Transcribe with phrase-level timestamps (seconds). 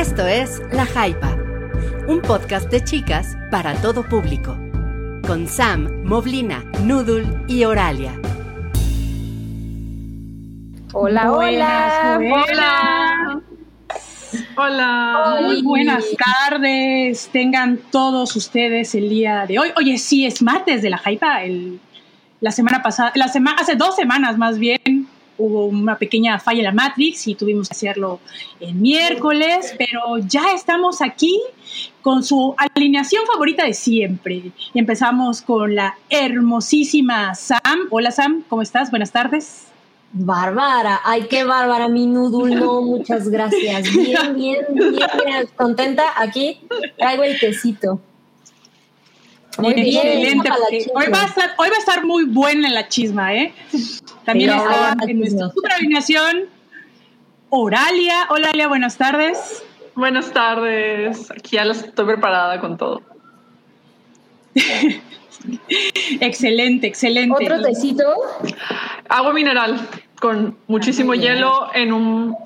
[0.00, 1.36] Esto es La Jaipa,
[2.08, 4.56] un podcast de chicas para todo público,
[5.26, 8.18] con Sam, Moblina, Noodle y Oralia.
[10.94, 12.18] Hola, hola.
[12.18, 13.42] Hola.
[14.56, 15.38] Hola.
[15.42, 17.28] Muy buenas tardes.
[17.30, 19.68] Tengan todos ustedes el día de hoy.
[19.76, 21.42] Oye, sí, es martes de la Jaipa.
[21.42, 21.78] El,
[22.40, 24.99] la semana pasada, la semana, hace dos semanas más bien,
[25.40, 28.20] hubo una pequeña falla en la Matrix y tuvimos que hacerlo
[28.60, 31.40] el miércoles, pero ya estamos aquí
[32.02, 34.52] con su alineación favorita de siempre.
[34.74, 37.88] Y empezamos con la hermosísima Sam.
[37.90, 38.90] Hola Sam, ¿cómo estás?
[38.90, 39.66] Buenas tardes.
[40.12, 43.94] Bárbara, ay, qué bárbara, mi noodle, no, muchas gracias.
[43.94, 46.04] Bien, bien, bien, bien, contenta.
[46.16, 46.60] Aquí
[46.98, 48.00] traigo el quesito.
[49.58, 50.50] Muy bien, excelente.
[50.94, 53.52] Hoy va, a estar, hoy va a estar muy buena la chisma, ¿eh?
[54.24, 56.48] También está en nuestra super alineación
[57.50, 58.26] Oralia.
[58.30, 59.64] Hola, Oralia, buenas tardes.
[59.96, 61.30] Buenas tardes.
[61.32, 63.02] Aquí ya estoy preparada con todo.
[66.20, 67.44] excelente, excelente.
[67.44, 68.04] ¿Otro tecito?
[69.08, 69.80] Agua mineral
[70.20, 72.36] con muchísimo hielo en un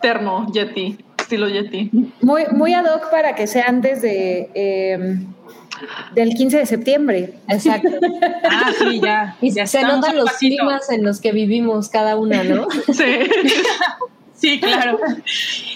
[0.00, 1.90] termo Yeti, estilo Yeti.
[2.20, 4.50] Muy, muy ad hoc para que sea antes de...
[4.54, 5.18] Eh,
[6.14, 7.34] del 15 de septiembre.
[7.48, 7.88] Exacto.
[8.44, 9.36] ah, sí, ya.
[9.40, 12.66] Y se notan los climas en los que vivimos cada una, ¿no?
[12.92, 13.04] Sí.
[14.34, 14.98] sí, claro.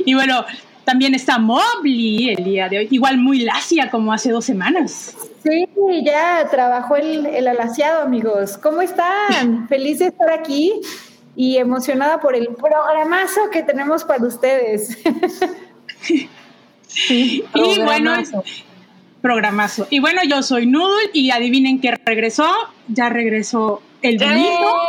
[0.04, 0.44] Y bueno,
[0.84, 5.16] también está Mobley el día de hoy, igual muy lacia como hace dos semanas.
[5.42, 5.66] Sí,
[6.04, 8.58] ya trabajó el, el alaciado, amigos.
[8.58, 9.66] ¿Cómo están?
[9.68, 10.72] Feliz de estar aquí
[11.34, 14.98] y emocionada por el programazo que tenemos para ustedes.
[16.88, 18.14] Sí, y bueno,
[19.26, 19.88] programazo.
[19.90, 22.48] Y bueno, yo soy Noodle y adivinen que regresó,
[22.86, 24.82] ya regresó el bonito.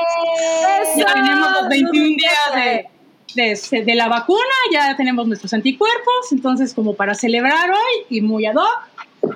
[0.95, 2.85] Ya tenemos los 21 días
[3.33, 8.45] de, de, la vacuna, ya tenemos nuestros anticuerpos, entonces como para celebrar hoy y muy
[8.45, 9.35] ad hoc,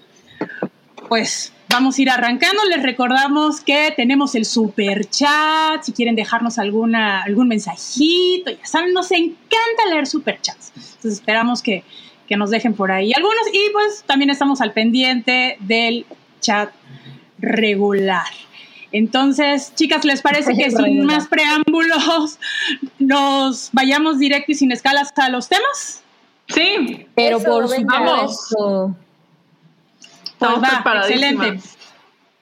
[1.09, 2.63] pues vamos a ir arrancando.
[2.65, 8.93] Les recordamos que tenemos el super chat, si quieren dejarnos alguna, algún mensajito, ya saben,
[8.93, 10.71] nos encanta leer super chats.
[10.75, 11.83] Entonces esperamos que,
[12.31, 16.05] que nos dejen por ahí algunos y pues también estamos al pendiente del
[16.39, 16.71] chat
[17.39, 18.23] regular.
[18.93, 22.39] Entonces, chicas, ¿les parece que sin más preámbulos
[22.99, 26.03] nos vayamos directo y sin escalas a los temas?
[26.47, 28.95] Sí, pero por supuesto.
[30.39, 31.59] Pues va, excelente.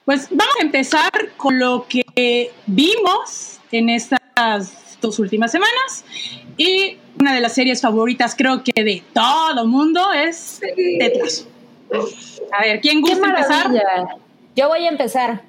[0.04, 6.04] Pues vamos a empezar con lo que vimos en estas dos últimas semanas
[6.56, 10.60] y una de las series favoritas, creo que de todo mundo, es
[10.98, 11.46] Tetras.
[12.52, 13.70] A ver, ¿quién gusta empezar?
[14.56, 15.42] Yo voy a empezar.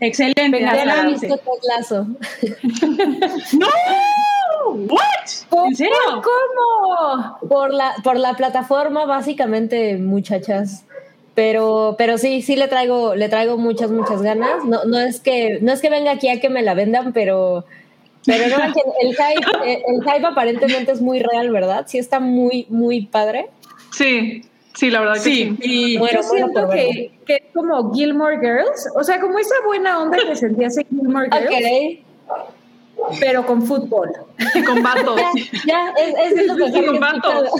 [0.00, 0.50] Excelente.
[0.50, 1.40] Venga, ya visto
[3.52, 3.66] ¡No!
[4.66, 5.66] ¿What?
[5.66, 5.94] ¿En serio?
[6.10, 7.38] ¿Cómo?
[7.48, 10.84] Por la, por la plataforma, básicamente, muchachas.
[11.34, 14.64] Pero, pero sí, sí le traigo, le traigo muchas, muchas ganas.
[14.64, 17.64] No, no es que, no es que venga aquí a que me la vendan, pero
[18.26, 21.84] pero no, el hype, eh, el hype aparentemente es muy real, ¿verdad?
[21.86, 23.50] Sí está muy, muy padre.
[23.92, 24.42] Sí,
[24.74, 25.56] sí, la verdad que sí.
[25.60, 30.18] Y yo siento que, que, es como Gilmore Girls, o sea, como esa buena onda
[30.26, 31.46] que sentía ese Gilmore Girls.
[31.46, 32.04] Okay.
[33.20, 34.10] Pero con fútbol.
[34.54, 35.20] Y con vatos.
[35.66, 37.50] ya, es, es lo que con vatos.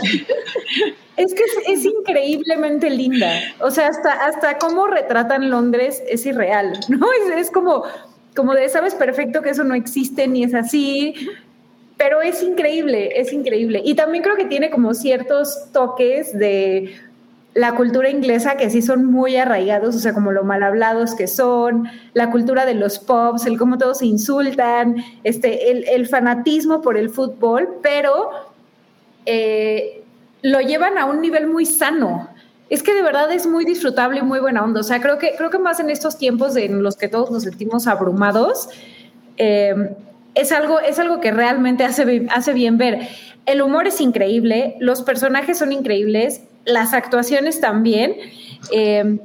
[1.17, 1.43] Es que
[1.73, 3.31] es, increíblemente linda.
[3.61, 7.07] O sea, hasta, hasta cómo retratan Londres es irreal, ¿no?
[7.13, 7.85] Es, es como
[8.35, 11.15] como de sabes perfecto que eso no existe ni es así,
[11.97, 13.81] pero es increíble, es increíble.
[13.85, 16.95] Y también creo que tiene como ciertos toques de
[17.55, 21.29] la cultura inglesa que sí son muy arraigados, o sea, como lo mal hablados que
[21.29, 26.97] son, la cultura de los pubs, el cómo todos se insultan, este, el, fanatismo por
[26.97, 28.31] el fútbol, pero
[29.25, 30.03] eh,
[30.43, 32.29] lo llevan a un nivel muy sano
[32.71, 34.81] es que de verdad es muy disfrutable y muy buena onda.
[34.81, 37.43] O sea, creo que, creo que más en estos tiempos en los que todos nos
[37.43, 38.69] sentimos abrumados,
[39.37, 39.91] em,
[40.35, 43.09] es, algo, es algo que realmente hace, hace bien ver.
[43.47, 48.17] El humor es increíble, los personajes son increíbles, las actuaciones también.
[48.73, 49.19] Em,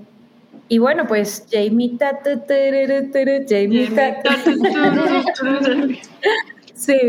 [0.68, 3.90] y bueno, pues Jamie Jamie
[6.76, 7.00] Sí.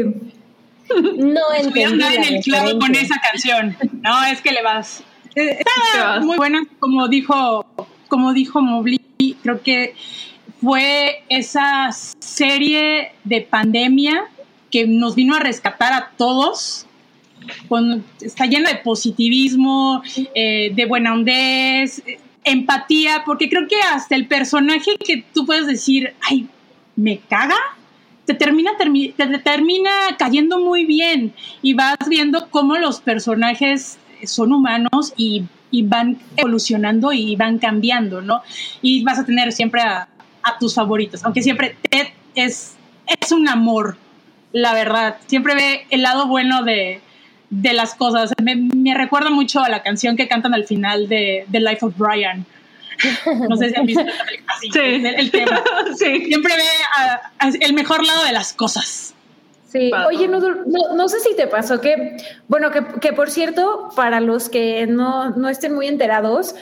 [1.16, 2.04] No entiendo.
[2.06, 3.76] en el clavo con esa canción.
[4.02, 5.02] No, es que le vas.
[5.34, 7.64] Está muy buena, como dijo,
[8.08, 9.00] como dijo Mobley,
[9.42, 9.94] creo que
[10.60, 14.24] fue esa serie de pandemia
[14.70, 16.86] que nos vino a rescatar a todos.
[18.20, 20.02] está llena de positivismo,
[20.34, 22.02] eh, de buena hondez,
[22.44, 26.48] empatía, porque creo que hasta el personaje que tú puedes decir, ay,
[26.96, 27.56] me caga,
[28.26, 31.32] te termina, te termina cayendo muy bien
[31.62, 38.20] y vas viendo cómo los personajes son humanos y, y, van evolucionando y van cambiando,
[38.20, 38.42] ¿no?
[38.82, 40.08] Y vas a tener siempre a,
[40.42, 42.76] a tus favoritos, aunque siempre Ted es,
[43.20, 43.96] es un amor,
[44.52, 45.16] la verdad.
[45.26, 47.00] Siempre ve el lado bueno de,
[47.50, 48.32] de las cosas.
[48.42, 51.94] Me, me, recuerda mucho a la canción que cantan al final de The Life of
[51.96, 52.46] Brian.
[53.48, 54.04] No sé si han visto
[54.46, 54.78] así, sí.
[54.78, 55.62] el, tema.
[55.96, 56.24] Sí.
[56.26, 56.62] Siempre ve
[56.98, 59.14] a, a el mejor lado de las cosas.
[59.70, 62.16] Sí, oye, no, no, sé si te pasó que,
[62.48, 66.56] bueno, que, que por cierto, para los que no, no estén muy enterados,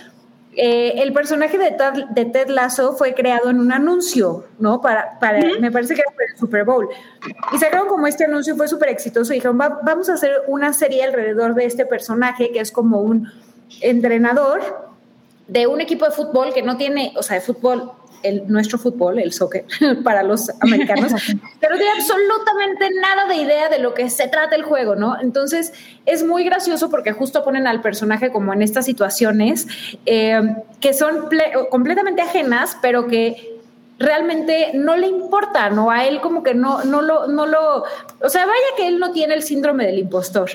[0.60, 4.80] eh, el personaje de Ted, de Ted, Lasso fue creado en un anuncio, ¿no?
[4.80, 6.88] Para, para me parece que era para el Super Bowl.
[7.52, 11.04] Y sacaron como este anuncio fue súper exitoso y dijeron, vamos a hacer una serie
[11.04, 13.30] alrededor de este personaje que es como un
[13.80, 14.60] entrenador
[15.46, 17.92] de un equipo de fútbol que no tiene, o sea, de fútbol
[18.22, 19.64] el, nuestro fútbol, el soccer,
[20.04, 21.12] para los americanos,
[21.60, 25.20] pero tiene absolutamente nada de idea de lo que se trata el juego, ¿no?
[25.20, 25.72] Entonces
[26.06, 29.66] es muy gracioso porque justo ponen al personaje como en estas situaciones
[30.06, 30.40] eh,
[30.80, 31.28] que son
[31.70, 33.58] completamente ajenas, pero que
[33.98, 35.90] realmente no le importa, ¿no?
[35.90, 37.84] A él como que no, no, lo, no lo,
[38.20, 40.50] o sea, vaya que él no tiene el síndrome del impostor.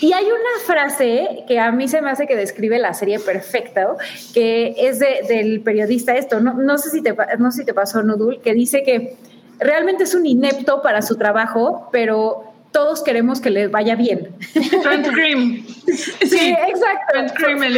[0.00, 3.96] Y hay una frase que a mí se me hace que describe la serie perfecta,
[4.34, 8.02] que es del periodista esto, no, no, sé si te, no sé si te pasó,
[8.02, 9.16] Nudul, que dice que
[9.58, 14.34] realmente es un inepto para su trabajo, pero todos queremos que le vaya bien.
[14.82, 15.64] Trent Cream.
[15.86, 17.06] Sí, exacto.
[17.12, 17.76] Trent Cream, el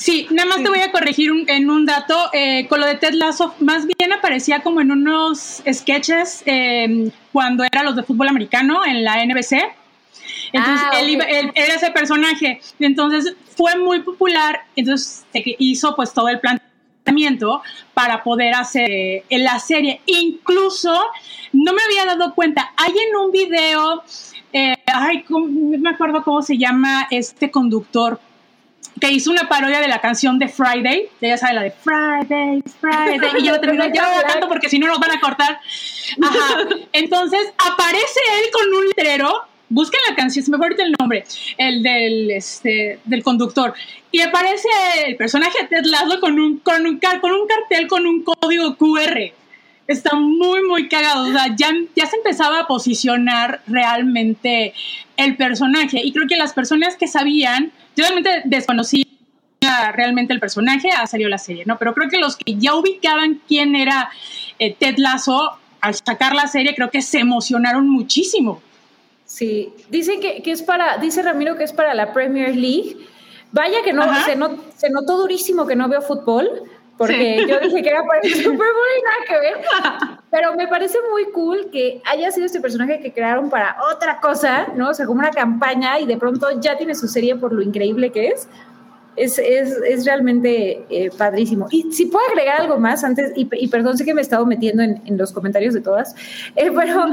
[0.00, 2.30] Sí, nada más te voy a corregir en un dato.
[2.32, 7.64] Eh, con lo de Ted Lasso, más bien aparecía como en unos sketches em, cuando
[7.64, 9.58] era los de fútbol americano en la NBC.
[10.54, 11.20] Entonces ah, él,
[11.54, 12.62] era ese personaje.
[12.78, 14.62] Entonces fue muy popular.
[14.74, 17.60] Entonces hizo pues todo el planteamiento
[17.92, 20.00] para poder hacer en la serie.
[20.06, 20.98] Incluso
[21.52, 22.72] no me había dado cuenta.
[22.78, 24.02] Hay en un video,
[24.54, 25.40] eh, ay, no
[25.78, 28.18] me acuerdo cómo se llama este conductor
[29.00, 33.30] que hizo una parodia de la canción de Friday, ya sabe la de Friday, Friday,
[33.38, 35.60] y yo termino, ya lo canto porque si no nos van a cortar.
[36.22, 36.66] Ajá.
[36.92, 41.24] Entonces aparece él con un letrero, busquen la canción, se me acuerda el nombre,
[41.56, 43.74] el del, este, del conductor,
[44.12, 44.68] y aparece
[45.06, 48.76] el personaje de Ted Lasso con un, con un, con un cartel con un código
[48.76, 49.32] QR.
[49.86, 51.28] Está muy, muy cagado.
[51.28, 54.72] O sea, ya, ya se empezaba a posicionar realmente
[55.16, 56.00] el personaje.
[56.04, 59.04] Y creo que las personas que sabían yo realmente desconocía
[59.92, 61.78] realmente el personaje, ha salido la serie, ¿no?
[61.78, 64.10] Pero creo que los que ya ubicaban quién era
[64.58, 68.62] eh, Ted Lasso, al sacar la serie, creo que se emocionaron muchísimo.
[69.24, 72.96] Sí, dicen que, es para, dice Ramiro que es para la Premier League.
[73.52, 74.36] Vaya que no, se,
[74.76, 76.48] se notó durísimo que no veo fútbol,
[77.00, 80.18] porque yo dije que era para el Super Bowl y nada que ver.
[80.30, 84.66] Pero me parece muy cool que haya sido este personaje que crearon para otra cosa,
[84.76, 84.90] ¿no?
[84.90, 88.12] O sea, como una campaña y de pronto ya tiene su serie por lo increíble
[88.12, 88.48] que es.
[89.16, 91.68] Es, es, es realmente eh, padrísimo.
[91.70, 94.82] Y si puedo agregar algo más antes, y, perdón, sé que me he estado metiendo
[94.82, 96.14] en, en los comentarios de todas,
[96.54, 97.06] eh, pero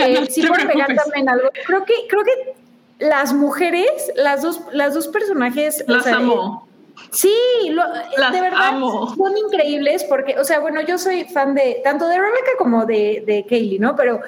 [0.00, 1.48] eh, si puedo agregar también algo.
[1.66, 5.84] Creo que, creo que las mujeres, las dos, las dos personajes.
[5.88, 6.68] Las amo
[7.10, 7.34] Sí,
[7.70, 8.78] de verdad
[9.16, 13.22] son increíbles porque, o sea, bueno, yo soy fan de tanto de Rebecca como de,
[13.26, 13.96] de Kaylee, ¿no?
[13.96, 14.20] Pero,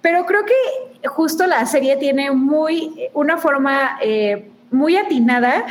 [0.00, 5.66] pero creo que justo la serie tiene muy una forma eh, muy atinada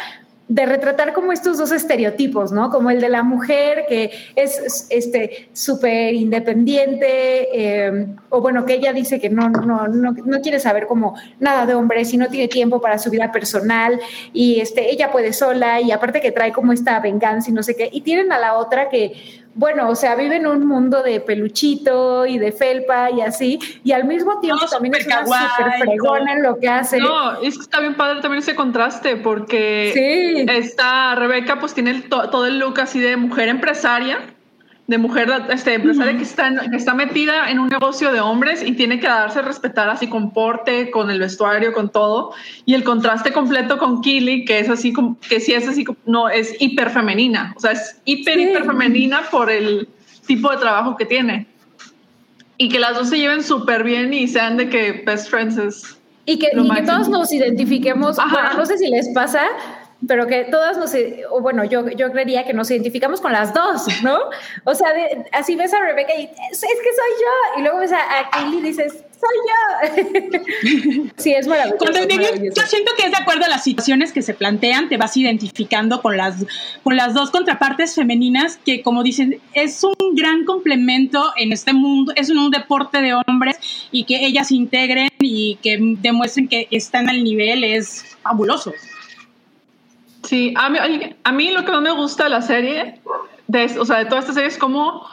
[0.51, 2.69] de retratar como estos dos estereotipos, ¿no?
[2.69, 8.91] Como el de la mujer que es este súper independiente, em, o bueno, que ella
[8.91, 12.49] dice que no, no, no, no, quiere saber como nada de hombres y no tiene
[12.49, 13.97] tiempo para su vida personal,
[14.33, 17.77] y este, ella puede sola, y aparte que trae como esta venganza y no sé
[17.77, 19.13] qué, y tienen a la otra que
[19.53, 23.91] bueno, o sea, vive en un mundo de peluchito y de felpa y así, y
[23.91, 26.99] al mismo tiempo también es una súper fregona en lo que hace.
[26.99, 30.45] No, es que está bien padre también ese contraste, porque sí.
[30.49, 34.19] esta Rebeca pues tiene todo el look así de mujer empresaria,
[34.91, 38.73] de mujer este, empresaria que, está, que está metida en un negocio de hombres y
[38.73, 42.33] tiene que darse a respetar así con porte, con el vestuario, con todo.
[42.65, 46.27] Y el contraste completo con Kili, que es así, como, que sí es así, no,
[46.27, 47.53] es hiper femenina.
[47.55, 49.87] O sea, es hiper, hiper femenina por el
[50.27, 51.47] tipo de trabajo que tiene.
[52.57, 55.97] Y que las dos se lleven súper bien y sean de que best friends es.
[56.25, 58.17] Y que, y que todos nos identifiquemos.
[58.57, 59.41] no sé si les pasa,
[60.07, 60.93] pero que todas nos,
[61.29, 64.19] o bueno, yo, yo creería que nos identificamos con las dos, ¿no?
[64.63, 64.89] O sea,
[65.31, 68.59] así ves a Rebecca y es, que soy yo, y luego ves a, a Kaylee
[68.59, 71.11] y dices, soy yo.
[71.17, 74.89] sí, es maravilloso, Yo siento que es de acuerdo a las situaciones que se plantean,
[74.89, 76.43] te vas identificando con las,
[76.83, 82.13] con las dos contrapartes femeninas que, como dicen, es un gran complemento en este mundo,
[82.15, 83.57] es un deporte de hombres
[83.91, 88.73] y que ellas se integren y que demuestren que están al nivel es fabuloso.
[90.23, 90.69] Sí, a
[91.31, 93.01] mí, lo que más me gusta de la serie,
[93.47, 95.05] de, o sea, de toda esta serie es cómo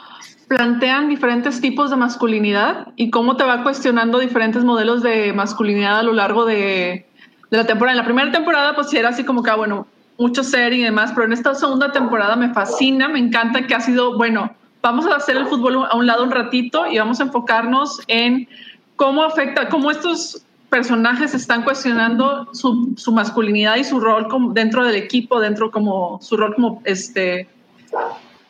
[0.47, 6.03] plantean diferentes tipos de masculinidad y cómo te va cuestionando diferentes modelos de masculinidad a
[6.03, 7.07] lo largo de,
[7.49, 7.93] la temporada.
[7.93, 9.87] En la primera temporada, pues sí era así como que, ah, bueno,
[10.17, 13.79] mucho ser y demás, pero en esta segunda temporada me fascina, me encanta que ha
[13.79, 17.23] sido, bueno, vamos a hacer el fútbol a un lado un ratito y vamos a
[17.23, 18.47] enfocarnos en
[18.95, 24.85] cómo afecta, cómo estos personajes están cuestionando su, su masculinidad y su rol como dentro
[24.85, 27.47] del equipo, dentro como su rol como este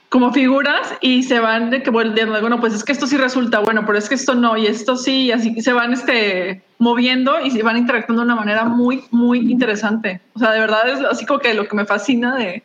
[0.10, 3.60] como figuras y se van de que volviendo, bueno, pues es que esto sí resulta
[3.60, 7.40] bueno, pero es que esto no, y esto sí, y así se van este, moviendo
[7.42, 10.20] y se van interactuando de una manera muy, muy interesante.
[10.34, 12.64] O sea, de verdad es así como que lo que me fascina de,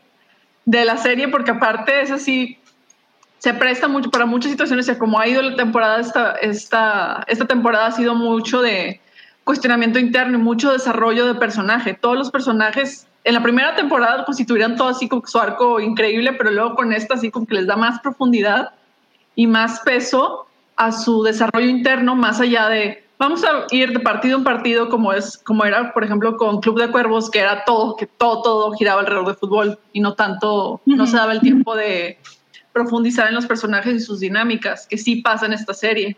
[0.65, 2.59] de la serie, porque aparte es así,
[3.39, 7.45] se presta mucho para muchas situaciones, y como ha ido la temporada, esta, esta, esta
[7.45, 9.03] temporada ha sido mucho de
[9.45, 11.95] cuestionamiento interno y mucho desarrollo de personaje.
[11.95, 16.51] Todos los personajes en la primera temporada constituirían todo así como su arco increíble, pero
[16.51, 18.71] luego con esta así como que les da más profundidad
[19.35, 20.47] y más peso
[20.77, 25.13] a su desarrollo interno, más allá de vamos a ir de partido en partido como
[25.13, 28.73] es como era por ejemplo con Club de Cuervos que era todo que todo todo
[28.73, 32.19] giraba alrededor de fútbol y no tanto no se daba el tiempo de
[32.73, 36.17] profundizar en los personajes y sus dinámicas que sí pasa en esta serie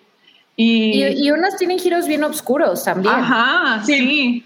[0.57, 4.45] y, y, unas tienen giros bien oscuros también ajá sí.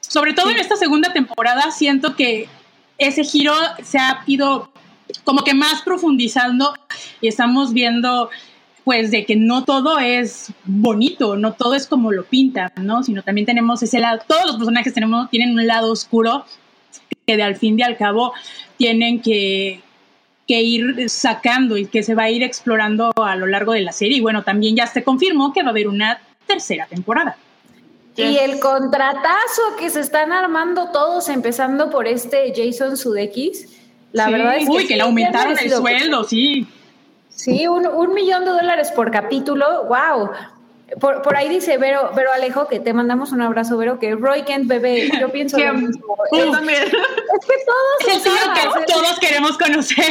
[0.00, 2.46] Sobre todo en esta segunda temporada siento que
[2.98, 4.70] ese giro se ha ido
[5.24, 6.74] como que más profundizando
[7.20, 8.28] y estamos viendo
[8.84, 13.02] pues de que no todo es bonito, no todo es como lo pintan, ¿no?
[13.02, 16.44] Sino también tenemos ese lado, todos los personajes tenemos, tienen un lado oscuro
[17.26, 18.32] que de al fin de al cabo
[18.76, 19.80] tienen que,
[20.46, 23.92] que ir sacando y que se va a ir explorando a lo largo de la
[23.92, 24.18] serie.
[24.18, 27.36] Y bueno, también ya se confirmó que va a haber una tercera temporada.
[28.16, 33.68] Y el contratazo que se están armando todos, empezando por este Jason Sudeikis,
[34.12, 34.70] la verdad es que...
[34.70, 36.66] Uy, que le aumentaron el sueldo, sí.
[37.30, 40.30] Sí, un, millón de dólares por capítulo, wow.
[41.00, 44.42] Por, por, ahí dice Vero, Vero Alejo, que te mandamos un abrazo, Vero, que Roy
[44.42, 46.16] Kent bebé, yo pienso lo mismo.
[46.32, 46.82] Es, también.
[46.82, 48.16] Es que todos...
[48.16, 48.32] Es el
[48.76, 50.04] que todos queremos conocer.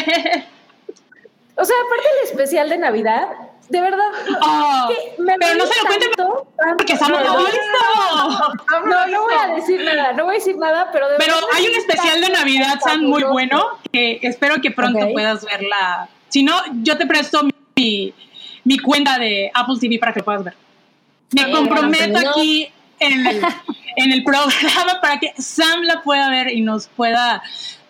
[1.56, 3.28] O sea, aparte del especial de Navidad,
[3.70, 4.10] de verdad.
[4.42, 6.10] Oh, pero no se lo cuenten
[6.78, 7.38] porque estamos no,
[8.86, 11.68] no, no, voy a decir nada, no voy a decir nada, pero de Pero hay
[11.68, 16.10] un especial de Navidad, San, muy bueno, que espero que pronto puedas verla.
[16.30, 17.42] Si no, yo te presto
[17.76, 18.14] mi,
[18.64, 20.56] mi cuenta de Apple TV para que puedas ver.
[21.32, 22.68] Me comprometo aquí
[23.00, 23.42] en el,
[23.98, 27.42] en el programa para que Sam la pueda ver y nos pueda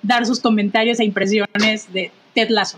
[0.01, 2.77] dar sus comentarios e impresiones de Ted Lasso.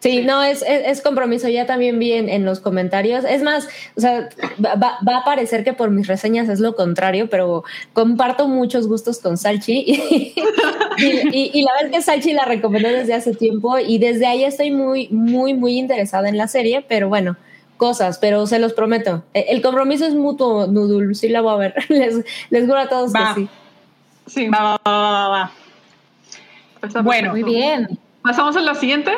[0.00, 1.48] Sí, no, es, es, compromiso.
[1.48, 3.24] Ya también vi en, los comentarios.
[3.24, 4.28] Es más, o sea,
[4.64, 7.64] va, va, a parecer que por mis reseñas es lo contrario, pero
[7.94, 10.34] comparto muchos gustos con Salchi.
[11.00, 14.72] Y, y, la verdad que Salchi la recomendó desde hace tiempo y desde ahí estoy
[14.72, 17.36] muy, muy, muy interesada en la serie, pero bueno,
[17.78, 19.24] cosas, pero se los prometo.
[19.32, 21.14] E, el compromiso es mutuo, Nudul.
[21.14, 21.74] Sí la voy a ver.
[21.88, 23.48] Les, les juro a todos que sí.
[24.26, 25.52] Sí, va, va, va, va.
[27.02, 27.98] Bueno, muy bien.
[28.22, 29.12] ¿Pasamos a la siguiente?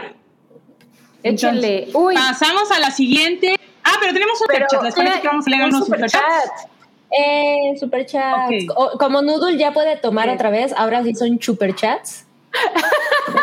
[1.22, 1.88] Échenle.
[1.94, 2.14] Uy.
[2.14, 3.56] Pasamos a la siguiente.
[3.82, 4.82] Ah, pero tenemos superchat.
[4.82, 6.68] ¿Les parece que vamos a leer unos superchats?
[7.10, 8.66] Eh, superchats.
[8.98, 12.24] Como Noodle ya puede tomar otra vez, ahora sí son superchats.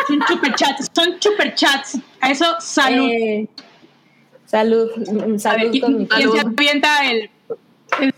[0.07, 1.97] son superchats, son superchats.
[2.21, 3.09] A eso, salud.
[3.11, 3.47] Eh,
[4.47, 4.89] salud.
[4.97, 5.71] Mm, salud.
[5.71, 7.29] ¿quién, se avienta el,
[8.01, 8.13] el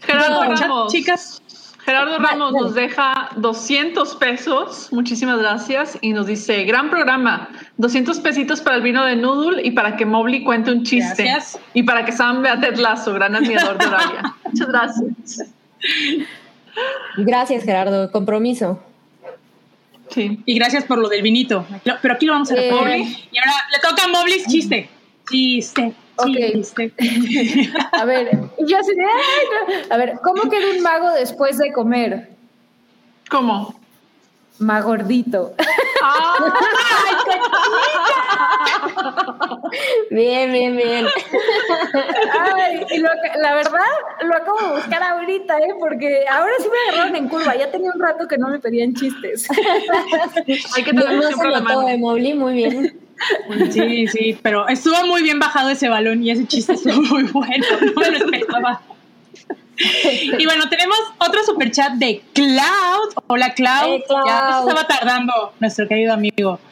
[0.00, 1.42] Gerardo chicas?
[1.88, 8.60] Gerardo Ramos nos deja 200 pesos, muchísimas gracias, y nos dice, gran programa, 200 pesitos
[8.60, 11.24] para el vino de Noodle y para que Mobley cuente un chiste.
[11.24, 11.58] Gracias.
[11.72, 14.34] Y para que Sam vea Ted Lasso, gran admirador de Horaria.
[14.44, 15.54] Muchas gracias.
[17.16, 18.82] Gracias, Gerardo, compromiso.
[20.10, 20.42] Sí.
[20.44, 21.64] Y gracias por lo del vinito.
[22.02, 22.70] Pero aquí lo vamos a hacer.
[22.70, 23.28] Eh.
[23.32, 24.90] Y ahora le toca a Mobley chiste.
[25.30, 25.94] Chiste.
[26.16, 26.26] Ok.
[27.92, 28.92] a ver, yo así
[29.88, 32.28] a ver, ¿cómo queda un mago después de comer?
[33.30, 33.78] ¿Cómo?
[34.58, 35.54] Magordito.
[40.10, 41.06] bien, bien, bien.
[42.56, 43.80] Ay, y la verdad,
[44.22, 45.74] lo acabo de buscar ahorita, ¿eh?
[45.78, 47.54] Porque ahora sí me agarraron en curva.
[47.54, 49.46] Ya tenía un rato que no me pedían chistes.
[50.74, 53.07] Hay que tener no, no se notó, muy bien.
[53.70, 57.66] Sí, sí, pero estuvo muy bien bajado ese balón y ese chiste estuvo muy bueno,
[57.94, 58.80] no me lo esperaba.
[60.38, 63.14] Y bueno, tenemos otro super chat de Cloud.
[63.28, 64.02] Hola Cloud.
[64.26, 66.60] Ya estaba tardando nuestro querido amigo.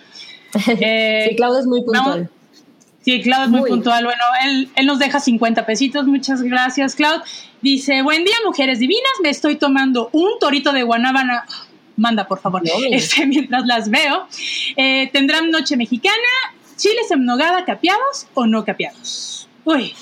[0.81, 2.31] Eh, sí, Cloud es muy puntual.
[3.03, 4.05] Sí, Cloud es muy, puntual.
[4.05, 6.07] Bueno, él, él, nos deja 50 pesitos.
[6.07, 7.21] Muchas gracias, Cloud.
[7.61, 9.13] Dice, buen día, mujeres divinas.
[9.23, 11.45] Me estoy tomando un torito de guanábana.
[11.97, 12.63] Manda, por favor.
[12.91, 14.27] Este, mientras las veo.
[14.77, 16.15] Eh, ¿Tendrán noche mexicana?
[16.77, 19.49] ¿Chiles en nogada capeados o no capeados?
[19.65, 19.95] Uy,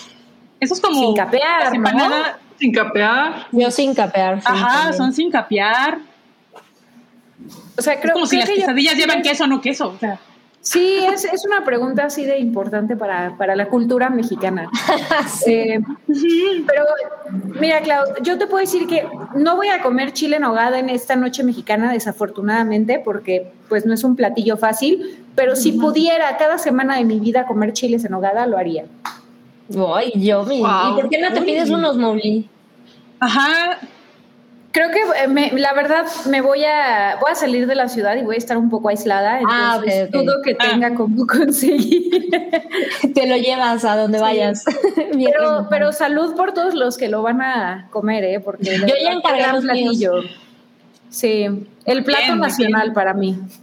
[0.61, 1.01] eso es como...
[1.01, 2.11] Sin capear, ¿no?
[2.59, 3.47] Sin capear.
[3.53, 4.41] Yo sin capear.
[4.45, 5.99] Ajá, son sin capear.
[7.77, 9.89] O sea, creo es como si las quesadillas llevan queso o no queso.
[9.89, 10.19] O sea.
[10.65, 14.71] Sí, es, es, una pregunta así de importante para, para la cultura mexicana.
[15.47, 15.79] Eh,
[16.67, 16.85] pero
[17.61, 20.89] mira, Clau, yo te puedo decir que no voy a comer chile en hogada en
[20.89, 26.57] esta noche mexicana, desafortunadamente, porque pues no es un platillo fácil, pero si pudiera cada
[26.57, 28.87] semana de mi vida comer chiles en hogada, lo haría.
[29.95, 30.63] Ay, yo, ¿y
[30.95, 32.49] por qué no te pides unos, Mowgli?
[33.21, 33.79] Ajá,
[34.75, 38.23] Creo que eh, la verdad me voy a voy a salir de la ciudad y
[38.23, 40.69] voy a estar un poco aislada, ah, entonces ah, dudo que ah.
[40.69, 42.29] tenga como conseguir.
[43.15, 44.65] Te lo llevas a donde vayas.
[45.13, 48.41] pero, pero salud por todos los que lo van a comer, ¿eh?
[48.41, 50.15] Porque yo ya encargué los platillo.
[51.09, 51.47] Sí,
[51.85, 53.39] el plato nacional para mí.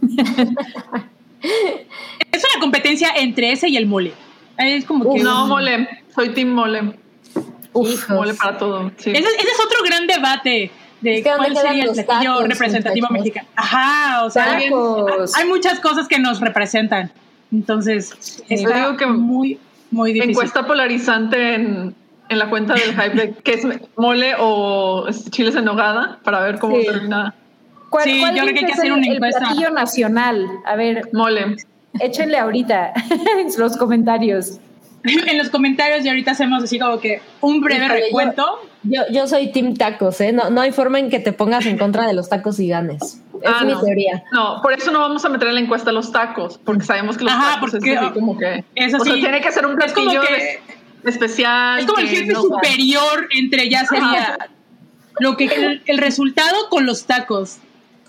[1.42, 4.14] es una competencia entre ese y el mole.
[4.56, 6.94] Es como que no mole, soy team mole.
[7.74, 8.90] Uf, mole para todo.
[8.96, 10.70] ese es otro gran debate
[11.02, 13.48] de cuál sería el platillo representativo mexicano.
[13.56, 17.10] Ajá, o sea, hay muchas cosas que nos representan.
[17.52, 18.64] Entonces, es
[18.98, 19.58] que muy,
[19.90, 20.30] muy difícil.
[20.30, 21.94] Encuesta polarizante en,
[22.28, 23.66] en la cuenta del hype de qué es
[23.96, 27.34] mole o chiles en nogada para ver cómo termina.
[27.90, 29.38] ¿Cuál, sí, yo creo que hay que hacer una encuesta.
[29.40, 30.46] El platillo nacional.
[30.64, 31.10] A ver.
[31.12, 31.56] Mole.
[32.00, 32.94] Échenle ahorita
[33.38, 34.58] en los comentarios.
[35.26, 38.60] en los comentarios y ahorita hacemos así como que un breve recuento.
[38.84, 40.32] Yo, yo, soy Team Tacos, ¿eh?
[40.32, 43.22] No, no hay forma en que te pongas en contra de los tacos y ganes.
[43.42, 44.24] Es ah, mi teoría.
[44.32, 47.24] No, por eso no vamos a meter en la encuesta los tacos, porque sabemos que
[47.24, 48.64] los tacos es como que.
[48.74, 50.22] Eso sí, o sea, tiene que ser un platillo
[51.04, 51.80] especial.
[51.80, 54.38] Es como el jefe superior entre ya sería
[55.18, 57.58] lo que el, resultado con los tacos.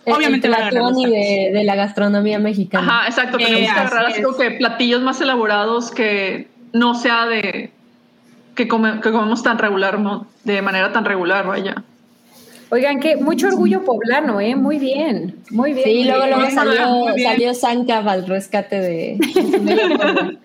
[0.05, 2.99] Obviamente la de, de, la gastronomía mexicana.
[2.99, 3.37] Ajá, exacto.
[3.37, 7.71] Tenemos eh, que agarrar así como que platillos más elaborados que no sea de
[8.55, 9.97] que, comemos tan regular,
[10.43, 11.83] de manera tan regular, vaya.
[12.69, 14.55] Oigan, que mucho orgullo poblano, ¿eh?
[14.55, 15.85] Muy bien, muy bien.
[15.85, 17.51] Sí, luego, luego salió, salió
[18.09, 19.19] al rescate de...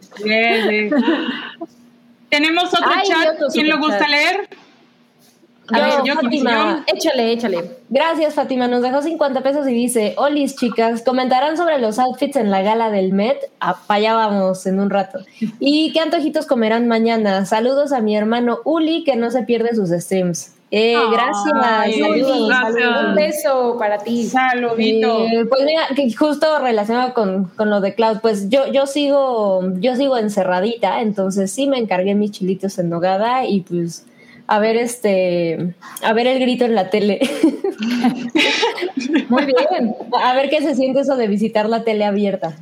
[2.28, 4.46] Tenemos otro chat, ¿quién lo gusta leer?
[5.70, 7.78] A ver, yo, Fátima, échale, échale.
[7.90, 8.68] Gracias, Fátima.
[8.68, 12.90] Nos dejó 50 pesos y dice: Olis, chicas, comentarán sobre los outfits en la gala
[12.90, 13.50] del Met.
[13.60, 15.18] Ah, allá vamos en un rato.
[15.60, 17.44] ¿Y qué antojitos comerán mañana?
[17.44, 20.54] Saludos a mi hermano Uli, que no se pierde sus streams.
[20.70, 24.26] Eh, gracias, Uli, Un beso para ti.
[24.26, 25.24] Saludito.
[25.24, 29.62] Eh, pues mira, que justo relacionado con, con, lo de Cloud, pues yo, yo sigo,
[29.76, 34.04] yo sigo encerradita, entonces sí me encargué mis chilitos en nogada y pues
[34.48, 37.20] a ver este, a ver el grito en la tele.
[39.28, 39.94] Muy bien.
[40.24, 42.56] A ver qué se siente eso de visitar la tele abierta.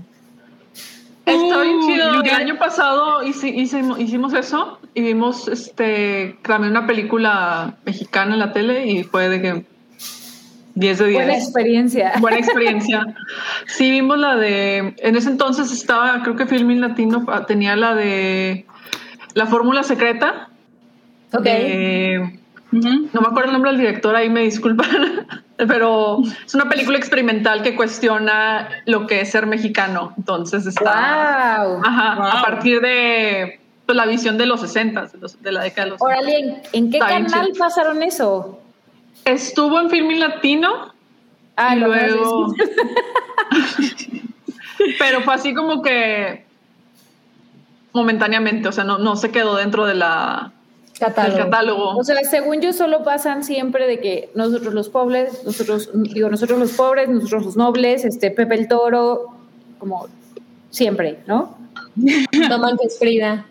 [1.25, 2.22] Está bien chido.
[2.22, 8.53] El año pasado hicimos, hicimos eso y vimos este también una película mexicana en la
[8.53, 9.64] tele y fue de que
[10.75, 11.18] 10 de 10.
[11.18, 12.12] Buena experiencia.
[12.18, 13.16] Buena experiencia.
[13.66, 14.94] Sí, vimos la de.
[14.99, 18.66] En ese entonces estaba, creo que Filmin Latino tenía la de
[19.35, 20.51] La Fórmula Secreta
[21.37, 21.46] Ok.
[22.72, 27.62] No me acuerdo el nombre del director, ahí me disculpan, pero es una película experimental
[27.62, 30.12] que cuestiona lo que es ser mexicano.
[30.16, 35.90] Entonces está a partir de pues, la visión de los 60, de, la década de
[35.92, 38.61] los Órale, ¿en, qué canal pasaron eso?
[39.25, 40.92] Estuvo en Filming Latino.
[41.57, 42.55] Ah, y luego.
[44.99, 46.44] pero fue así como que
[47.94, 50.53] momentáneamente, o sea, no, no se quedó dentro de la
[50.99, 51.97] Catálogo.
[51.97, 56.59] O sea, según yo solo pasan siempre de que nosotros los pobres, nosotros, digo, nosotros
[56.59, 59.27] los pobres, nosotros los nobles, este Pepe el Toro,
[59.79, 60.09] como
[60.71, 61.57] siempre, ¿no?
[62.49, 63.47] Toman Frida.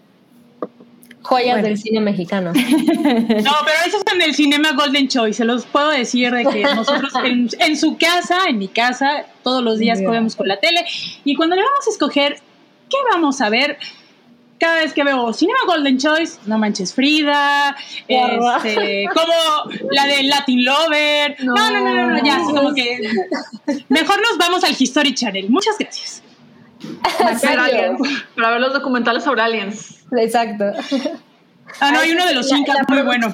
[1.21, 2.53] Joyas del cine mexicano.
[2.53, 5.37] No, pero eso es en el cinema Golden Choice.
[5.37, 9.79] Se los puedo decir de que nosotros en, su casa, en mi casa, todos los
[9.79, 10.85] días comemos con la tele.
[11.23, 12.39] Y cuando le vamos a escoger
[12.89, 13.77] qué vamos a ver,
[14.59, 17.75] cada vez que veo Cinema Golden Choice, no manches Frida,
[18.07, 19.33] este, como
[19.91, 21.37] la de Latin Lover.
[21.43, 23.09] No, no, no, no, ya, como que
[23.89, 25.49] mejor nos vamos al History Channel.
[25.49, 26.23] Muchas gracias.
[28.35, 30.05] para ver los documentales sobre aliens.
[30.17, 30.65] Exacto.
[31.79, 33.31] Ah, no, hay uno de los Incas muy bueno.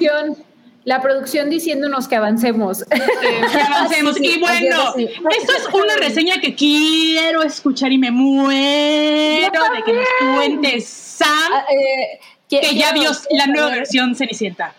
[0.84, 2.84] La producción diciéndonos que avancemos.
[2.84, 4.20] que avancemos.
[4.20, 10.36] y bueno, esto es una reseña que quiero escuchar y me muero de que nos
[10.36, 14.74] cuentes, Sam, ah, eh, que ya vio la nueva versión Cenicienta.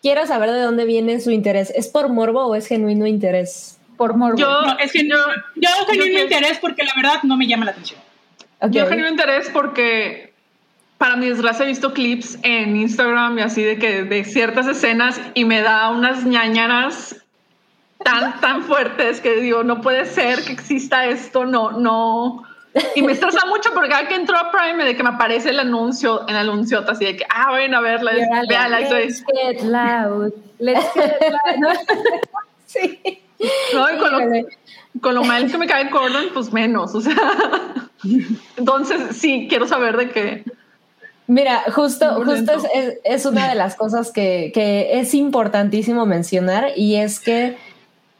[0.00, 1.72] Quiero saber de dónde viene su interés.
[1.74, 3.78] ¿Es por morbo o es genuino interés?
[3.96, 4.38] Por morbo.
[4.38, 5.16] Yo, es que yo,
[5.56, 8.00] yo genuino interés porque la verdad no me llama la atención.
[8.70, 10.27] Yo genuino interés porque
[10.98, 15.20] para mi desgracia he visto clips en Instagram y así de que de ciertas escenas
[15.34, 17.16] y me da unas ñañaras
[18.04, 22.42] tan, tan fuertes que digo, no puede ser que exista esto, no, no.
[22.94, 25.60] Y me estresa mucho porque cada que entro a Prime de que me aparece el
[25.60, 28.12] anuncio, en anuncio así de que, ah, ven a verla,
[28.48, 28.80] veanla.
[28.80, 31.76] Let's get loud, let's get loud.
[32.66, 33.22] sí.
[33.72, 34.48] No, y con lo,
[35.00, 37.14] con lo mal que me cae Gordon, pues menos, o sea.
[38.56, 40.44] Entonces, sí, quiero saber de qué
[41.28, 42.52] Mira, justo, justo
[43.04, 44.50] es, una de las cosas que,
[44.94, 47.58] es importantísimo mencionar y es que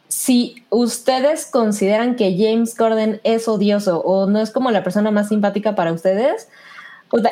[0.09, 5.29] si ustedes consideran que James Gordon es odioso o no es como la persona más
[5.29, 6.49] simpática para ustedes,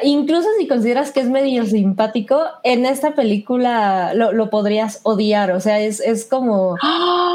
[0.02, 5.52] incluso si consideras que es medio simpático, en esta película lo, podrías odiar.
[5.52, 6.76] O sea, es, como.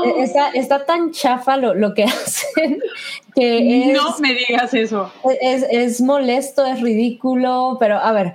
[0.06, 2.82] E, está, está, tan chafa lo, lo que hacen
[3.36, 5.12] que No me digas eso.
[5.42, 8.34] Es, es molesto, es ridículo, pero a ver.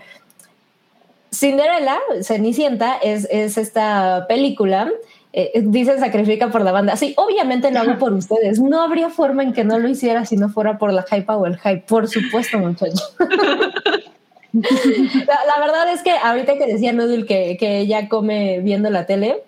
[1.32, 4.90] Cinderella, Cenicienta, es, es esta película
[5.38, 6.96] eh, dicen sacrifica por la banda.
[6.96, 8.58] Sí, obviamente lo hago por ustedes.
[8.58, 11.44] No habría forma en que no lo hiciera si no fuera por la hype o
[11.44, 11.84] el hype.
[11.86, 13.14] Por supuesto, muchachos.
[14.54, 19.42] la, verdad es que ahorita que decía Noodle que, que ella come viendo la tele,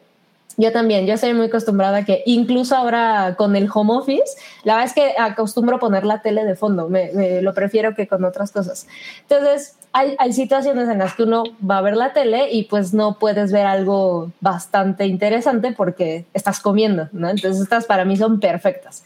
[0.59, 4.88] yo también, yo estoy muy acostumbrada que incluso ahora con el home office, la verdad
[4.88, 8.88] es que acostumbro poner la tele de fondo, me, lo prefiero que con otras cosas.
[9.23, 12.92] Entonces, hay, hay, situaciones en las que uno va a ver la tele y pues
[12.92, 17.31] no puedes ver algo bastante interesante porque estás comiendo, ¿no?
[17.31, 19.05] Entonces, estas para mí son perfectas.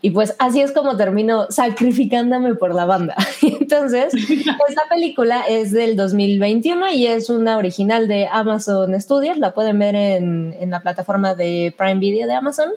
[0.00, 3.16] Y pues así es como termino sacrificándome por la banda.
[3.42, 9.38] Entonces, esta película es del 2021 y es una original de Amazon Studios.
[9.38, 12.70] La pueden ver en, en la plataforma de Prime Video de Amazon.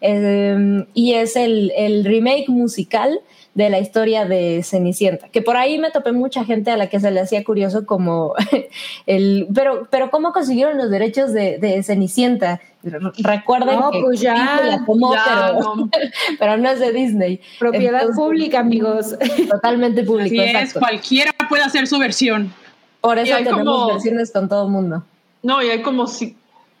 [0.00, 3.20] Eh, y es el, el remake musical
[3.58, 7.00] de la historia de Cenicienta, que por ahí me topé mucha gente a la que
[7.00, 8.34] se le hacía curioso como
[9.06, 12.60] el, pero, pero ¿cómo consiguieron los derechos de, Cenicienta?
[12.84, 15.12] Recuerden que pues ya, la tomó,
[16.38, 16.70] pero, no.
[16.70, 17.40] es de Disney.
[17.58, 19.16] Propiedad pública, amigos.
[19.50, 20.60] Totalmente pública.
[20.60, 22.54] es, cualquiera puede hacer su versión.
[23.00, 25.02] Por eso tenemos versiones con todo el mundo.
[25.42, 26.06] No, y hay como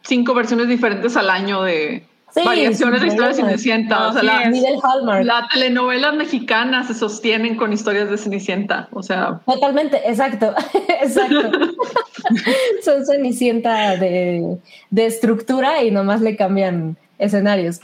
[0.02, 2.04] cinco versiones diferentes al año de,
[2.34, 4.08] variaciones de historias de Cenicienta.
[4.08, 8.88] O sea, la, la, telenovela mexicana se sostienen con historias de Cenicienta.
[8.92, 9.40] O sea.
[9.46, 10.54] Totalmente, exacto.
[11.00, 11.50] exacto.
[12.84, 14.58] Son Cenicienta de,
[14.90, 17.80] de estructura y nomás le cambian escenarios.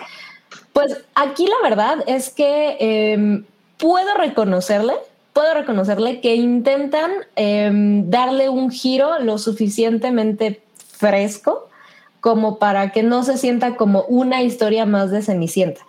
[0.73, 3.45] Pues aquí la verdad es que em,
[3.79, 4.95] puedo reconocerle,
[5.33, 11.69] puedo reconocerle que intentan em, darle un giro lo suficientemente fresco
[12.25, 15.83] como para que no se sienta como una historia más de Cenicienta.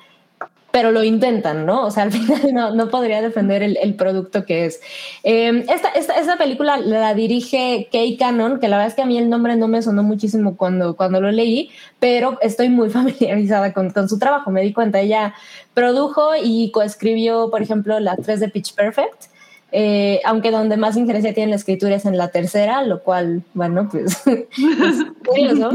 [0.70, 1.86] Pero lo intentan, ¿no?
[1.86, 4.82] O sea, al final no, podría defender el, producto que es.
[5.24, 9.18] Em, esta, esta, película la dirige Kay Cannon, que la verdad es que a mí
[9.18, 11.70] el nombre no me sonó muchísimo cuando, cuando lo leí,
[12.02, 14.52] pero estoy muy familiarizada con, con su trabajo.
[14.52, 15.36] Me di cuenta, ella
[15.74, 19.35] produjo y coescribió, por ejemplo, la 3 de Pitch Perfect.
[19.78, 23.90] Eh, aunque donde más injerencia tiene la escritura es en la tercera, lo cual, bueno,
[23.92, 25.70] pues es curioso.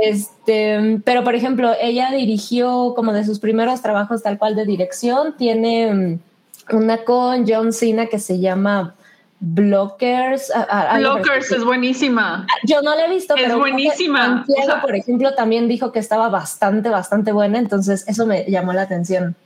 [0.00, 5.36] Este, pero, por ejemplo, ella dirigió como de sus primeros trabajos tal cual de dirección,
[5.36, 8.94] tiene mm, una con John Cena que se llama
[9.40, 10.50] Blockers.
[10.96, 12.46] Blockers es buenísima.
[12.64, 14.46] Yo no la he visto, es buenísima.
[14.80, 19.36] por ejemplo, también dijo que estaba bastante, bastante buena, entonces eso me llamó la atención.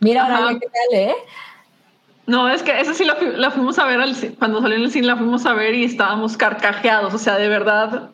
[0.00, 1.14] Mira, ahora qué tal, ¿eh?
[2.28, 4.00] No, es que esa sí la, fuimos a ver
[4.38, 7.14] cuando salió en el cine, la fuimos a ver y estábamos carcajeados.
[7.14, 8.10] O sea, de verdad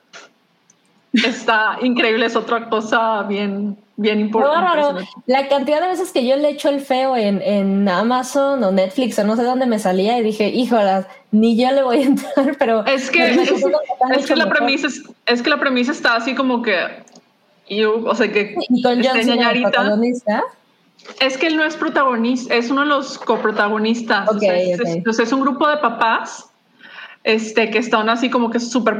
[1.13, 2.25] está increíble.
[2.25, 5.05] Es otra cosa bien, bien importante.
[5.27, 9.25] La cantidad de veces que yo le echo el feo en, Amazon o Netflix o
[9.25, 12.87] no sé dónde me salía y dije, híjolas, ni yo le voy a entrar, pero
[12.87, 14.87] es que, es que la premisa
[15.27, 16.77] es, que la premisa está así como que,
[17.83, 20.01] o sea que y con John
[21.21, 24.29] es que él no es protagonista, es uno de los coprotagonistas.
[24.43, 26.51] es, un grupo de papás
[27.25, 28.99] este, que están así como que súper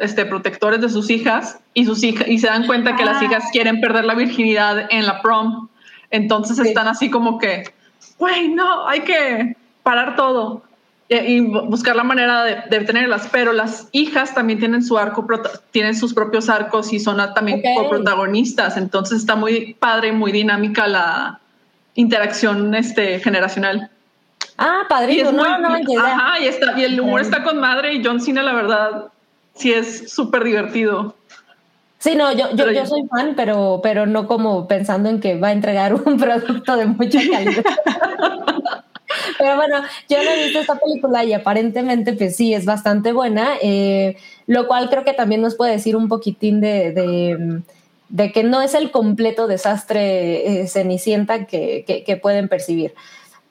[0.00, 3.44] este, protectores de sus hijas y, sus hijas y se dan cuenta que las hijas
[3.46, 3.48] ah.
[3.52, 5.68] quieren perder la virginidad en la prom.
[6.10, 7.64] Entonces están así como que,
[8.18, 9.56] güey, no, hay que,
[9.86, 10.65] parar todo
[11.08, 15.24] y buscar la manera de, tenerlas, pero las hijas también tienen su arco,
[15.70, 21.40] tienen sus propios arcos y son también protagonistas, entonces está muy padre, muy dinámica la
[21.94, 23.90] interacción este, generacional.
[24.58, 25.68] Ah, padrino, no, no,
[26.02, 29.04] Ajá, y, está, y el humor está con madre y John Cena, la verdad,
[29.54, 31.14] sí es súper divertido.
[31.98, 35.48] Sí, no, yo, yo, yo, soy fan, pero, pero no como pensando en que va
[35.48, 37.64] a entregar un producto de mucha calidad.
[39.38, 43.54] pero bueno, yo no he visto esta película y aparentemente pues sí, es bastante buena,
[43.62, 47.62] eh, lo cual creo que también nos puede decir un poquitín de, de,
[48.08, 52.94] de que no es el completo desastre eh, cenicienta que, que, que pueden percibir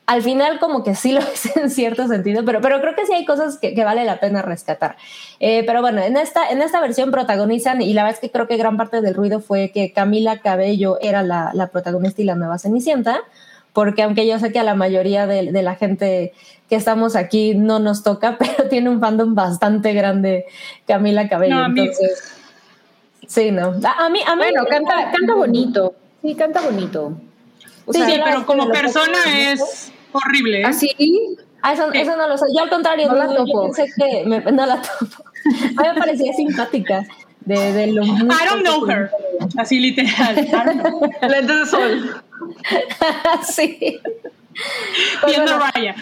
[0.06, 3.14] al final como que sí lo es en cierto sentido, pero, pero creo que sí
[3.14, 4.98] hay cosas que, vale la pena rescatar.
[5.40, 8.48] Eh, pero bueno, en esta, en esta versión protagonizan, y la verdad es que creo
[8.48, 12.36] que gran parte del ruido fue que Camila Cabello era la, la protagonista y la
[12.36, 13.22] nueva Cenicienta,
[13.76, 16.34] porque aunque yo sé que a la mayoría de, de, la gente
[16.70, 20.46] que estamos aquí no nos toca, pero tiene un fandom bastante grande
[20.88, 21.64] Camila Cabello.
[21.66, 22.24] entonces,
[23.28, 23.76] sí, no.
[23.84, 25.94] A, mí, a mí bueno, canta, canta bonito.
[26.22, 27.20] Sí, canta bonito.
[27.92, 30.64] sí, pero como persona es horrible.
[30.64, 30.96] ¿Ah, sí?
[31.62, 32.46] Ah, eso, eso, no lo sé.
[32.56, 33.68] Yo al contrario, no, la topo.
[33.68, 35.24] Yo pensé que no la topo.
[35.78, 37.06] A mí me parecía simpática.
[37.46, 39.10] De, de lo I don't know her.
[39.58, 40.36] Así literal.
[41.22, 42.24] Lentes de sol.
[43.44, 44.00] sí.
[45.26, 45.96] Viendo Raya.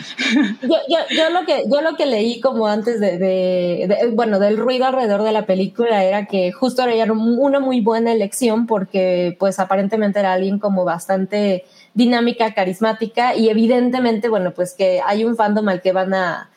[0.61, 4.39] Yo, yo, yo, lo que, yo lo que leí como antes de, de, de, bueno,
[4.39, 9.35] del ruido alrededor de la película era que justo era una muy buena elección porque
[9.39, 15.35] pues aparentemente era alguien como bastante dinámica, carismática y evidentemente, bueno, pues que hay un
[15.35, 16.49] fandom al que van a,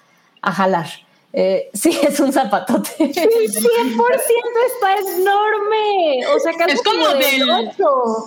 [0.43, 0.87] a jalar.
[1.39, 2.91] Eh, sí, es un zapatote.
[2.97, 3.21] Sí, 100%
[4.67, 6.27] está enorme.
[6.35, 8.25] O sea, es como, del 8.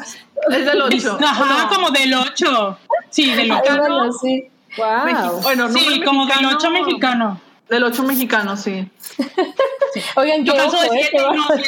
[0.52, 1.18] Es del 8.
[1.20, 2.78] Ajá, como del 8.
[3.10, 3.78] Sí, del 8.
[3.78, 4.48] Bueno, sí.
[4.78, 5.42] Wow.
[5.42, 7.42] Bueno, sí, como del 8 mexicano.
[7.68, 8.88] Del 8 mexicano, sí.
[9.08, 10.02] sí.
[10.16, 11.62] Oigan, Yo caso de 7 no tan,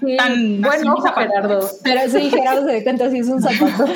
[0.00, 0.16] sí.
[0.16, 1.70] tan bueno, ojo, Gerardo.
[1.82, 3.86] Pero sí, Gerardo se da cuenta si es un zapato.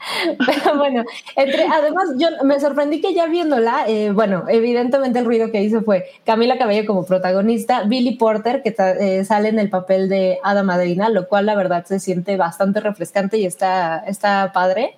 [0.46, 1.04] Pero bueno,
[1.36, 5.82] entre, además yo me sorprendí que ya viéndola, eh, bueno, evidentemente el ruido que hizo
[5.82, 10.62] fue Camila Cabello como protagonista, Billy Porter que eh, sale en el papel de Ada
[10.62, 14.96] Madrina, lo cual la verdad se siente bastante refrescante y está, está padre.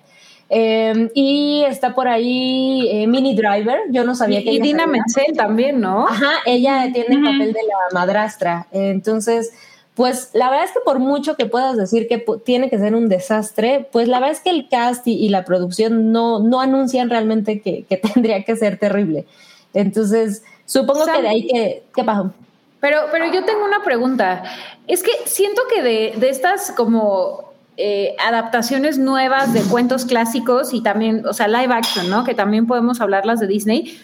[0.49, 4.51] Eh, y está por ahí eh, Mini Driver, yo no sabía que...
[4.51, 6.07] Y Dina Menzel también, ¿no?
[6.07, 9.51] Ajá, ella tiene el papel de la madrastra, entonces
[9.95, 13.09] pues la verdad es que por mucho que puedas decir que tiene que ser un
[13.09, 17.61] desastre, pues la verdad es que el cast y, la producción no, no anuncian realmente
[17.61, 19.25] que, tendría que ser terrible.
[19.73, 21.83] Entonces, supongo que de ahí que...
[21.95, 22.33] ¿Qué pasó?
[22.79, 24.43] Pero, pero yo tengo una pregunta.
[24.87, 30.81] Es que siento que de, de estas como eh, adaptaciones nuevas de cuentos clásicos y
[30.81, 32.23] también, o sea, live action, ¿no?
[32.23, 33.97] Que también podemos hablarlas de Disney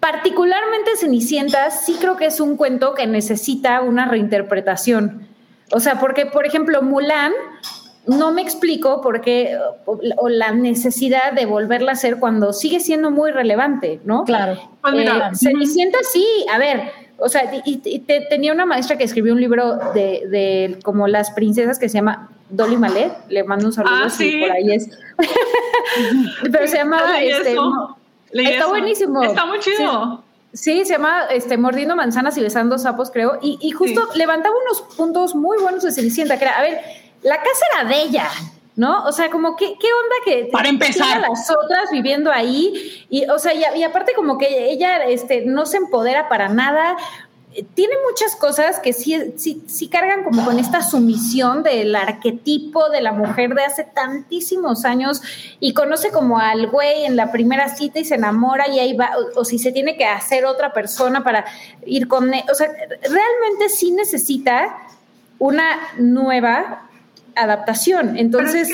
[0.00, 5.26] Particularmente Cenicienta sí creo que es un cuento que necesita una reinterpretación.
[5.72, 7.32] O sea, porque, por ejemplo, Mulan,
[8.06, 13.10] no me explico por qué, o, la necesidad de volverla a hacer cuando sigue siendo
[13.10, 14.24] muy relevante, ¿no?
[14.24, 14.58] Claro.
[14.80, 17.78] Pues eh, Cenicienta sí, a ver, o sea, y,
[18.30, 22.30] tenía una maestra que escribió un libro de, de, como las princesas que se llama
[22.48, 24.88] Dolly Malet, le mando un saludo ah, si por ahí es.
[26.52, 27.56] Pero se llama este,
[28.32, 29.22] Está buenísimo.
[29.22, 30.24] Está muy chido.
[30.52, 30.84] Sí.
[30.84, 33.38] se llama este, Mordiendo Manzanas y Besando Sapos, creo.
[33.42, 36.80] Y, justo levantaba unos puntos muy buenos de Cenicienta, que era, a ver,
[37.22, 38.28] la casa era de ella,
[38.76, 39.04] ¿no?
[39.04, 40.48] O sea, como, ¿qué, qué onda que...
[40.52, 41.20] Para empezar.
[41.20, 43.06] Las otras viviendo ahí.
[43.10, 46.96] Y, o sea, y, y, aparte como que ella este, no se empodera para nada
[47.74, 53.00] tiene muchas cosas que sí, sí, sí, cargan como con esta sumisión del arquetipo de
[53.00, 55.22] la mujer de hace tantísimos años
[55.58, 59.10] y conoce como al güey en la primera cita y se enamora y ahí va,
[59.34, 61.46] o, si se tiene que hacer otra persona para
[61.86, 62.44] ir con él.
[62.50, 64.76] O sea, realmente sí necesita
[65.38, 66.88] una nueva
[67.34, 68.18] adaptación.
[68.18, 68.68] Entonces,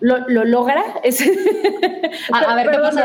[0.00, 0.82] lo, ¿lo, logra?
[2.32, 3.04] a, ver, ¿qué pasa,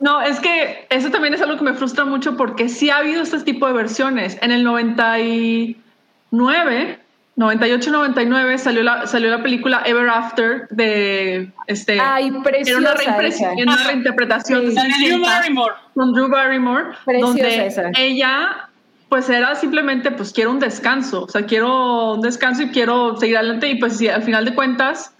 [0.00, 3.22] no, es que eso también es algo que me frustra mucho porque sí ha habido
[3.22, 4.38] este tipo de versiones.
[4.40, 6.98] En el 99,
[7.36, 12.00] 98, 99 salió la, salió la película Ever After de este.
[12.00, 12.94] Ay, preciosa.
[13.02, 13.28] Era una,
[13.74, 15.74] una reinterpretación de Drew Barrymore.
[15.94, 16.94] Con Drew Barrymore.
[17.20, 18.70] donde ella
[19.10, 23.36] pues era simplemente, pues quiero un descanso, o sea, quiero un descanso y quiero seguir
[23.36, 25.12] adelante y pues si al final de cuentas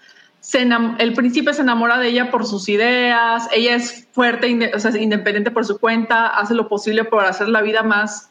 [0.99, 5.51] el príncipe se enamora de ella por sus ideas, ella es fuerte, o sea, independiente
[5.51, 8.31] por su cuenta, hace lo posible por hacer la vida más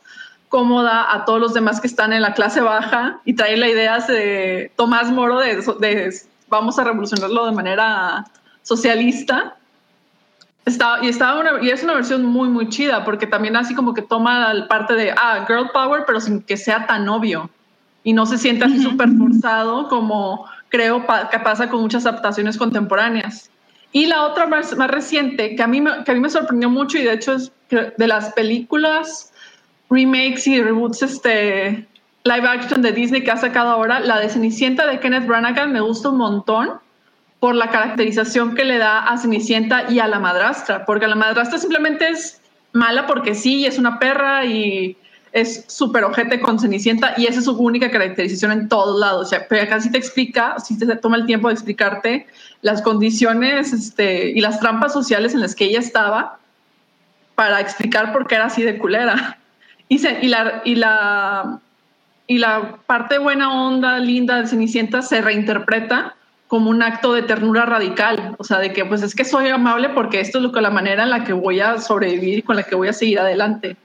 [0.49, 3.99] cómoda a todos los demás que están en la clase baja y trae la idea
[3.99, 6.13] de Tomás Moro de,
[6.49, 8.25] vamos a revolucionarlo de manera
[8.63, 9.55] socialista.
[10.65, 13.93] Está, y, estaba una, y es una versión muy, muy chida, porque también así como
[13.93, 17.49] que toma la parte de, ah, girl power, pero sin que sea tan obvio.
[18.03, 23.49] Y no se siente así súper forzado como creo que pasa con muchas adaptaciones contemporáneas.
[23.91, 26.97] Y la otra más, más reciente, que a, mí, que a mí me sorprendió mucho
[26.97, 29.33] y de hecho es de las películas,
[29.89, 31.87] remakes y reboots este,
[32.23, 35.81] live action de Disney que ha sacado ahora, la de Cenicienta de Kenneth Branagh me
[35.81, 36.79] gusta un montón
[37.39, 41.57] por la caracterización que le da a Cenicienta y a la madrastra, porque la madrastra
[41.57, 42.41] simplemente es
[42.73, 44.97] mala porque sí, es una perra y
[45.31, 49.27] es súper ojete con Cenicienta y esa es su única caracterización en todos lados.
[49.27, 52.27] O sea, pero acá sí te explica, sí te toma el tiempo de explicarte
[52.61, 56.39] las condiciones este, y las trampas sociales en las que ella estaba
[57.35, 59.37] para explicar por qué era así de culera.
[59.91, 61.59] Y, y, la, y, la,
[62.27, 66.15] y la parte buena onda, linda de Cenicienta se reinterpreta
[66.47, 69.89] como un acto de ternura radical, o sea, de que pues es que soy amable
[69.89, 72.55] porque esto es lo que la manera en la que voy a sobrevivir y con
[72.55, 73.77] la que voy a seguir adelante.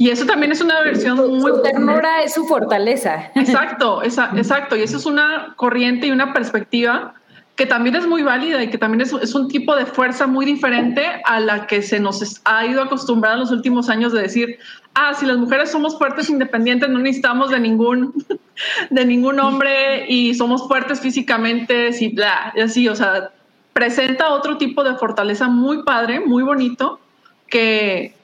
[0.00, 1.50] Y eso también es una versión muy...
[1.50, 3.30] Su ternura es su fortaleza.
[3.34, 4.76] Exacto, exacto.
[4.76, 7.14] Y eso es una corriente y una perspectiva
[7.56, 10.46] que también es muy válida y que también es, es, un tipo de fuerza muy
[10.46, 14.60] diferente a la que se nos ha ido acostumbrada en los últimos años de decir,
[14.94, 18.14] ah, si las mujeres somos fuertes independientes, no necesitamos de ningún,
[18.90, 23.32] de ningún hombre y somos fuertes físicamente y bla, y así, o sea,
[23.72, 27.00] presenta otro tipo de fortaleza muy padre, muy bonito,
[27.48, 28.14] que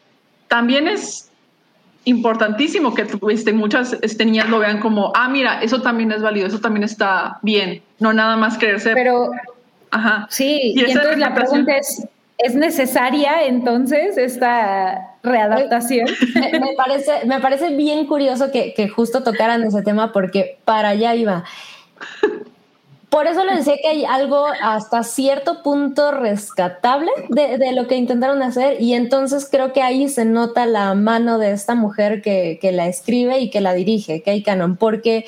[0.47, 1.33] también es
[2.05, 6.47] importantísimo que este, muchas este, niñas lo vean como, ah, mira, eso también es válido,
[6.47, 8.93] eso también está bien, no nada más creerse.
[8.95, 9.31] Pero,
[9.91, 10.27] Ajá.
[10.31, 12.07] sí, y, entonces la pregunta es,
[12.39, 16.09] ¿es necesaria entonces esta readaptación?
[16.35, 21.15] Me, parece, me parece bien curioso que, que justo tocaran ese tema porque para allá
[21.15, 21.45] iba.
[23.15, 28.43] Por eso les decía que hay algo hasta cierto punto rescatable de, lo que intentaron
[28.43, 32.89] hacer y entonces creo que ahí se nota la mano de esta mujer que, la
[32.89, 35.27] escribe y que la dirige, Kay Cannon, porque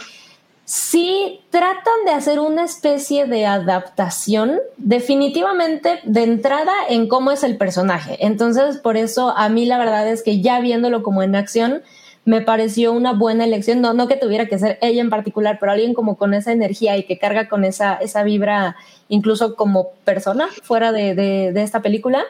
[0.65, 7.57] si tratan de hacer una especie de adaptación definitivamente de entrada en cómo es el
[7.57, 8.17] personaje.
[8.19, 11.85] Entonces, por eso a mí la verdad es que ya viéndolo como en acción,
[12.27, 15.71] me pareció una buena elección, no, no que tuviera que ser ella en particular, pero
[15.71, 18.77] alguien como con esa energía y que carga con esa, esa vibra,
[19.09, 22.25] incluso como persona fuera de, de, esta película,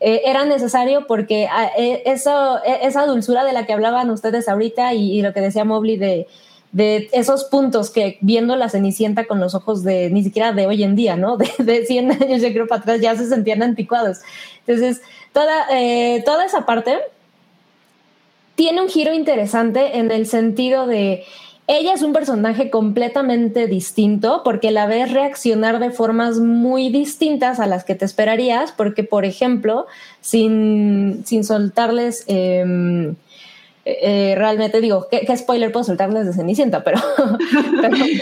[0.00, 4.48] eh, era necesario porque ah, eh, eso, e, esa dulzura de la que hablaban ustedes
[4.48, 6.28] ahorita y, lo que decía Mobley de,
[6.72, 10.82] de esos puntos que viendo la Cenicienta con los ojos de ni siquiera de hoy
[10.82, 11.36] en día, ¿no?
[11.36, 14.20] De, de 100 años, yo creo, para atrás ya se sentían anticuados.
[14.66, 15.02] Entonces,
[15.34, 16.98] toda, eh, toda esa parte
[18.62, 21.24] tiene un giro interesante en el sentido de
[21.66, 27.66] ella es un personaje completamente distinto porque la ves reaccionar de formas muy distintas a
[27.66, 29.88] las que te esperarías, porque por ejemplo,
[30.20, 33.16] sin, sin soltarles em,
[33.84, 36.84] eh, realmente digo, ¿qué, spoiler puedo soltarles de Cenicienta?
[36.84, 36.98] Pero,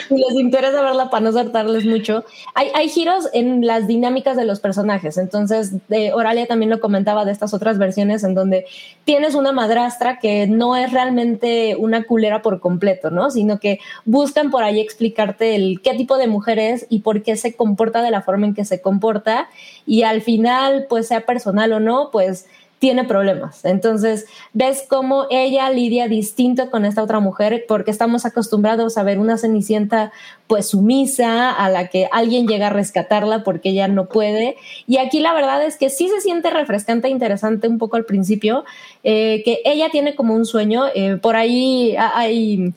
[0.08, 4.46] si les interesa verla para no soltarles mucho, hay, hay giros en las dinámicas de
[4.46, 5.18] los personajes.
[5.18, 8.64] Entonces, de Oralia también lo comentaba de estas otras versiones en donde
[9.04, 13.30] tienes una madrastra que no es realmente una culera por completo, ¿no?
[13.30, 17.36] Sino que buscan por ahí explicarte el qué tipo de mujer es y por qué
[17.36, 19.50] se comporta de la forma en que se comporta.
[19.84, 22.46] Y al final, pues sea personal o no, pues
[22.80, 23.62] tiene problemas.
[23.66, 29.18] Entonces, ves cómo ella lidia distinto con esta otra mujer porque estamos acostumbrados a ver
[29.18, 30.12] una cenicienta
[30.46, 34.56] pues sumisa a la que alguien llega a rescatarla porque ella no puede.
[34.86, 38.06] Y aquí la verdad es que sí se siente refrescante e interesante un poco al
[38.06, 38.64] principio,
[39.04, 42.72] eh, que ella tiene como un sueño, eh, por ahí hay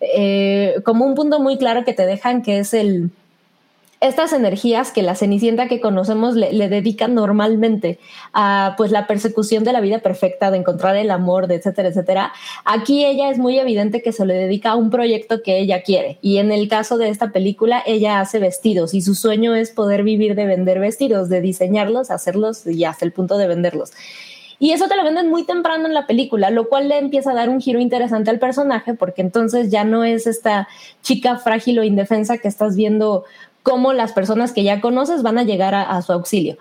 [0.00, 3.10] eh, como un punto muy claro que te dejan que es el
[4.00, 7.98] estas energías que la Cenicienta que conocemos le, le, dedican normalmente
[8.32, 12.32] a pues la persecución de la vida perfecta, de encontrar el amor, de etcétera, etcétera.
[12.64, 16.18] Aquí ella es muy evidente que se le dedica a un proyecto que ella quiere.
[16.20, 20.02] Y en el caso de esta película, ella hace vestidos y su sueño es poder
[20.02, 23.92] vivir de vender vestidos, de diseñarlos, hacerlos y hasta el punto de venderlos.
[24.58, 27.34] Y eso te lo venden muy temprano en la película, lo cual le empieza a
[27.34, 30.66] dar un giro interesante al personaje, porque entonces ya no es esta
[31.02, 33.24] chica frágil o indefensa que estás viendo
[33.66, 36.56] cómo las personas que ya conoces van a llegar a, su auxilio.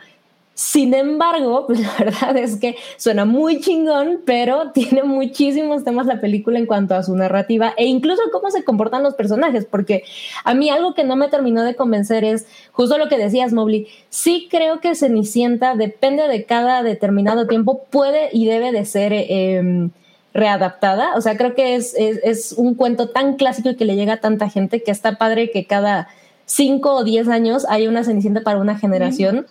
[0.56, 6.58] Sin embargo, la verdad es que suena muy chingón, pero tiene muchísimos temas la película
[6.58, 10.03] en cuanto a su narrativa e incluso cómo se comportan los personajes, porque
[10.43, 13.86] a mí algo que no me terminó de convencer es justo lo que decías, Mobley.
[14.10, 19.91] Sí creo que Cenicienta, depende de cada determinado tiempo, puede y debe de ser em,
[20.34, 21.14] readaptada.
[21.16, 24.22] O sea, creo que es, es un cuento tan clásico y que le llega a
[24.22, 26.08] tanta gente que está padre que cada
[26.46, 29.48] cinco o diez años hay una Cenicienta para una generación.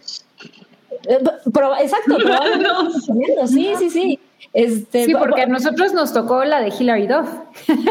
[1.09, 1.19] Eh,
[1.83, 4.21] exacto, probablemente sí, sí, sí.
[4.53, 7.29] Este, sí, porque a nosotros nos tocó la de Hilary Duff.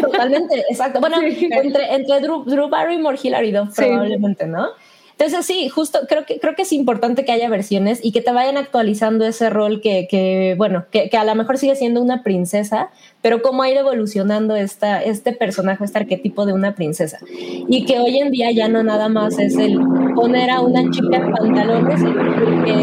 [0.02, 1.02] Totalmente, exacto.
[1.02, 4.70] Bueno, entre, entre Drew, Drew Barrymore y Hilary Duff, probablemente, ¿no?
[5.18, 8.32] Entonces sí, justo creo que, creo que es importante que haya versiones y que te
[8.32, 12.24] vayan actualizando ese rol que, que bueno, que, que, a lo mejor sigue siendo una
[12.24, 12.90] princesa,
[13.22, 17.20] pero cómo ha ido evolucionando esta, este personaje, este arquetipo de una princesa.
[17.30, 19.80] Y que hoy en día ya no nada más es el
[20.16, 22.74] poner a una chica en pantalones y que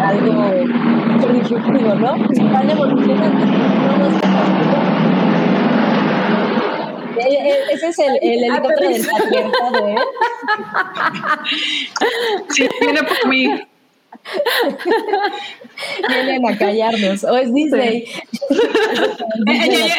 [0.00, 0.54] algo
[1.32, 2.16] disruptivo, ¿no?
[2.52, 3.44] Van evolucionando.
[3.44, 4.93] Eh,
[7.18, 9.96] ese es el, el helicóptero del patriarcado, ¿eh?
[12.50, 13.50] Sí, viene por mí.
[16.08, 17.24] Vienen a callarnos.
[17.24, 18.04] O es Disney.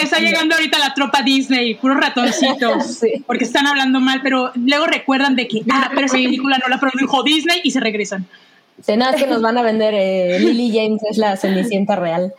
[0.02, 5.36] Está llegando ahorita la tropa Disney, puros ratoncitos, porque están hablando mal, pero luego recuerdan
[5.36, 8.26] de que, ah, pero esa película no la produjo Disney y se regresan.
[8.82, 12.34] Se nada que nos van a vender eh, Lily James es la Cenicienta real.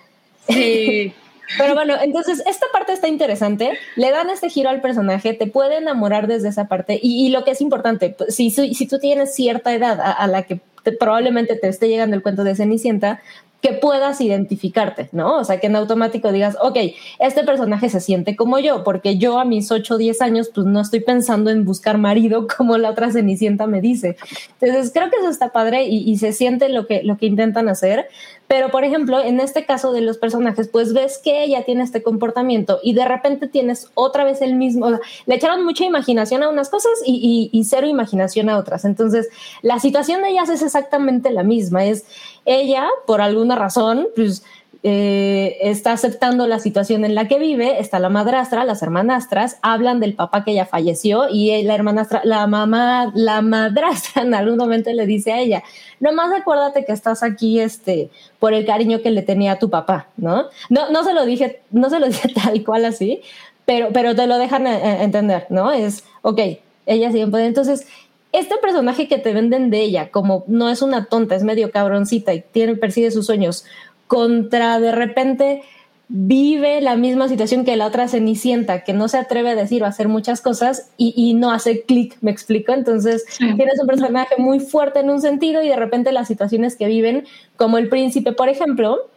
[0.48, 1.12] Sí.
[1.58, 5.78] Pero bueno, entonces esta parte está interesante, le dan este giro al personaje, te puede
[5.78, 9.74] enamorar desde esa parte y, lo que es importante, pues, si, si tú tienes cierta
[9.74, 10.60] edad a, la que
[10.98, 13.20] probablemente te esté llegando el cuento de Cenicienta,
[13.60, 15.38] que puedas identificarte, ¿no?
[15.38, 16.76] O sea, que en automático digas, ok,
[17.18, 20.66] este personaje se siente como yo, porque yo a mis 8 o 10 años, pues
[20.66, 24.16] no estoy pensando en buscar marido como la otra Cenicienta me dice.
[24.60, 27.68] Entonces, creo que eso está padre y, y se siente lo que, lo que intentan
[27.68, 28.08] hacer.
[28.48, 32.02] Pero, por ejemplo, en este caso de los personajes, pues ves que ella tiene este
[32.02, 36.42] comportamiento y de repente tienes otra vez el mismo, o sea, le echaron mucha imaginación
[36.42, 38.84] a unas cosas y, y, cero imaginación a otras.
[38.84, 39.28] Entonces,
[39.62, 41.84] la situación de ellas es exactamente la misma.
[41.84, 42.04] Es
[42.44, 44.44] ella, por alguna razón, pues
[44.88, 49.98] eh, está aceptando la situación en la que vive, está la madrastra, las hermanastras, hablan
[49.98, 54.92] del papá que ya falleció y la hermanastra, la mamá, la madrastra en algún momento
[54.92, 55.64] le dice a ella,
[55.98, 60.06] nomás acuérdate que estás aquí este, por el cariño que le tenía a tu papá,
[60.16, 60.44] ¿no?
[60.70, 63.22] No, no se lo dije, no se lo dije tal cual así,
[63.64, 65.72] pero, pero te lo dejan eh, entender, ¿no?
[65.72, 66.38] Es, ok,
[66.86, 67.46] ella puede.
[67.46, 67.88] Entonces,
[68.32, 72.34] este personaje que te venden de ella, como no es una tonta, es medio cabroncita
[72.34, 73.64] y tiene, persigue sus sueños,
[74.06, 75.62] contra de repente
[76.08, 79.86] vive la misma situación que la otra Cenicienta, que no se atreve a decir o
[79.86, 82.72] a hacer muchas cosas y, no hace clic, me explico.
[82.72, 86.86] Entonces, tienes un personaje muy fuerte en un sentido y de repente las situaciones que
[86.86, 87.26] viven,
[87.56, 89.08] como el príncipe, por ejemplo,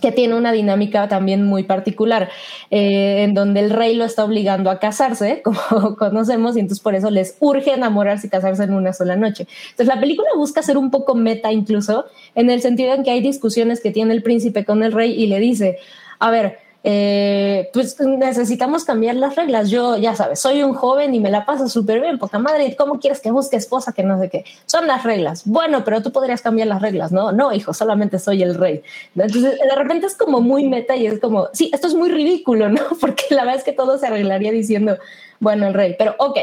[0.00, 2.30] que tiene una dinámica también muy particular,
[2.70, 6.94] eh, en donde el rey lo está obligando a casarse, como conocemos, y entonces por
[6.94, 9.46] eso les urge enamorarse y casarse en una sola noche.
[9.70, 13.20] Entonces la película busca ser un poco meta incluso, en el sentido en que hay
[13.20, 15.78] discusiones que tiene el príncipe con el rey y le dice,
[16.18, 19.70] a ver, eh, pues necesitamos cambiar las reglas.
[19.70, 22.98] Yo, ya sabes, soy un joven y me la paso súper bien, poca madre, ¿cómo
[22.98, 24.44] quieres que busque esposa que no sé qué?
[24.66, 25.42] Son las reglas.
[25.44, 27.32] Bueno, pero tú podrías cambiar las reglas, ¿no?
[27.32, 28.82] No, hijo, solamente soy el rey.
[29.14, 32.68] Entonces, de repente es como muy meta y es como, sí, esto es muy ridículo,
[32.68, 32.82] ¿no?
[33.00, 34.98] Porque la verdad es que todo se arreglaría diciendo,
[35.38, 36.38] bueno, el rey, pero ok,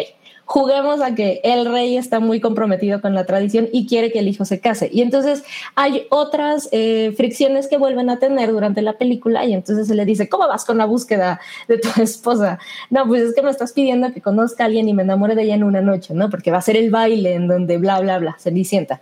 [0.50, 4.28] juguemos a que el rey está muy comprometido con la tradición y quiere que el
[4.28, 4.90] hijo se case.
[4.92, 5.44] Y entonces
[5.76, 10.06] hay otras eh, fricciones que vuelven a tener durante la película y entonces se le
[10.06, 12.58] dice, ¿cómo vas con la búsqueda de tu esposa?
[12.90, 15.44] No, pues es que me estás pidiendo que conozca a alguien y me enamore de
[15.44, 16.32] ella en una noche, ¿no?
[16.32, 19.02] Porque va a ser el baile en donde bla, bla, bla, se sienta.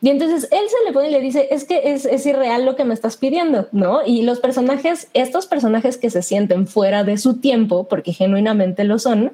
[0.00, 2.76] Y entonces él se le pone y le dice, es que es, es, irreal lo
[2.76, 4.06] que me estás pidiendo, ¿no?
[4.06, 8.98] Y los personajes, estos personajes que se sienten fuera de su tiempo, porque genuinamente lo
[8.98, 9.32] son,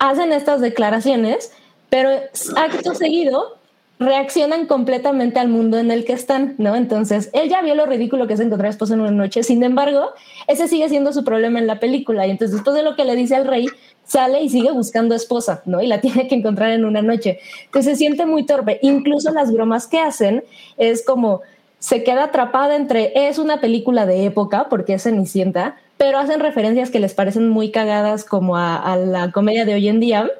[0.00, 1.52] hacen estas declaraciones,
[1.88, 2.10] pero
[2.56, 3.56] acto seguido
[4.00, 6.74] reaccionan completamente al mundo en el que están, ¿no?
[6.74, 10.12] Entonces, él ya vio lo ridículo que es encontrar esposa en una noche, sin embargo,
[10.48, 13.14] ese sigue siendo su problema en la película, y entonces después de lo que le
[13.14, 13.66] dice al rey,
[14.06, 15.82] sale y sigue buscando esposa, ¿no?
[15.82, 17.38] Y la tiene que encontrar en una noche.
[17.66, 18.80] Entonces se siente muy torpe.
[18.82, 20.42] Incluso las bromas que hacen
[20.78, 21.42] es como
[21.80, 26.90] se queda atrapada entre es una película de época porque es Cenicienta, pero hacen referencias
[26.90, 30.30] que les parecen muy cagadas como a, la comedia de hoy en día.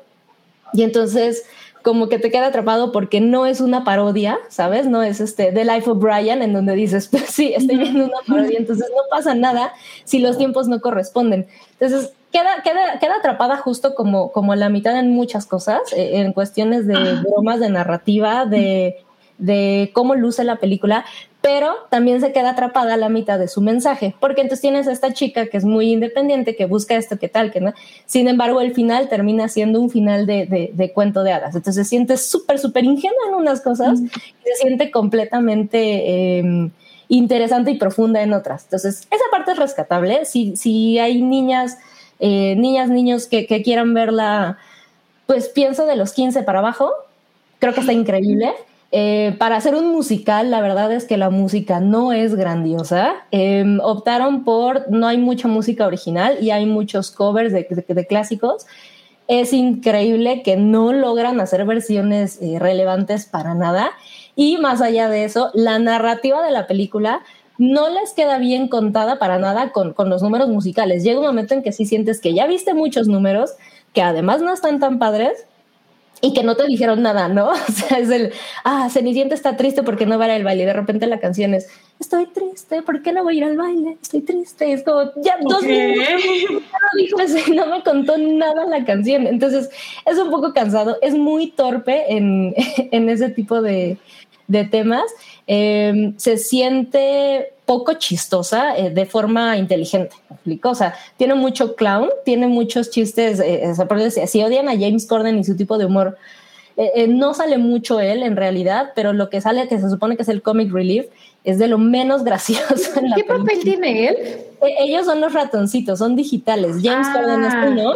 [0.74, 1.44] Y entonces
[1.82, 4.86] como que te queda atrapado porque no es una parodia, ¿sabes?
[4.86, 8.18] No es este The Life of Brian en donde dices, pues sí, estoy viendo una
[8.28, 9.72] parodia, entonces no pasa nada
[10.04, 11.46] si los tiempos no corresponden.
[11.80, 16.34] Entonces queda, queda, queda atrapada justo como, como la mitad en muchas cosas, eh, en
[16.34, 19.02] cuestiones de bromas, de narrativa, de,
[19.40, 21.04] de cómo luce la película,
[21.40, 24.92] pero también se queda atrapada a la mitad de su mensaje, porque entonces tienes a
[24.92, 27.72] esta chica que es muy independiente, que busca esto, que tal, que no.
[28.04, 31.56] Sin embargo, el final termina siendo un final de, cuento de hadas.
[31.56, 36.70] Entonces se siente súper, súper ingenua en unas cosas y se siente completamente em,
[37.08, 38.64] interesante y profunda en otras.
[38.64, 40.26] Entonces, esa parte es rescatable.
[40.26, 41.78] Si, si hay niñas,
[42.18, 44.58] eh, niñas, niños que, que quieran verla,
[45.26, 46.92] pues pienso de los 15 para abajo,
[47.58, 48.52] creo que está increíble
[48.92, 53.14] Eh, para hacer un musical, la verdad es que la música no es grandiosa.
[53.30, 58.66] Em, optaron por, no hay mucha música original y hay muchos covers de, clásicos.
[59.28, 63.90] Es increíble que no logran hacer versiones eh, relevantes para nada.
[64.34, 67.22] Y más allá de eso, la narrativa de la película
[67.58, 71.04] no les queda bien contada para nada con, con los números musicales.
[71.04, 73.52] Llega un momento en que sí sientes que ya viste muchos números,
[73.92, 75.46] que además no están tan padres,
[76.20, 77.50] y que no te dijeron nada, ¿no?
[77.70, 78.32] O sea, es el,
[78.64, 80.64] ah, Cenicienta está triste porque no va a ir al baile.
[80.64, 81.68] Y de repente la canción es,
[81.98, 83.96] estoy triste, ¿por qué no voy a ir al baile?
[84.02, 84.72] Estoy triste.
[84.72, 89.26] Es como, ya dos minutos, no me contó nada la canción.
[89.26, 89.70] Entonces,
[90.06, 92.54] es un poco cansado, es muy torpe en,
[92.90, 93.98] en ese tipo de,
[94.50, 95.04] de temas.
[95.52, 100.14] Em, se siente poco chistosa eh, de forma inteligente.
[100.62, 103.40] O sea, tiene mucho clown, tiene muchos chistes.
[103.40, 106.16] Eh, eh si odian a James Corden y su tipo de humor,
[106.76, 110.22] eh, no sale mucho él en realidad, pero lo que sale, que se supone que
[110.22, 111.06] es el comic relief,
[111.42, 113.00] es de lo menos gracioso.
[113.00, 114.16] En ¿Qué papel tiene él?
[114.78, 116.76] ellos son los ratoncitos, son digitales.
[116.80, 117.12] James ah.
[117.12, 117.94] Corden es uno.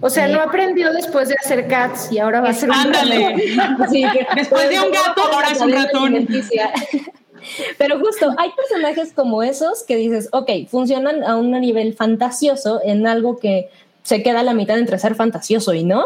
[0.00, 3.34] O sea, no aprendió después de hacer cats y ahora va a ser un Ándale.
[4.36, 6.28] después de un gato, ahora es un ratón.
[7.78, 13.06] Pero justo, hay personajes como esos que dices, ok, funcionan a un nivel fantasioso en
[13.06, 13.70] algo que
[14.02, 16.04] se queda a la mitad entre ser fantasioso y no.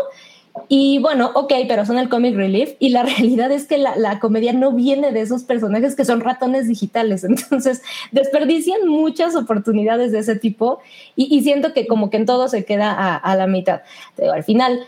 [0.68, 4.52] Y bueno, ok, pero son el comic relief y la realidad es que la, comedia
[4.52, 7.82] no viene de esos personajes que son ratones digitales, entonces
[8.12, 10.80] desperdician muchas oportunidades de ese tipo
[11.16, 13.82] y, siento que como que en todo se queda a, a la mitad.
[14.32, 14.80] al final,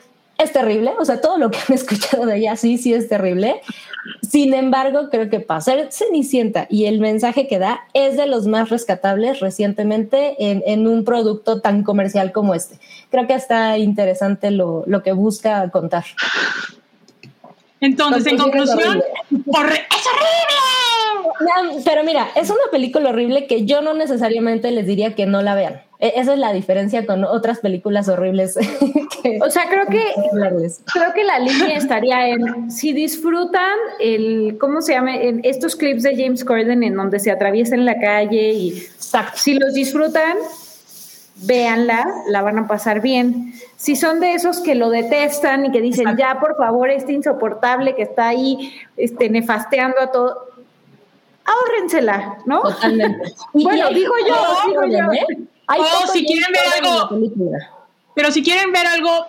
[0.43, 3.61] es terrible, o sea, todo lo que han escuchado de ella sí, sí es terrible.
[4.21, 8.47] Sin embargo, creo que para ser Cenicienta y el mensaje que da es de los
[8.47, 12.79] más rescatables recientemente en, un producto tan comercial como este.
[13.11, 16.05] Creo que está interesante lo, lo que busca contar.
[17.81, 19.83] Entonces, en conclusión, ¡es horrible!
[21.85, 25.55] pero mira, es una película horrible que yo no necesariamente les diría que no la
[25.55, 25.83] vean.
[26.03, 28.57] E, esa es la diferencia con otras películas horribles.
[29.41, 30.03] o sea, creo que
[30.93, 35.15] creo que la línea estaría en si disfrutan el ¿cómo se llama?
[35.15, 38.83] En estos clips de James Corden en donde se atraviesa en la calle y
[39.37, 40.39] si los disfrutan,
[41.37, 43.55] véanla, la van a pasar bien.
[43.77, 47.95] Si son de esos que lo detestan y que dicen, ya por favor, este insoportable
[47.95, 50.49] que está ahí este, nefasteando a todo,
[51.45, 52.63] ahórrensela, ¿no?
[52.63, 53.35] Totalmente.
[53.53, 54.37] bueno, digo yo,
[54.67, 55.13] digo yo.
[55.13, 55.47] ¿eh?
[56.13, 57.31] Si quieren ver algo,
[58.15, 59.27] pero si quieren ver algo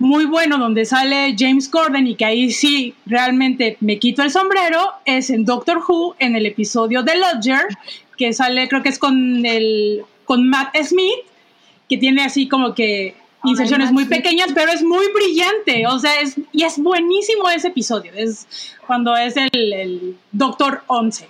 [0.00, 4.94] muy bueno donde sale James Corden y que ahí sí realmente me quito el sombrero
[5.04, 7.68] es en Doctor Who en el episodio de Lodger
[8.16, 11.20] que sale creo que es con el con Matt Smith
[11.88, 13.14] que tiene así como que
[13.44, 18.12] inserciones muy pequeñas, pero es muy brillante, o sea, es, y es buenísimo ese episodio,
[18.14, 18.46] es
[18.86, 21.28] cuando es el, el Doctor 11.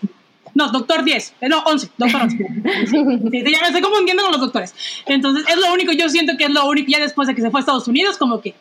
[0.54, 2.36] No, Doctor 10, no, 11, Doctor 11.
[3.50, 4.74] ya me estoy confundiendo con los doctores.
[5.06, 7.50] Entonces, es lo único, yo siento que es lo único, ya después de que se
[7.50, 8.54] fue a Estados Unidos, como que...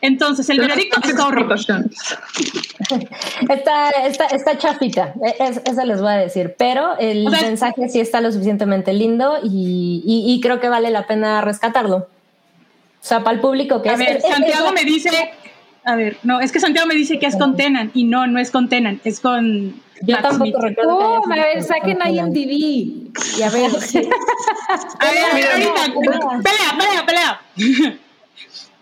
[0.00, 1.54] Entonces, el veredicto está horrible.
[3.48, 8.20] Está, está, está chafita, e, eso les voy a decir, pero el mensaje sí está
[8.20, 11.96] lo suficientemente lindo y, y, creo que vale la pena rescatarlo.
[11.98, 15.10] O sea, para el público que a Ver, Santiago me dice,
[15.84, 18.38] a ver, no, es que Santiago me dice que es con Tenan y no, no
[18.38, 19.80] es con Tenan, es con.
[20.02, 20.96] Yo tampoco recuerdo.
[20.96, 22.50] Oh, a ver, saquen IMDb.
[22.50, 23.12] Y
[23.44, 23.70] a ver.
[24.98, 25.84] a ver, ahorita.
[26.42, 27.40] Pelea, pelea, pelea.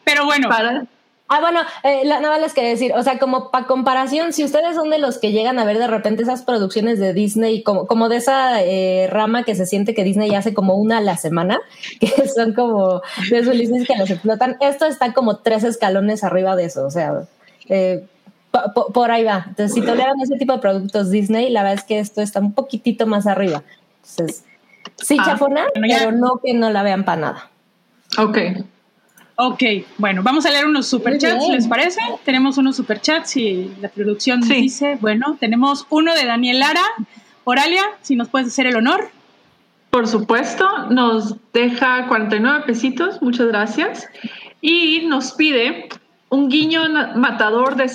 [0.04, 0.48] Pero bueno.
[0.48, 0.86] Para.
[1.32, 4.74] Ah, bueno, eh, nada más les quería decir, o sea, como para comparación, si ustedes
[4.74, 8.08] son de los que llegan a ver de repente esas producciones de Disney, como, como
[8.08, 11.60] de esa eh, rama que se siente que Disney hace como una a la semana,
[12.00, 13.00] que son como
[13.30, 16.90] de esos licencias que los explotan, esto está como tres escalones arriba de eso, o
[16.90, 17.22] sea,
[17.68, 18.04] eh,
[18.92, 19.44] por ahí va.
[19.50, 22.54] Entonces, si toleran ese tipo de productos Disney, la verdad es que esto está un
[22.54, 23.62] poquitito más arriba.
[24.00, 24.44] Entonces,
[24.96, 27.50] sí, ah, chafona, pero no que no la vean para nada.
[28.18, 28.38] Ok.
[29.42, 29.62] Ok,
[29.96, 31.98] bueno, vamos a leer unos superchats, ¿les parece?
[32.26, 36.82] Tenemos unos superchats y la producción dice, bueno, tenemos uno de Daniel Lara.
[37.44, 39.08] Oralia, si nos puedes hacer el honor.
[39.88, 44.06] Por supuesto, nos deja 49 pesitos, muchas gracias.
[44.60, 45.88] Y nos pide
[46.28, 46.82] un guiño
[47.14, 47.88] matador de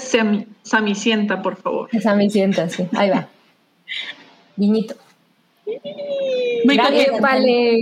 [0.64, 1.90] Samicienta, por favor.
[2.02, 3.28] Samicienta, sí, ahí va.
[4.58, 4.96] Guiñito.
[6.64, 7.82] Gracias, vale.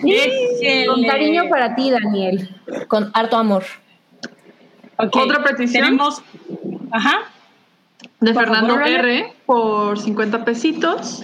[0.00, 2.48] Con cariño para ti, Daniel.
[2.88, 3.64] Con harto amor.
[4.96, 5.84] Otra petición.
[5.84, 6.22] Tenemos.
[6.90, 7.20] Ajá.
[8.20, 9.32] De Fernando R.
[9.46, 11.22] por 50 pesitos.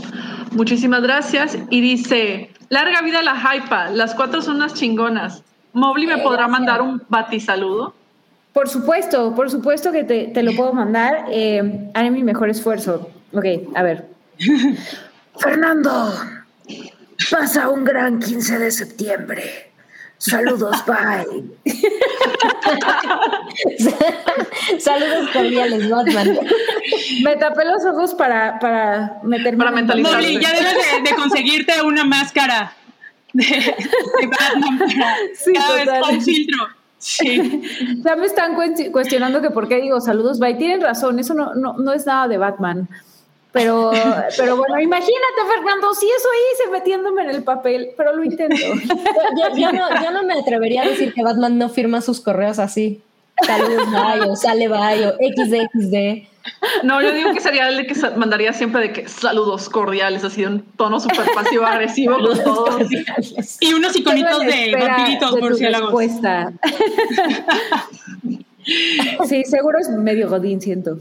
[0.53, 1.59] Muchísimas gracias.
[1.71, 3.91] Y dice: Larga vida la hypa.
[3.91, 5.43] Las cuatro son unas chingonas.
[5.73, 7.95] Mobley me podrá mandar un batisaludo.
[8.53, 11.27] Por supuesto, por supuesto que te, lo puedo mandar.
[11.31, 13.11] Eh, haré mi mejor esfuerzo.
[13.33, 14.07] Ok, a ver.
[15.39, 16.15] Fernando,
[17.31, 19.67] pasa un gran 15 de septiembre.
[20.19, 21.45] Saludos, bye.
[24.79, 26.39] Saludos cordiales, Batman.
[27.23, 29.59] Me tapé los ojos para, para meterme.
[29.59, 30.23] Para mentalizar.
[30.23, 32.73] ya debes de, conseguirte una máscara
[33.35, 33.77] de,
[34.27, 36.67] Batman para sí, cada vez con filtro.
[36.99, 38.01] Sí.
[38.03, 38.57] Ya me están
[38.91, 40.55] cuestionando que por qué digo saludos, bye.
[40.55, 42.89] Tienen razón, eso no, no, no es nada de Batman.
[43.57, 43.91] Pero,
[44.37, 48.55] pero bueno, imagínate, Fernando, si eso hice metiéndome en el papel, pero lo intento.
[49.57, 53.03] Yo, no, yo no me atrevería a decir que Batman no firma sus correos así.
[53.45, 56.27] Saludos, Bayo, sale Bayo, XD,
[56.83, 60.49] No, yo digo que sería el que mandaría siempre de que saludos cordiales, así de
[60.49, 62.89] un tono súper pasivo agresivo con todos.
[63.61, 66.05] Y unos iconitos de vampiritos murciélagos.
[69.29, 70.99] sí, seguro es medio godín, siento.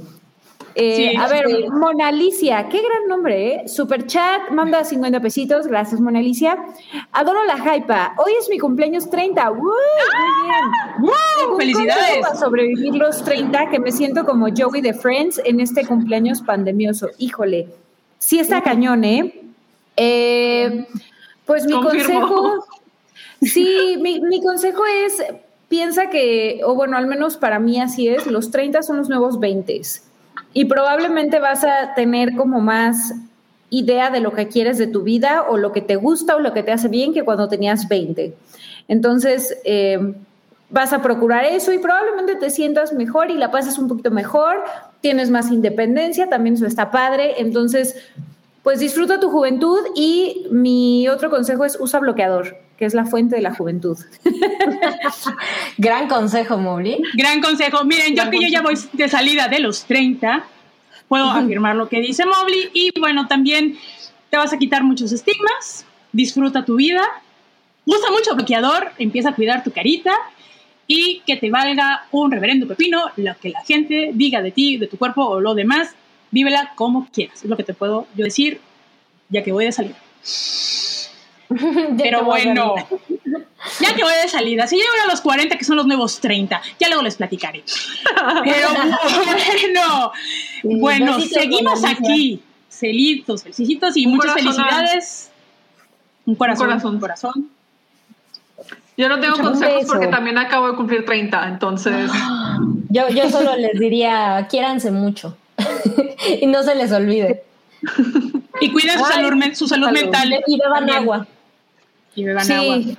[0.78, 3.68] Eh, a ver, Mona Alicia, qué gran nombre, ¿eh?
[3.70, 6.58] Super chat, manda 50 pesitos, gracias Mona Alicia.
[7.14, 9.72] Adoro la hypa, hoy es mi cumpleaños 30, ¡Woo!
[11.00, 11.58] muy bien.
[11.58, 12.20] ¡Felicidades!
[12.22, 17.08] Para sobrevivir los 30, que me siento como Joey de Friends en este cumpleaños pandemioso.
[17.20, 17.70] Híjole,
[18.20, 19.34] sí está cañón, ¿eh?
[19.96, 20.88] eh
[21.46, 22.66] pues mi consejo,
[23.42, 25.24] sí, mi, mi consejo es,
[25.70, 29.40] piensa que, o bueno, al menos para mí así es, los 30 son los nuevos
[29.40, 29.82] 20
[30.56, 33.14] y probablemente vas a tener como más
[33.70, 36.54] idea de lo que quieres de tu vida o lo que te gusta o lo
[36.54, 38.34] que te hace bien que cuando tenías 20.
[38.88, 40.16] Entonces, eh,
[40.70, 44.64] vas a procurar eso y probablemente te sientas mejor y la pases un poquito mejor,
[45.02, 47.34] tienes más independencia, también eso está padre.
[47.40, 47.98] Entonces,
[48.66, 53.36] pues disfruta tu juventud y mi otro consejo es usa bloqueador que es la fuente
[53.36, 53.96] de la juventud.
[55.78, 57.02] Gran consejo, Mowgli.
[57.14, 57.86] Gran consejo.
[57.86, 60.46] Miren, yo que yo ya voy de salida de los 30,
[61.08, 62.72] puedo afirmar lo que dice Mowgli.
[62.74, 63.78] Y bueno, también
[64.32, 67.04] te vas a quitar muchos estigmas, disfruta tu vida,
[67.86, 70.14] usa mucho bloqueador, empieza a cuidar tu carita
[70.88, 74.88] y que te valga un reverendo pepino lo que la gente diga de ti, de
[74.88, 75.96] tu cuerpo o lo demás,
[76.36, 77.44] vívela como quieras.
[77.44, 78.60] Es lo que te puedo yo decir
[79.30, 79.96] ya que voy de salida.
[81.98, 82.76] Pero bueno,
[83.80, 86.62] ya que voy de salida, si llego a los 40, que son los nuevos 30,
[86.80, 87.64] ya luego les platicaré.
[88.44, 90.12] Pero bueno,
[90.64, 95.32] bueno, seguimos aquí, celitos, felicitos y muchas felicidades.
[96.26, 97.50] Un corazón, un corazón.
[98.98, 102.12] Yo no tengo consejos porque también acabo de cumplir 30, entonces.
[102.88, 105.36] Yo, yo solo les diría, quiéranse mucho
[106.42, 107.44] y no se les olvide.
[108.62, 110.44] Y cuiden su salud, su salud, mental.
[110.48, 111.28] Y beban agua
[112.16, 112.98] sí.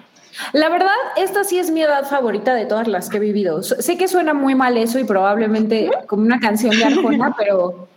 [0.52, 3.62] La verdad, esta sí es mi edad favorita de todas las que he vivido.
[3.62, 7.88] Sé que suena muy mal eso y probablemente como una canción de Arjona, pero,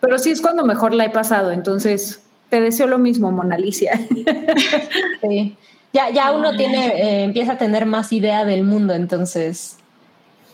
[0.00, 1.50] pero sí es cuando mejor la he pasado.
[1.50, 4.00] Entonces, te deseo lo mismo, Mona Alicia.
[5.22, 5.56] Sí.
[5.92, 9.76] Ya, ya uno tiene, eh, empieza a tener más idea del mundo, entonces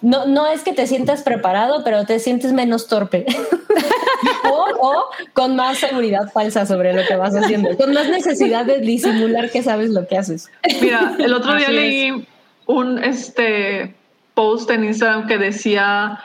[0.03, 3.27] no, no es que te sientas preparado, pero te sientes menos torpe.
[4.81, 9.51] o, con más seguridad falsa sobre lo que vas haciendo, con más necesidad de disimular
[9.51, 10.51] que sabes lo que haces.
[10.81, 12.27] Mira, el otro día leí
[12.67, 13.95] un este
[14.35, 16.21] post en Instagram que decía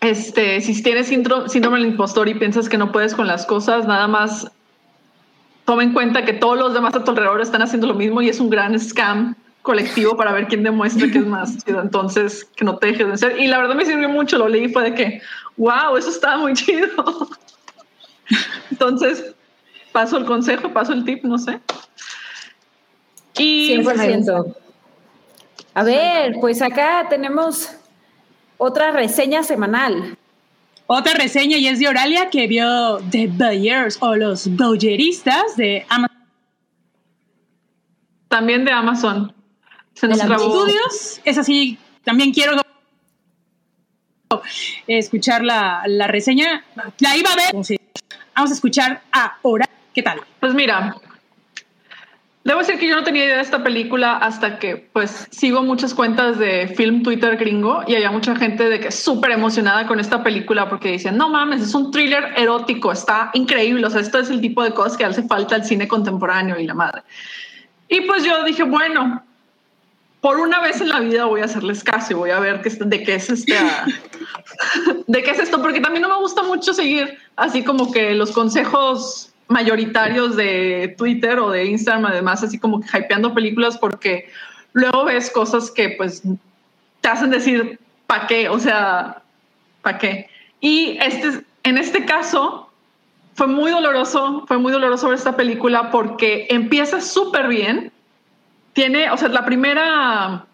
[0.00, 4.06] este, si tienes síndrome del impostor y piensas que no puedes con las cosas, nada
[4.06, 4.50] más
[5.64, 8.28] toma en cuenta que todos los demás a tu alrededor están haciendo lo mismo y
[8.28, 9.34] es un gran scam
[9.64, 11.80] colectivo para ver quién demuestra que es más chido.
[11.80, 13.40] Entonces, que no te dejes de ser.
[13.40, 15.22] Y la verdad me sirvió mucho, lo leí, fue de que,
[15.56, 16.88] wow, eso estaba muy chido.
[18.70, 19.34] Entonces,
[19.90, 21.58] paso el consejo, paso el tip, no sé.
[23.38, 24.54] Y 100%.
[25.72, 27.70] A ver, pues acá tenemos
[28.58, 30.16] otra reseña semanal.
[30.86, 36.18] Otra reseña y es de Oralia que vio The Buyers o los Boyeristas de Amazon.
[38.28, 39.34] También de Amazon.
[39.94, 41.20] Se nos estudios.
[41.24, 42.60] Es así, también quiero
[44.86, 46.64] escuchar la, la, reseña.
[46.98, 47.78] La iba a ver.
[48.34, 49.68] Vamos a escuchar ahora.
[49.94, 50.20] ¿Qué tal?
[50.40, 50.96] Pues mira,
[52.42, 55.94] debo decir que yo no tenía idea de esta película hasta que pues sigo muchas
[55.94, 60.22] cuentas de film Twitter gringo y había mucha gente de que súper emocionada con esta
[60.22, 64.30] película porque decían, no mames, es un thriller erótico, está increíble, o sea, esto es
[64.30, 67.02] el tipo de cosas que hace falta al cine contemporáneo y la madre.
[67.88, 69.22] Y pues yo dije, bueno,
[70.24, 72.70] por una vez en la vida voy a hacerles caso y voy a ver qué,
[72.70, 73.58] de qué es este,
[75.06, 78.32] de qué es esto, porque también no me gusta mucho seguir así como que los
[78.32, 84.30] consejos mayoritarios de Twitter o de Instagram, además, así como que hypeando películas, porque
[84.72, 86.22] luego ves cosas que pues
[87.02, 88.48] te hacen decir, ¿para qué?
[88.48, 89.20] O sea,
[89.82, 90.30] ¿para qué?
[90.58, 92.70] Y este, en este caso
[93.34, 97.92] fue muy doloroso, fue muy doloroso ver esta película porque empieza súper bien.
[98.74, 100.46] Tiene, o sea, la primera,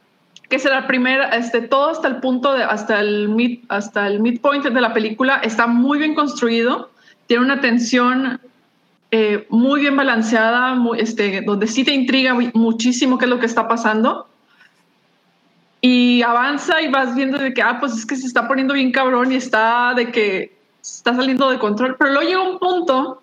[0.49, 4.21] que es la primera, este, todo hasta el punto de, hasta el mid, hasta el
[4.21, 6.91] midpoint de la película está muy bien construido.
[7.27, 8.41] Tiene una tensión
[9.11, 13.47] eh, muy bien balanceada, muy, este, donde sí te intriga muchísimo qué es lo que
[13.47, 14.29] está pasando.
[15.81, 18.93] Y avanza y vas viendo de que, ah, pues es que se está poniendo bien
[18.93, 21.97] cabrón y está de que está saliendo de control.
[21.99, 23.23] Pero luego llega un punto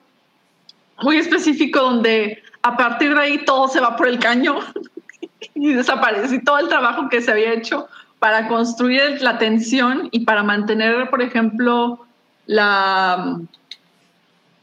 [1.03, 4.59] muy específico donde a partir de ahí todo se va por el caño
[5.55, 7.87] y desaparece y todo el trabajo que se había hecho
[8.19, 12.05] para construir la tensión y para mantener, por ejemplo,
[12.47, 13.37] la,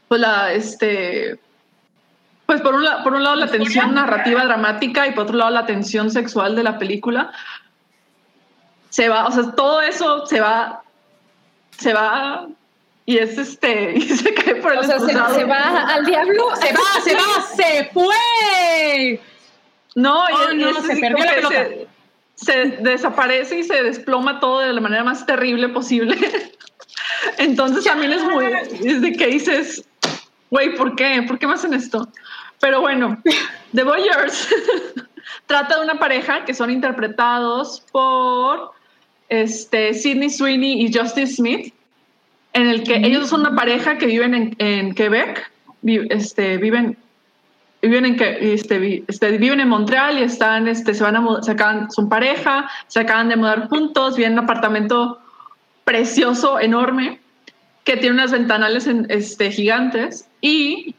[0.07, 1.39] pues la, este,
[2.45, 5.65] pues por un, por un lado la tensión narrativa dramática y por otro lado la
[5.65, 7.31] tensión sexual de la película,
[8.89, 10.83] se va, o sea, todo eso se va,
[11.71, 12.47] se va
[13.05, 16.73] y es este, y se cae por el o sea, se, va al diablo, se
[16.73, 19.21] va, se va, se fue.
[19.95, 21.87] No, oh, y, no, se perdió la Se,
[22.35, 26.17] se, desaparece y se desploma todo de la manera más terrible posible.
[27.37, 29.85] Entonces también es muy, es de que dices,
[30.49, 31.23] güey, ¿por qué?
[31.27, 32.07] ¿Por qué me hacen esto?
[32.59, 33.21] Pero bueno,
[33.73, 34.47] The Voyeurs
[35.45, 38.71] trata de una pareja que son interpretados por
[39.29, 41.73] este, Sidney Sweeney y Justice Smith,
[42.55, 45.51] en el que ellos son una pareja que viven en, Quebec,
[45.83, 46.97] este, viven,
[47.81, 51.91] viven en este, este, viven en Montreal y están, este, se van a se acaban,
[51.91, 55.19] son pareja, se acaban de mudar juntos, viven en un apartamento
[55.83, 57.19] precioso, enorme,
[57.83, 60.95] que tiene unas ventanales este, gigantes y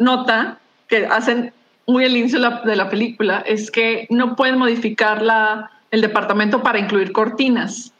[0.00, 1.52] nota que hacen
[1.86, 5.22] muy el inicio de la película es que no pueden modificar
[5.92, 7.92] el departamento para incluir cortinas.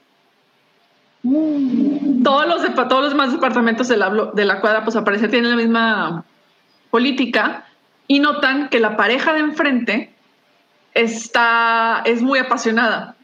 [2.23, 6.25] Todos los, demás departamentos de la, de la cuadra, pues aparece, tienen la misma
[6.91, 7.65] política
[8.07, 10.15] y notan que la pareja de enfrente
[10.95, 13.17] está, es muy apasionada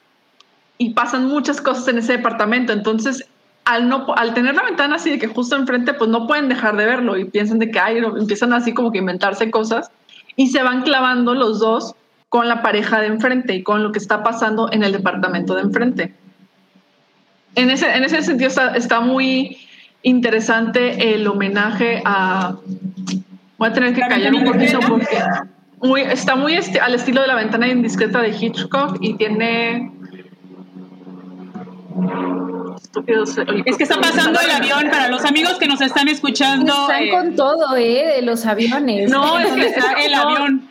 [0.78, 2.72] y pasan muchas cosas en ese departamento.
[2.72, 3.28] Entonces,
[3.64, 6.76] al, no, al tener la ventana así de que justo enfrente, pues no pueden dejar
[6.76, 9.90] de verlo y piensan de que empiezan así como que inventarse cosas
[10.36, 11.94] y se van clavando los dos
[12.28, 15.62] con la pareja de enfrente y con lo que está pasando en el departamento de
[15.62, 16.14] enfrente.
[17.54, 19.58] En ese, en ese sentido está, muy
[20.02, 22.56] interesante el homenaje a...
[23.58, 25.18] Voy a tener que callar un poquito porque
[25.80, 29.92] muy, está muy al estilo de la ventana indiscreta de Hitchcock y tiene...
[33.66, 36.72] Es que está pasando el avión para los amigos que nos están escuchando.
[36.72, 38.14] Están con eh, todo, ¿eh?
[38.16, 39.10] De los aviones.
[39.10, 40.61] No, es que está el avión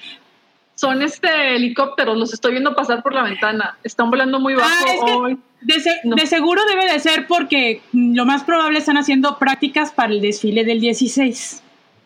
[0.81, 3.77] son este helicópteros, los estoy viendo pasar por la ventana.
[3.83, 5.37] Están volando muy bajo ah, hoy.
[5.61, 10.65] De, seguro debe de ser porque lo más probable están haciendo prácticas para el desfile
[10.65, 11.61] del 16.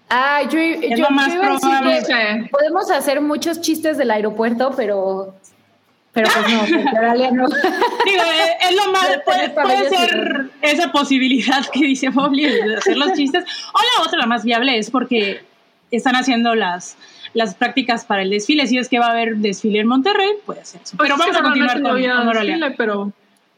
[0.10, 2.50] Ah, yo, yo, más probable.
[2.52, 5.34] podemos hacer muchos chistes del aeropuerto, pero
[6.12, 6.60] pero pues no,
[6.92, 7.48] pues no.
[7.48, 12.98] Digo, eh, es lo más, puede, puede ser esa posibilidad que dice Bobby de hacer
[12.98, 13.46] los chistes.
[13.74, 15.46] O la otra, la más viable, es porque
[15.92, 16.98] están haciendo las,
[17.36, 18.66] las prácticas para el desfile.
[18.66, 20.98] Si es que va a haber desfile en Monterrey, puede ser eso.
[20.98, 23.12] Pues pero vamos a continuar con, desfile, pero,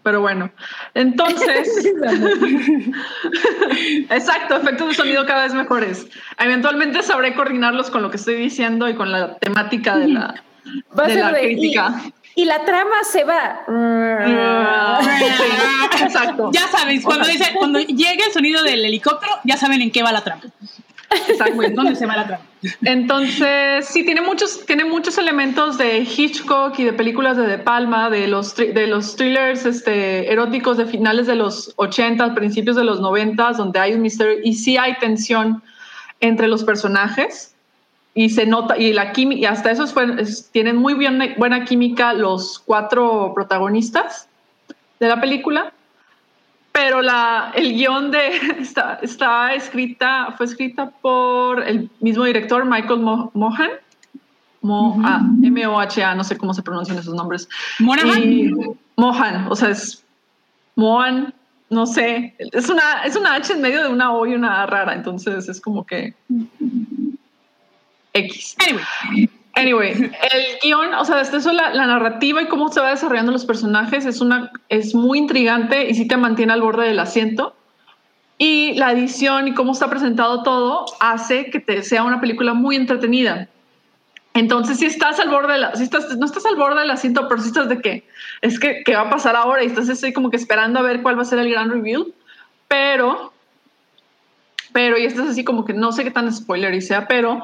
[0.03, 0.49] pero bueno.
[0.93, 1.85] Entonces,
[4.09, 6.07] exacto, efectos de sonido cada vez mejores.
[6.39, 10.43] Eventualmente sabré coordinarlos con lo que estoy diciendo y con la temática de la,
[11.05, 12.01] de la crítica.
[12.35, 13.61] Y, la trama se va.
[16.01, 16.51] Exacto.
[16.51, 20.11] Ya sabéis, cuando dice, cuando llegue el sonido del helicóptero, ya saben en qué va
[20.11, 20.41] la trama.
[21.73, 22.39] ¿Dónde se va?
[22.83, 28.09] Entonces, sí, tiene muchos, tiene muchos elementos de Hitchcock y de películas de De Palma,
[28.09, 32.99] de los, de los thrillers este, eróticos de finales de los 80, principios de los
[32.99, 35.61] 90, donde hay un misterio y sí hay tensión
[36.19, 37.53] entre los personajes
[38.13, 39.85] y se nota, y la y hasta eso
[40.51, 44.27] tienen muy bien, buena química los cuatro protagonistas
[44.99, 45.71] de la película
[46.77, 52.99] pero la, el guion de está, está, escrita, fue escrita por el mismo director, Michael
[52.99, 53.71] Mohan.
[55.41, 57.49] M-O-H-A, no sé cómo se pronuncian esos nombres.
[57.79, 58.77] Mohan.
[58.95, 60.03] Mohan, o sea, es
[60.75, 61.33] Mohan,
[61.71, 64.67] no sé, es una, es una H en medio de una O y una A
[64.67, 66.13] rara, entonces es como que
[68.13, 68.55] X.
[68.59, 69.29] Anyway.
[69.57, 73.43] Anyway, el guion, o sea, desde eso la, narrativa y cómo se va desarrollando los
[73.43, 77.55] personajes es una es muy intrigante y sí te mantiene al borde del asiento.
[78.37, 82.75] Y la edición y cómo está presentado todo hace que te sea una película muy
[82.75, 83.47] entretenida.
[84.35, 87.27] Entonces, si estás al borde de la, si estás, no estás al borde del asiento,
[87.27, 88.07] pero si estás de que
[88.43, 89.63] es que, ¿qué va a pasar ahora?
[89.63, 92.05] Y estás así como que esperando a ver cuál va a ser el gran reveal.
[92.67, 93.33] Pero,
[94.71, 97.41] pero, y estás así como que no sé qué tan spoiler y sea, pero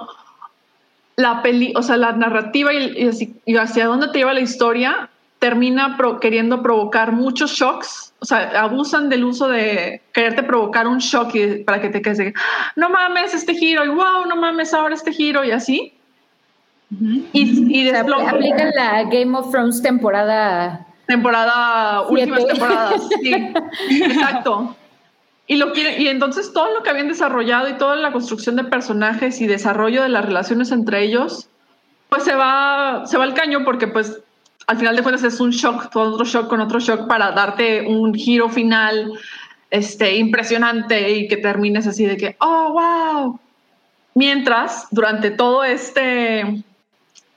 [1.16, 5.10] la peli, o sea, la narrativa y, y hacia dónde te lleva la historia
[5.44, 11.34] termina queriendo provocar muchos shocks, o sea, abusan del uso de quererte provocar un shock
[11.66, 12.34] para que te quedes de,
[12.78, 15.92] no mames este giro y wow, no mames ahora este giro y así.
[17.34, 20.88] Y, y aplican la Game of Thrones temporada.
[21.08, 23.34] Temporada, últimas temporadas, sí.
[23.90, 24.78] exacto.
[25.46, 28.64] Y, lo quiere, y entonces todo lo que habían desarrollado y toda la construcción de
[28.64, 31.48] personajes y desarrollo de las relaciones entre ellos,
[32.10, 34.22] pues se va, se va al caño porque pues
[34.68, 37.86] al final de cuentas es un shock, todo otro shock con otro shock para darte
[37.86, 39.12] un giro final
[39.70, 43.40] este, impresionante y que termines así de que, oh, wow.
[44.16, 46.64] Mientras, durante todo este,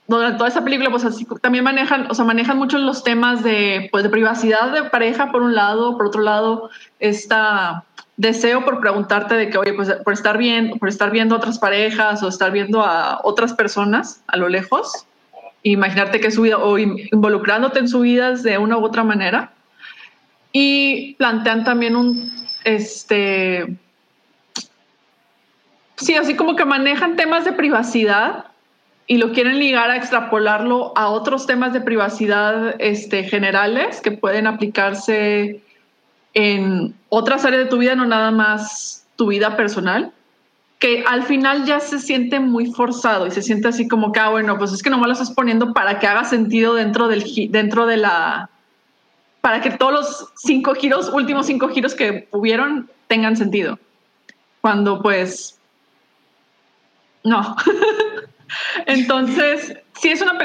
[0.07, 3.89] durante toda esa película, pues así también manejan, o sea, manejan mucho los temas de,
[3.91, 7.83] pues, de privacidad de pareja por un lado, por otro lado, esta
[8.17, 12.21] deseo por preguntarte de que, oye, pues por estar viendo, por estar viendo otras parejas
[12.23, 15.05] o estar viendo a otras personas a lo lejos,
[15.61, 19.51] imaginarte que su vida o involucrándote en su vida de una u otra manera.
[20.51, 23.77] Y plantean también un, este,
[25.97, 28.45] sí, así como que manejan temas de privacidad
[29.05, 34.47] y lo quieren ligar a extrapolarlo a otros temas de privacidad este, generales que pueden
[34.47, 35.61] aplicarse
[36.33, 40.13] en otras áreas de tu vida, no nada más tu vida personal
[40.79, 44.29] que al final ya se siente muy forzado y se siente así como que, ah,
[44.29, 47.23] bueno, pues es que no me lo estás poniendo para que haga sentido dentro, del,
[47.49, 48.49] dentro de la...
[49.41, 53.79] para que todos los cinco giros, últimos cinco giros que hubieron, tengan sentido.
[54.61, 55.57] Cuando pues...
[57.23, 57.55] No.
[58.85, 60.37] Entonces, sí es una...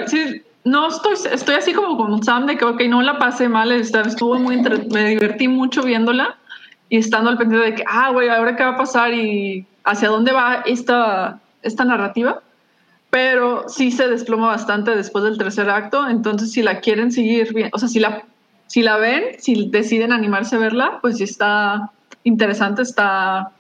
[0.64, 4.38] no estoy, estoy así como con Sam de que, ok, no la pasé mal, estuvo
[4.38, 4.62] muy...
[4.90, 6.36] me divertí mucho viéndola
[6.88, 10.08] y estando al pendiente de que, ah, güey, ahora qué va a pasar y hacia
[10.08, 12.42] dónde va esta, esta narrativa,
[13.10, 17.70] pero sí se desploma bastante después del tercer acto, entonces si la quieren seguir bien,
[17.72, 18.24] o sea, si la,
[18.66, 21.90] si la ven, si deciden animarse a verla, pues sí está
[22.24, 23.52] interesante, está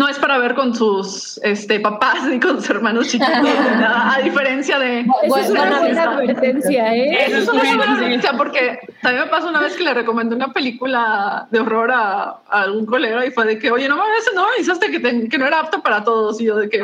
[0.00, 4.78] no es para ver con sus este, papás ni con sus hermanos chiquitos, a diferencia
[4.78, 5.00] de...
[5.22, 7.26] Eso es una buena advertencia, ¿eh?
[7.26, 10.54] Eso es una buena advertencia porque también me pasó una vez que le recomendé una
[10.54, 14.90] película de horror a, algún colega y fue de que, oye, no mames, no avisaste
[14.90, 16.82] que, que no era apto para todos y yo de que...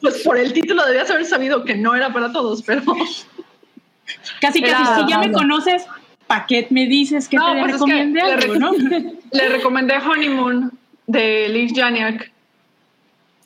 [0.00, 2.82] Pues por el título debías haber sabido que no era para todos, pero...
[4.40, 5.86] Casi, casi, si ya me conoces,
[6.28, 8.72] ¿para qué me dices que te pues recomendé algo, ¿no?
[9.32, 10.70] Le recomendé Honeymoon
[11.06, 12.32] de Liz Janiak.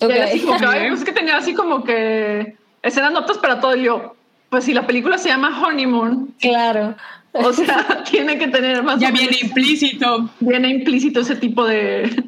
[0.00, 0.40] Okay.
[0.46, 3.76] pues es que tenía así como que escenas notas para todo.
[3.76, 4.14] Y yo,
[4.48, 6.34] pues si la película se llama Honeymoon.
[6.40, 6.94] Claro.
[7.32, 9.00] O sea, tiene que tener más.
[9.00, 10.30] Ya viene implícito.
[10.40, 12.24] Viene implícito ese tipo de,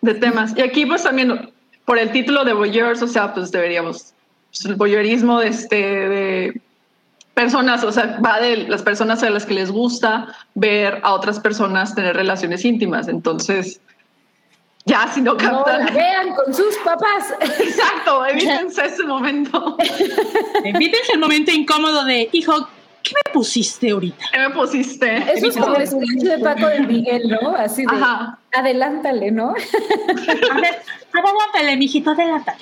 [0.00, 0.52] de temas.
[0.56, 1.52] Y aquí, pues también,
[1.84, 4.14] por el título de Voyeurs, o sea, pues deberíamos.
[4.50, 6.60] Pues, el voyeurismo de, este, de
[7.34, 11.38] personas, o sea, va de las personas a las que les gusta ver a otras
[11.38, 13.08] personas tener relaciones íntimas.
[13.08, 13.80] Entonces,
[14.84, 15.86] ya, si no captan.
[15.86, 17.34] No vean con sus papás.
[17.40, 19.76] Exacto, evítense ese momento.
[20.64, 22.68] Evítense el momento incómodo de, hijo,
[23.02, 24.24] ¿qué me pusiste ahorita?
[24.32, 25.16] ¿Qué me pusiste?
[25.32, 27.54] Eso es como el sketch de Paco de Miguel, ¿no?
[27.54, 28.38] Así de, Ajá.
[28.52, 29.50] adelántale, ¿no?
[30.50, 32.58] A ver, adelántale, mijito, adelántale.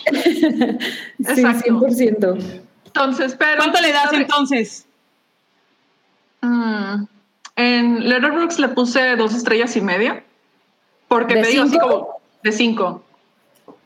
[1.34, 2.60] Sí, 100%.
[2.86, 3.58] Entonces, pero...
[3.58, 4.86] ¿Cuánto le das entonces?
[6.40, 7.04] Mm,
[7.56, 10.24] en Letterboxd le puse dos estrellas y media.
[11.08, 13.02] Porque me digo así como de cinco.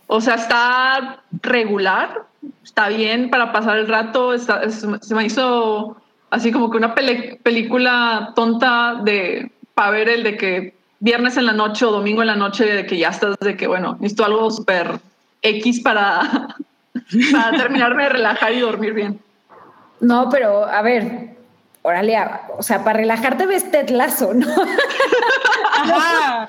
[0.07, 2.25] O sea, está regular,
[2.62, 4.37] está bien para pasar el rato.
[4.39, 5.97] se me hizo
[6.31, 11.53] así como que una película tonta de para ver el de que viernes en la
[11.53, 14.51] noche o domingo en la noche de que ya estás de que bueno, necesito algo
[14.51, 14.99] súper
[15.43, 16.57] X para,
[17.33, 19.20] para terminarme de relajar y dormir bien.
[20.01, 21.37] No, pero a ver,
[21.83, 22.16] órale,
[22.57, 24.47] o sea, para relajarte ves tetlazo, ¿no?
[25.75, 26.49] Ajá.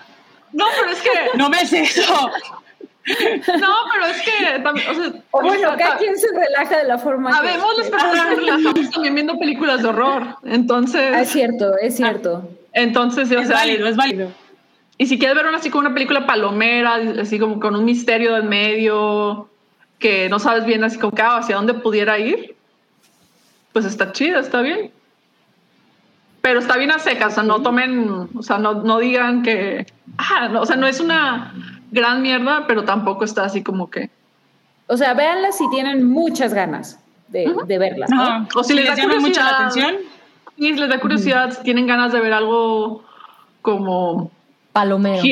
[0.53, 1.09] No, pero es que.
[1.37, 2.31] No me es eso.
[3.59, 7.37] No, pero es que también, o sea, bueno, cada quien se relaja de la forma.
[7.37, 10.37] Habemos las personas que relajamos también viendo películas de horror.
[10.45, 11.17] Entonces.
[11.17, 12.47] Es cierto, es cierto.
[12.71, 14.31] Entonces, es válido, es válido.
[14.97, 18.37] Y si quieres ver una así como una película palomera, así como con un misterio
[18.37, 19.49] en medio,
[19.99, 22.55] que no sabes bien así como ah, hacia dónde pudiera ir,
[23.73, 24.91] pues está chida, está bien.
[26.43, 29.87] Pero está bien a secas, o sea, no tomen, o sea, no, no digan que,
[30.17, 31.53] ah, no, o sea, no es una
[31.89, 34.09] gran mierda, pero tampoco está así como que.
[34.87, 37.45] O sea, véanla si tienen muchas ganas de,
[37.79, 38.07] verla.
[38.55, 39.95] O si les da curiosidad, mucha la atención.
[40.57, 43.05] Y les da curiosidad, si tienen ganas de ver algo
[43.61, 44.29] como
[44.73, 45.23] Palomero.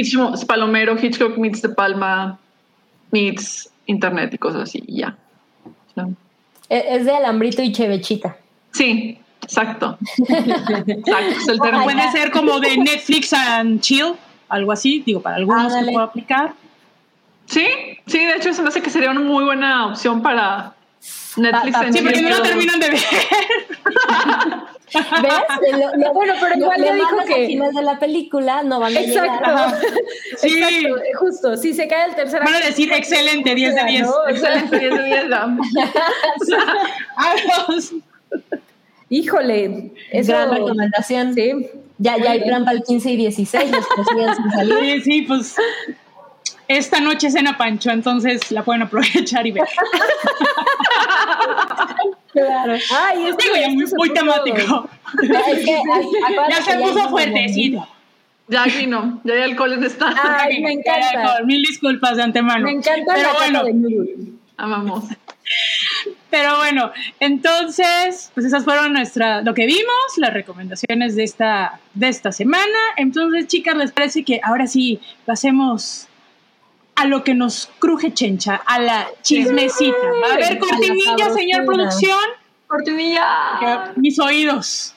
[0.48, 2.40] Palomero, Hitchcock meets de Palma,
[3.12, 5.18] meets Internet y cosas así, ya.
[6.70, 8.38] E, es de Alambrito y Chevechita.
[8.72, 9.98] Sí, exacto.
[10.28, 14.14] exacto Puede ser como de Netflix and chill,
[14.50, 16.54] algo así, digo, para algunos se puede aplicar.
[17.46, 17.68] Sí,
[18.06, 20.74] sí, de hecho se me hace que sería una muy buena opción para
[21.36, 21.76] Netflix.
[21.76, 23.00] and sí, porque no lo terminan de ver.
[24.94, 25.34] ¿Ves?
[26.14, 29.78] bueno, pero igual le dijo que al final de la película no van a Exacto.
[30.38, 30.62] Sí.
[30.62, 31.58] Exacto, justo.
[31.58, 34.08] Si se cae el tercer Van a decir excelente, 10 de 10.
[34.30, 35.26] Excelente, 10 de 10.
[39.12, 41.34] Híjole, es gran recomendación.
[41.34, 41.52] Sí.
[41.98, 44.80] Ya, ya hay plan para el 15 y 16, los que siguen sin salir.
[44.80, 45.56] Sí, sí, pues
[46.70, 49.64] esta noche cena Pancho, entonces la pueden aprovechar y ver.
[52.32, 52.76] Claro.
[52.96, 54.90] Ay, es Digo, ya muy, muy temático.
[56.50, 57.86] ya se puso fuertecito.
[58.48, 60.14] Ya aquí no, ya hay alcohol en esta.
[60.40, 61.42] Ay, me encanta.
[61.44, 62.64] Mil disculpas de antemano.
[62.64, 65.04] Me encanta Pero la bueno, de Amamos.
[66.32, 72.08] Pero bueno, entonces, pues esas fueron nuestra, lo que vimos, las recomendaciones de esta, de
[72.08, 72.80] esta semana.
[72.98, 76.08] Entonces, chicas, ¿les parece que ahora sí pasemos
[76.96, 79.98] a lo que nos cruje chencha, a la chismecita.
[80.32, 82.20] A ver, cortinilla, señor producción.
[82.68, 83.94] Cortinilla.
[83.96, 84.96] Mis oídos.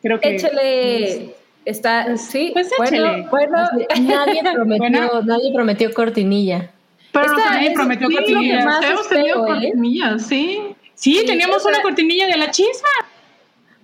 [0.00, 0.36] Creo que.
[0.36, 1.34] Échale.
[1.64, 3.56] Está, sí, pues bueno, bueno.
[4.00, 6.70] Nadie prometió, nadie prometió cortinilla.
[7.12, 8.64] Pero nadie prometió cortinilla.
[8.64, 9.48] Más Hemos tenido ¿eh?
[9.48, 10.74] cortinilla, sí.
[10.94, 12.88] Sí, teníamos una cortinilla de la chisma.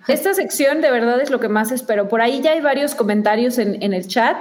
[0.07, 2.09] Esta sección de verdad es lo que más espero.
[2.09, 4.37] Por ahí ya hay varios comentarios en, en el chat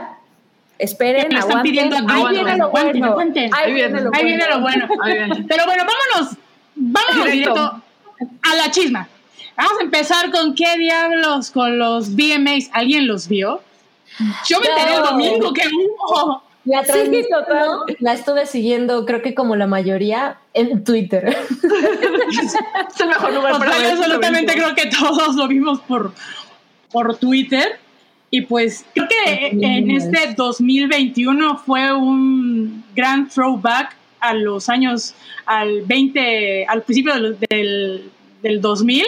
[0.80, 1.64] Esperen, aguanten.
[1.64, 3.18] Pidiendo, ahí viene lo bueno.
[3.54, 4.88] Ahí viene lo bueno.
[5.48, 6.38] Pero bueno, vámonos.
[6.76, 7.82] Vámonos directo
[8.44, 9.08] a la chisma.
[9.56, 12.70] Vamos a empezar con qué diablos con los VMAs.
[12.74, 13.62] ¿Alguien los vio?
[14.48, 16.44] Yo me enteré el domingo que hubo.
[16.68, 16.84] La
[18.00, 21.30] la estuve siguiendo, creo que como la mayoría, en Twitter.
[21.30, 23.92] es el mejor lugar para ver.
[23.92, 26.12] Absolutamente creo que todos lo vimos por,
[26.92, 27.80] por Twitter.
[28.30, 35.14] Y pues creo que en este 2021 fue un gran throwback a los años,
[35.46, 38.12] al 20, al principio del,
[38.42, 39.06] del, 2000,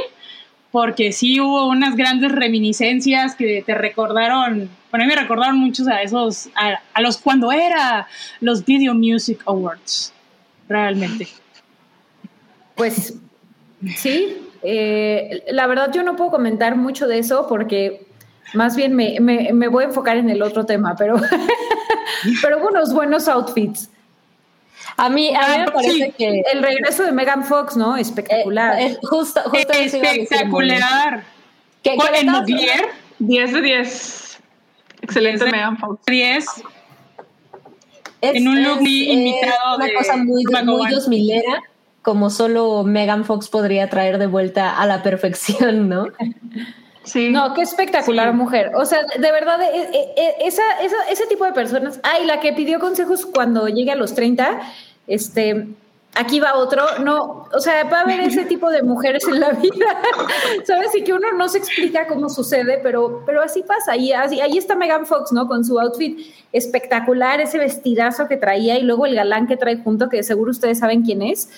[0.72, 5.88] porque sí hubo unas grandes reminiscencias que te recordaron, bueno, a mí me recordaron muchos
[5.88, 8.08] a esos, a, los cuando era
[8.40, 10.14] los Video Music Awards,
[10.68, 11.28] realmente.
[12.76, 13.16] Pues
[13.96, 18.06] sí, eh, la verdad yo no puedo comentar mucho de eso porque
[18.54, 21.16] más bien me, me, voy a enfocar en el otro tema, pero,
[22.42, 23.90] pero unos buenos outfits.
[24.98, 27.96] A mí, a mí me ah, parece que el regreso de Megan Fox, ¿no?
[27.96, 28.80] Espectacular.
[28.80, 31.24] Eh, justo, justo Espectacular.
[31.84, 34.40] ¿Qué, qué en Muglier, 10 de 10.
[35.02, 36.02] Excelente Megan Fox.
[36.06, 36.46] 10.
[38.22, 41.64] en un look muy invitado una cosa muy, muy dos milera,
[42.02, 46.08] como solo Megan Fox podría traer de vuelta a la perfección, ¿no?
[47.16, 48.72] No, qué espectacular mujer.
[48.76, 50.64] O sea, de verdad, e, e, e, esa,
[51.10, 52.00] ese tipo de personas.
[52.04, 54.60] Ay, la que pidió consejos cuando llegue a los 30,
[55.08, 55.68] este,
[56.16, 56.84] aquí va otro.
[57.00, 60.02] No, o sea, va a haber ese tipo de mujeres en la vida,
[60.66, 60.96] ¿sabes?
[60.96, 63.96] Y que uno no se explica cómo sucede, pero, pero así pasa.
[63.96, 65.48] Y así, ahí está Megan Fox, ¿no?
[65.48, 66.20] Con su outfit
[66.52, 70.80] espectacular, ese vestidazo que traía y luego el galán que trae junto, que seguro ustedes
[70.80, 71.50] saben quién es.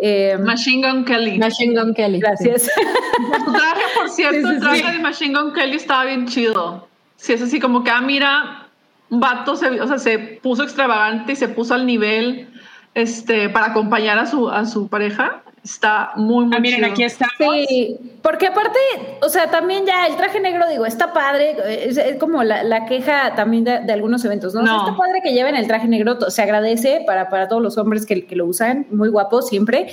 [0.00, 1.38] Eh, Machine Gun Kelly.
[1.38, 2.20] Machine Gun Kelly.
[2.20, 2.64] Gracias.
[2.64, 6.86] Su traje, por cierto, el traje de Machine Gun Kelly estaba bien chido.
[7.16, 8.68] Sí, es así como que, ah, mira,
[9.08, 12.48] un vato se, o sea, se puso extravagante y se puso al nivel
[12.94, 15.42] este, para acompañar a su, a su pareja.
[15.66, 17.26] Está muy, muy ah, miren, aquí está.
[17.38, 18.78] Sí, porque aparte,
[19.20, 21.56] o sea, también ya el traje negro, digo, está padre,
[21.88, 24.60] es, como la, queja también de, algunos eventos, ¿no?
[24.60, 28.26] está padre que lleven el traje negro, se agradece para, para todos los hombres que,
[28.26, 29.88] que lo usan, muy guapo siempre,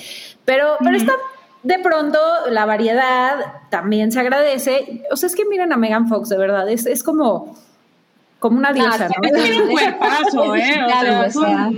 [0.45, 1.13] pero, pero está
[1.63, 2.19] de pronto
[2.51, 3.37] la variedad
[3.71, 5.01] también se agradece.
[5.09, 7.57] O sea, es que miren a Megan Fox, de verdad, es, es como,
[8.37, 9.27] como una diosa, ¿no?
[9.27, 10.79] Es un cuerpazo, ¿eh?
[11.25, 11.71] O sea,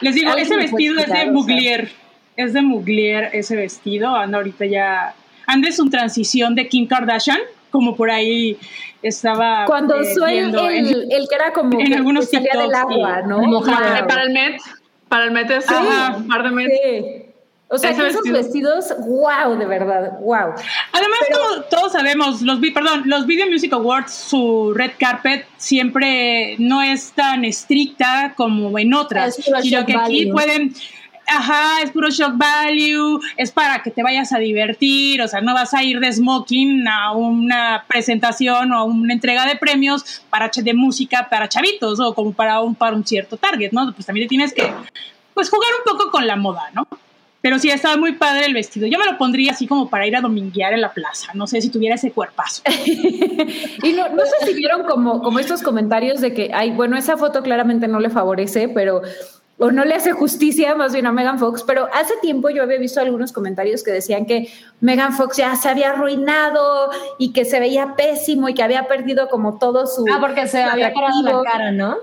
[0.00, 1.99] les digo, ese vestido es de Muglier
[2.42, 5.14] es de Muglier ese vestido, anda ahorita ya,
[5.46, 7.38] anda es un transición de Kim Kardashian,
[7.70, 8.58] como por ahí
[9.02, 13.22] estaba cuando eh, suena el, el, que era como en algunos que salía del agua,
[13.22, 13.60] ¿no?
[13.62, 14.60] Para, el Met,
[15.08, 17.30] para el Met es un par de Met.
[17.72, 20.54] O sea, que esos vestidos, wow, de verdad, wow.
[20.92, 26.82] Además, como todos sabemos, los perdón, los Video Music Awards, su red carpet siempre no
[26.82, 30.74] es tan estricta como en otras, sino que aquí pueden
[31.30, 35.54] ajá, es puro shock value, es para que te vayas a divertir, o sea, no
[35.54, 40.50] vas a ir de smoking a una presentación o a una entrega de premios para
[40.50, 43.92] de música para chavitos o como para un, para un cierto target, ¿no?
[43.94, 44.70] Pues también tienes que,
[45.32, 46.86] pues, jugar un poco con la moda, ¿no?
[47.40, 48.86] Pero sí, estaba muy padre el vestido.
[48.86, 51.32] Yo me lo pondría así como para ir a dominguear en la plaza.
[51.32, 52.62] No sé si tuviera ese cuerpazo.
[52.86, 57.16] y no, no sé si vieron como, como estos comentarios de que, ay, bueno, esa
[57.16, 59.00] foto claramente no le favorece, pero
[59.60, 62.78] o no le hace justicia más bien a Megan Fox, pero hace tiempo yo había
[62.78, 64.50] visto algunos comentarios que decían que
[64.80, 69.28] Megan Fox ya se había arruinado y que se veía pésimo y que había perdido
[69.28, 70.06] como todo su...
[70.10, 71.98] Ah, porque se había la cara, ¿no?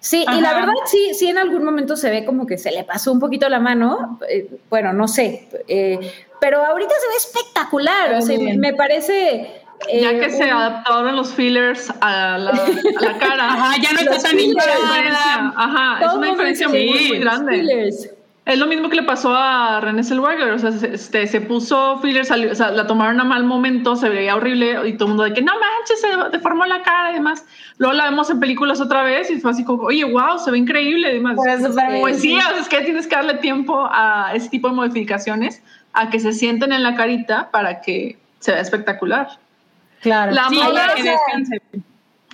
[0.00, 2.84] Sí, y la verdad sí, sí en algún momento se ve como que se le
[2.84, 5.98] pasó un poquito la mano, eh, bueno, no sé, eh,
[6.40, 9.65] pero ahorita se ve espectacular, o sea, me parece
[10.00, 13.48] ya que se eh, adaptaron los fillers a la, a la cara.
[13.52, 15.52] Ajá, ya no está tan hinchada.
[15.56, 17.90] Ajá, es una diferencia muy, muy grande.
[18.46, 21.98] Es lo mismo que le pasó a René Zellweger, o sea, se, este, se puso
[21.98, 25.24] fillers, o sea, la tomaron a mal momento, se veía horrible y todo el mundo
[25.24, 27.44] de que no manches, se deformó la cara y demás.
[27.78, 30.58] Luego la vemos en películas otra vez y fue así como, oye, wow, se ve
[30.58, 31.34] increíble y demás.
[32.00, 35.60] Pues, sí, es que tienes que darle tiempo a ese tipo de modificaciones,
[35.92, 39.40] a que se sienten en la carita para que se vea espectacular.
[40.00, 40.32] Claro.
[40.32, 40.94] La moda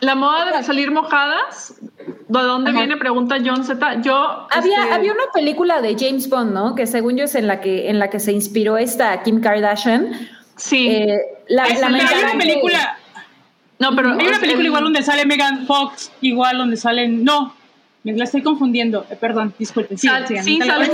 [0.01, 2.97] La moda de salir mojadas, ¿de dónde viene?
[2.97, 4.03] Pregunta John Z.
[4.03, 6.75] Yo había, este, había una película de James Bond, ¿no?
[6.75, 10.13] Que según yo es en la que en la que se inspiró esta Kim Kardashian.
[10.57, 10.89] Sí.
[10.89, 12.99] Eh, la, la hay una película.
[13.79, 17.25] No, pero hay una película igual donde sale Megan Fox, igual donde salen.
[17.25, 17.55] No,
[18.05, 19.07] me la estoy confundiendo.
[19.11, 19.99] Eh, perdón, disculpen.
[19.99, 20.87] Sí, sí, sí sale,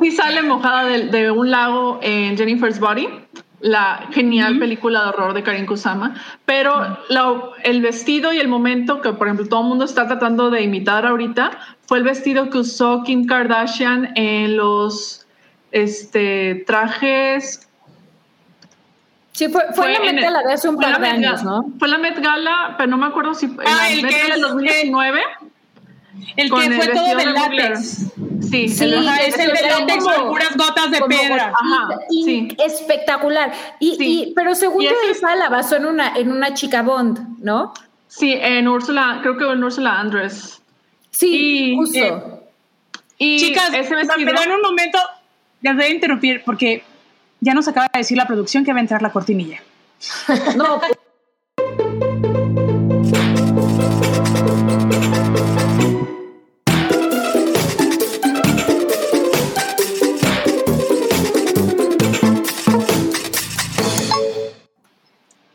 [0.00, 3.08] sí sale mojada de, de, un lago en Jennifer's Body
[3.62, 6.98] la genial película de horror de Karin Kusama, pero
[7.62, 11.06] el vestido y el momento que, por ejemplo, todo el mundo está tratando de imitar
[11.06, 11.52] ahorita
[11.86, 15.26] fue el vestido que usó Kim Kardashian en los
[15.70, 17.68] este, trajes.
[19.30, 21.64] Sí, fue, fue, la Met Gala de hace un par de años, ¿no?
[21.78, 25.20] Fue la Met Gala, pero no me acuerdo si ah, el Met Gala del 2019.
[26.36, 28.06] El que fue todo de látex.
[28.50, 31.52] Sí, sí el, es el de látex con puras gotas de piedra.
[31.54, 32.48] Ajá, sí.
[32.64, 33.52] Espectacular.
[33.80, 37.72] Y, y, pero según yo, esa la basó en una, en una chica Bond, ¿no?
[38.08, 40.60] Sí, en Úrsula, creo que en Úrsula Andrés.
[41.10, 41.98] Sí, justo.
[41.98, 42.42] Eh,
[43.18, 44.32] y Chicas, ese vestido...
[44.32, 44.98] me dan un momento,
[45.60, 46.82] les voy a interrumpir porque
[47.40, 49.62] ya nos acaba de decir la producción que va a entrar la cortinilla.
[50.56, 50.80] no,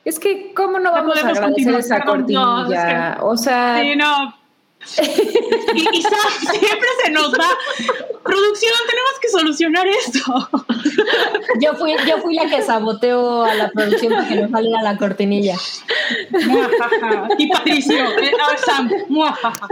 [0.05, 3.17] Es que, ¿cómo no vamos a agradecer esa cortinilla?
[3.21, 3.79] o sea...
[3.81, 4.46] Sí, no.
[5.73, 7.49] Y, siempre se nos va.
[8.23, 10.49] Producción, tenemos que solucionar esto.
[11.61, 14.97] Yo fui, yo fui la que saboteó a la producción para que no saliera la
[14.97, 15.55] cortinilla.
[17.37, 18.31] y Patricio, eh,
[18.65, 18.89] Sam,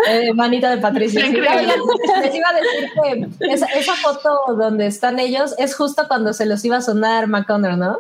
[0.07, 1.22] eh, manita de Patricio.
[1.22, 2.91] les iba a decir
[3.39, 7.28] que esa, esa, foto donde están ellos es justo cuando se los iba a sonar
[7.28, 7.99] McConnell, ¿no?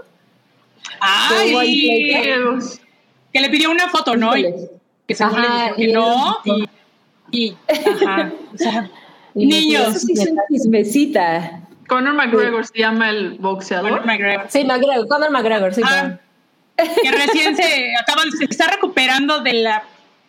[0.99, 1.85] ¡Ay!
[3.33, 4.35] Que le pidió una foto, ¿no?
[4.37, 4.53] Y
[5.07, 6.37] que se ajá, que no.
[6.43, 6.64] Y,
[7.31, 8.31] y, ajá.
[8.53, 8.89] O sea,
[9.33, 9.95] niños.
[9.95, 11.61] Eso sí es chismecita.
[11.87, 13.89] Conor McGregor se llama el boxeador.
[13.89, 14.45] Conor McGregor.
[14.49, 15.81] Sí, McGregor, Conor McGregor, sí.
[15.85, 16.17] Ah,
[16.77, 19.83] que recién se acaba, se está recuperando de la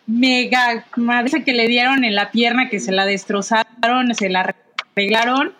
[0.06, 4.54] mega madre que le dieron en la pierna, que se la destrozaron, se la
[4.94, 5.54] arreglaron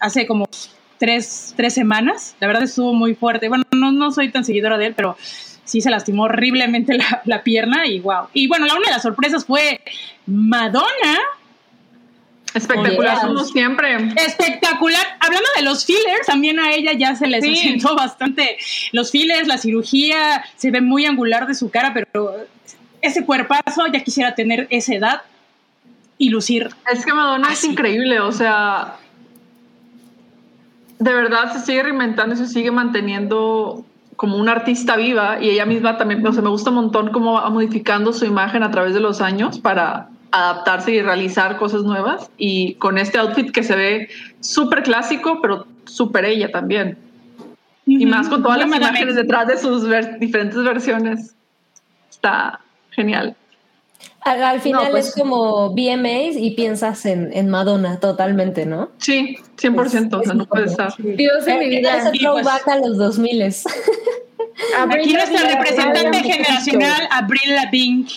[0.00, 0.48] hace como
[0.98, 2.36] tres, tres semanas.
[2.40, 3.48] La verdad estuvo muy fuerte.
[3.48, 5.16] Bueno, no, no soy tan seguidora de él, pero
[5.66, 8.28] sí se lastimó horriblemente la, la pierna y wow.
[8.32, 9.82] Y bueno, la una de las sorpresas fue
[10.24, 11.18] Madonna.
[12.54, 13.96] Espectacular, como siempre.
[14.16, 15.04] Espectacular.
[15.20, 17.78] Hablando de los fillers, también a ella ya se le sí.
[17.94, 18.56] bastante
[18.92, 22.34] los fillers, la cirugía, se ve muy angular de su cara, pero
[23.02, 25.22] ese cuerpazo ya quisiera tener esa edad
[26.16, 26.70] y lucir.
[26.90, 28.96] Es que Madonna es increíble, o sea,
[30.98, 33.84] de verdad se sigue reinventando y se sigue manteniendo
[34.16, 37.34] como una artista viva y ella misma también, o sea, me gusta un montón cómo
[37.34, 42.30] va modificando su imagen a través de los años para adaptarse y realizar cosas nuevas
[42.36, 44.08] y con este outfit que se ve
[44.40, 46.98] súper clásico, pero súper ella también.
[47.86, 49.86] Y más con todas las imágenes detrás de sus
[50.18, 51.36] diferentes versiones.
[52.10, 52.60] Está
[52.90, 53.36] genial.
[54.20, 58.90] Al, final pues es como VMAs y piensas en, en, Madonna totalmente, ¿no?
[58.98, 60.94] Sí, 100%, o sea, no puede estar.
[60.98, 61.96] Dios de mi vida.
[61.96, 63.42] Es throwback pues, a los 2000
[64.90, 68.08] Aquí nuestra representante generacional, Abril Lavigne.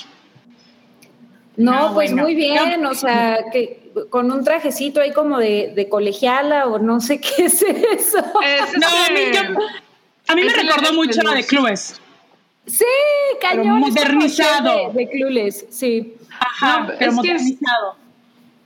[1.58, 6.68] No, pues muy bien, o sea, que con un trajecito ahí como de, de colegiala
[6.68, 8.24] o no sé qué es eso.
[8.78, 9.58] no, a mí,
[10.28, 12.00] a mí me recordó mucho la de Clubes.
[12.66, 12.86] Sí,
[13.42, 13.80] cañón.
[13.80, 14.92] modernizado.
[14.94, 16.16] De, Clueless, sí.
[16.40, 17.96] Ajá, pero modernizado.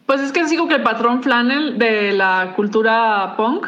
[0.05, 3.67] pues es que es como que el patrón flannel de la cultura punk,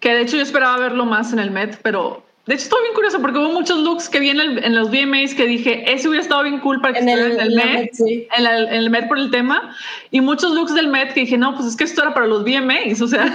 [0.00, 2.94] que de hecho yo esperaba verlo más en el Met, pero de hecho estoy bien
[2.94, 6.42] curioso porque hubo muchos looks que vi en, los VMAs que dije, ese hubiera estado
[6.42, 7.90] bien cool para que en el, en el Met,
[8.36, 9.76] en, el, Met por el tema,
[10.10, 12.42] y muchos looks del Met que dije, no, pues es que esto era para los
[12.44, 13.30] VMAs, o sea,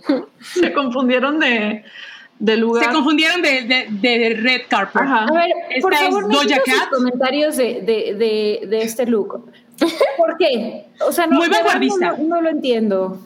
[0.40, 1.84] se confundieron de
[2.38, 2.84] de lugar.
[2.84, 5.02] Se confundieron de, de, Red Carpet.
[5.02, 6.90] A ver, por favor, Doja Cat.
[6.90, 9.50] comentarios de, de, de, este look.
[10.16, 10.86] ¿Por qué?
[11.06, 12.16] O sea, no, Muy vanguardista.
[12.18, 13.20] No, lo entiendo.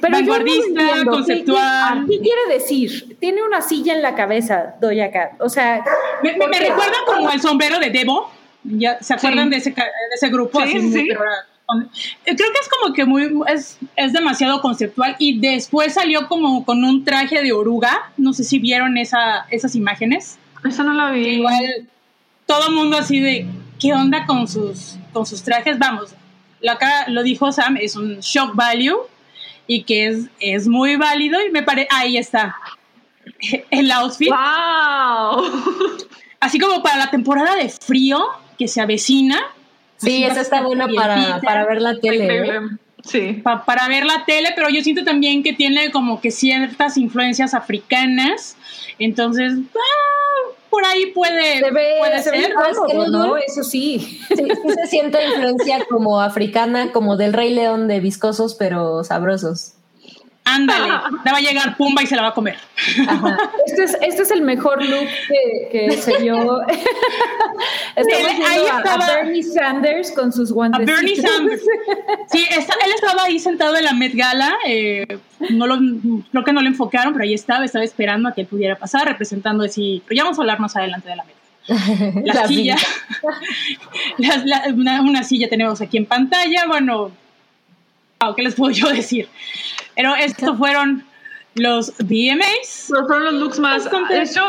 [0.00, 2.06] Pero vanguardista, conceptual.
[2.08, 3.16] ¿Qué, quiere decir?
[3.20, 5.40] Tiene una silla en la cabeza, Doja Cat.
[5.40, 5.84] O sea.
[6.22, 8.30] Me, me, recuerda como el sombrero de Debo.
[8.64, 9.84] ¿Ya, ¿Se acuerdan de, ese, de
[10.16, 10.60] ese grupo?
[10.62, 11.08] Sí, así, sí.
[12.24, 16.84] Creo que es como que muy es, es, demasiado conceptual y después salió como con
[16.84, 18.12] un traje de oruga.
[18.16, 20.38] No sé si vieron esa, esas imágenes.
[20.64, 21.26] Esa no la vi.
[21.26, 21.88] igual
[22.46, 23.46] todo el mundo así de
[23.80, 25.78] qué onda con sus con sus trajes.
[25.78, 26.14] Vamos,
[26.60, 28.98] la cara lo dijo Sam, es un shock value
[29.66, 32.56] y que es, es muy válido y me parece ahí está
[33.70, 34.28] el outfit.
[34.28, 35.44] Wow.
[36.38, 38.24] Así como para la temporada de frío
[38.56, 39.40] que se avecina
[39.98, 42.48] Sí, esa está buena para, para, ver la tele.
[42.48, 42.60] ¿eh?
[43.04, 43.42] Sí.
[43.42, 48.56] para ver la tele, pero yo siento también que tiene como que ciertas influencias africanas.
[48.98, 52.52] Entonces, ah, por ahí puede, puede ser.
[53.08, 53.36] ¿no?
[53.36, 54.20] Eso sí.
[54.28, 54.48] sí.
[54.74, 59.75] se siente influencia como africana, como del Rey León de viscosos, pero sabrosos.
[60.48, 60.88] Ándale,
[61.24, 62.56] le va a llegar Pumba y se la va a comer.
[63.66, 66.60] Este, es, este es el mejor look que, que se yo.
[67.96, 70.88] Estamos ahí estaba, a Bernie Sanders con sus guantes.
[70.88, 71.62] A Bernie Sanders.
[72.30, 74.54] Sí, él estaba ahí sentado en la Met Gala.
[74.68, 75.18] Eh,
[75.50, 75.78] no lo,
[76.30, 79.08] creo que no lo enfocaron, pero ahí estaba, estaba esperando a que él pudiera pasar,
[79.08, 80.00] representando así.
[80.06, 81.36] Pero ya vamos a hablar más adelante de la Met.
[82.24, 82.76] La, silla.
[84.76, 86.66] una, silla tenemos aquí en pantalla.
[86.68, 87.10] Bueno,
[88.36, 89.28] ¿qué les puedo yo decir?
[89.96, 91.04] Pero estos fueron
[91.54, 92.92] los VMAs.
[93.06, 93.90] fueron los looks más.
[94.08, 94.44] De hecho,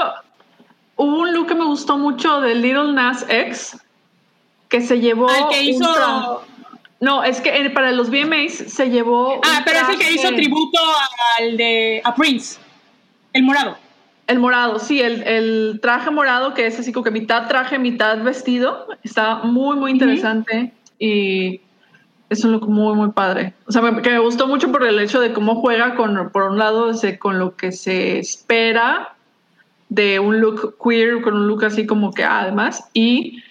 [0.97, 3.77] hubo un look que me gustó mucho de Little Nas X
[4.69, 5.29] que se llevó.
[5.29, 6.43] Al que hizo.
[6.99, 9.39] No, es que para los VMAs se llevó.
[9.45, 10.79] Ah, pero es el que hizo tributo
[11.39, 12.01] al de.
[12.03, 12.59] a Prince.
[13.33, 13.77] El morado.
[14.25, 18.21] El morado, sí, el, el, traje morado que es así como que mitad traje, mitad
[18.21, 18.87] vestido.
[19.03, 20.73] Está muy, muy interesante.
[20.99, 21.61] Y
[22.29, 23.53] es un look muy, muy padre.
[23.65, 26.57] O sea, que me gustó mucho por el hecho de cómo juega con, por un
[26.57, 29.13] lado, con lo que se espera
[29.89, 33.41] de un look queer, con un look así como que además, y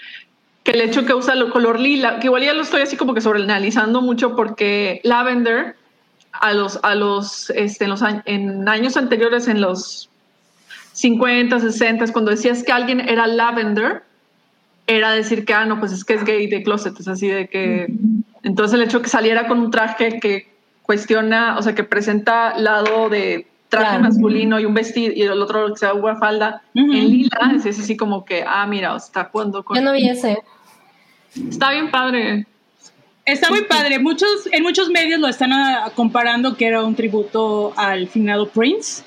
[0.63, 3.15] que el hecho que usa el color lila, que igual ya lo estoy así como
[3.15, 5.77] que sobreanalizando mucho porque Lavender,
[6.33, 10.11] a los, a los, este, en los en años anteriores, en los
[10.93, 14.03] 50, 60, cuando decías que alguien era Lavender,
[14.87, 17.49] era decir que, ah, no, pues es que es gay de closet, es así de
[17.49, 17.87] que...
[18.47, 20.49] Entonces el hecho que saliera con un traje que
[20.83, 25.73] cuestiona, o sea, que presenta lado de traje masculino y un vestido y el otro
[25.73, 29.77] que sea una falda en lila, es, así como que, ah, mira, está jugando con...
[29.77, 30.39] Yo no vi ese.
[31.51, 32.47] Está bien padre.
[33.25, 33.99] Está muy padre.
[33.99, 39.03] Muchos, en muchos medios lo están ah, comparando que era un tributo al finado Prince,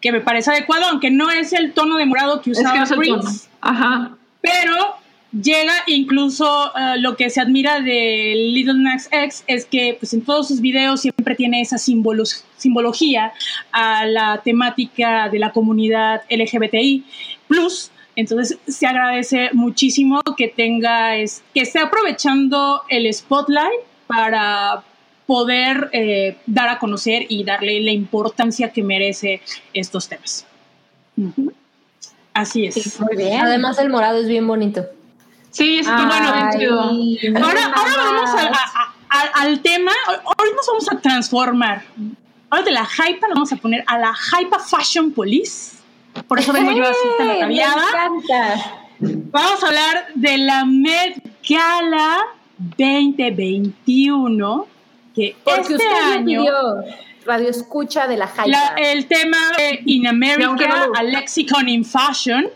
[0.00, 3.50] que me parece adecuado, aunque no es el tono de morado que usaba Prince.
[3.60, 4.12] Ajá.
[4.40, 5.01] Pero
[5.32, 10.22] llega incluso eh, lo que se admira de Little Nas X es que pues en
[10.22, 13.32] todos sus videos siempre tiene esa simbología
[13.72, 17.04] a la temática de la comunidad LGBTI
[17.48, 24.84] plus entonces se agradece muchísimo que tenga es, que esté aprovechando el spotlight para
[25.26, 29.40] poder eh, dar a conocer y darle la importancia que merece
[29.72, 30.44] estos temas.
[32.34, 33.00] Así es.
[33.00, 33.40] muy bien.
[33.40, 34.84] Además el morado es bien bonito.
[35.52, 36.02] Sí, es bueno.
[37.46, 38.30] Ahora, ahora vamos
[39.34, 39.92] al tema.
[40.24, 41.84] Hoy nos vamos a transformar.
[42.50, 45.76] Ahora de la hype nos vamos a poner a la hype Fashion Police.
[46.26, 47.84] Por eso vengo yo así tan ataviada.
[48.98, 52.18] Vamos a hablar de la Met Gala
[52.58, 54.66] 2021.
[55.14, 56.44] Que Porque este usted año.
[57.26, 58.50] Radio escucha de la hype.
[58.78, 62.48] el tema de In America, a Lexicon in Fashion.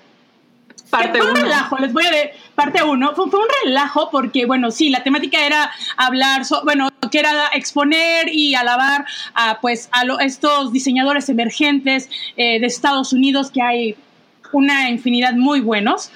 [0.90, 2.10] Parte relajo, les voy a
[2.56, 7.48] parte uno, fue, un relajo porque, bueno, sí, la temática era hablar, bueno, que era
[7.52, 9.04] exponer y alabar
[9.34, 13.96] a, pues, a estos diseñadores emergentes eh, de Estados Unidos, que hay
[14.52, 16.10] una infinidad muy buenos,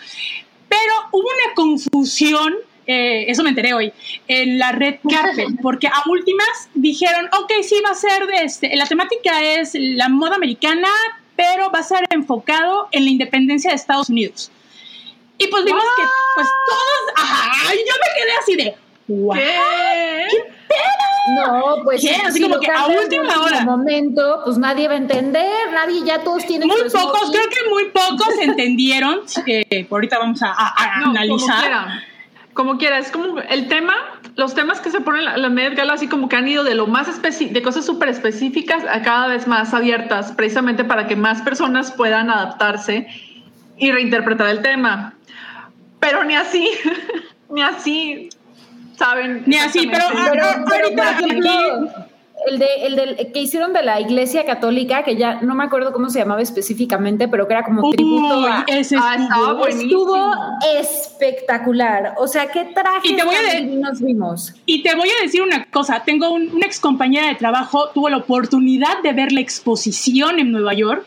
[0.69, 2.55] pero hubo una confusión
[2.87, 3.93] eh, eso me enteré hoy,
[4.27, 8.75] en la red Carpet, porque a últimas dijeron, ok, sí, va a ser, de este,
[8.75, 10.89] la temática es la moda americana,
[11.37, 14.51] pero va a ser enfocado en la independencia de Estados Unidos.
[15.41, 16.03] Y pues vimos que,
[16.35, 18.77] pues todos, ajá, yo me quedé así de,
[19.09, 20.37] wow, ¿qué,
[20.69, 21.45] pedo?
[21.47, 22.15] No, pues ¿Qué?
[22.15, 23.63] así como que a última hora.
[23.63, 27.87] momento, pues nadie va a entender, nadie, ya todos tienen Muy pocos, creo que muy
[27.87, 30.53] pocos entendieron, eh, ahorita vamos a,
[31.07, 32.03] analizar
[32.53, 33.95] como quiera, es como el tema,
[34.37, 36.75] los temas que se ponen en la, media gala, así como que han ido de
[36.75, 41.41] lo más de cosas súper específicas a cada vez más abiertas, precisamente para que más
[41.41, 43.07] personas puedan adaptarse
[43.79, 45.15] y reinterpretar el tema.
[46.01, 46.69] Pero ni así,
[47.51, 48.31] ni así,
[48.97, 49.43] ¿saben?
[49.47, 51.19] Ni así, pero, ahorita
[52.47, 55.93] el de el del que hicieron de la Iglesia Católica, que ya no me acuerdo
[55.93, 60.35] cómo se llamaba específicamente, pero que era como tributo a, ese estuvo, estuvo
[60.79, 62.15] espectacular.
[62.19, 64.55] O sea, qué traje y te voy a nos vimos.
[64.65, 68.19] Y te voy a decir una cosa, tengo una ex compañera de trabajo, tuvo la
[68.19, 71.05] oportunidad de ver la exposición en Nueva York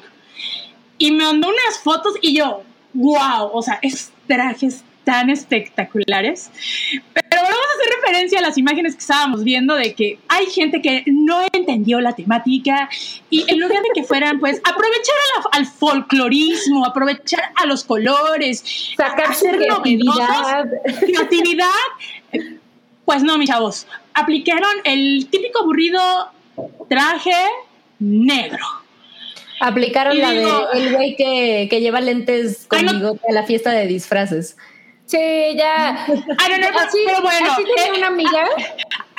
[0.98, 2.62] y me mandó unas fotos y yo,
[2.94, 6.50] wow, o sea, es trajes tan espectaculares.
[7.14, 10.82] Pero vamos a hacer referencia a las imágenes que estábamos viendo de que hay gente
[10.82, 12.90] que no entendió la temática
[13.30, 15.16] y en lugar de que fueran, pues, aprovechar
[15.52, 18.64] al folclorismo, aprovechar a los colores,
[18.98, 20.70] sacar su creatividad.
[21.00, 21.68] creatividad,
[23.06, 26.02] pues no, mis chavos, aplicaron el típico aburrido
[26.90, 27.36] traje
[28.00, 28.83] negro.
[29.64, 34.58] Aplicaron la de el güey que, que, lleva lentes conmigo a la fiesta de disfraces.
[35.06, 36.06] Sí, ya.
[36.06, 37.50] Ah, no, no, así, pero bueno.
[37.50, 38.46] Así tenía eh, una amiga.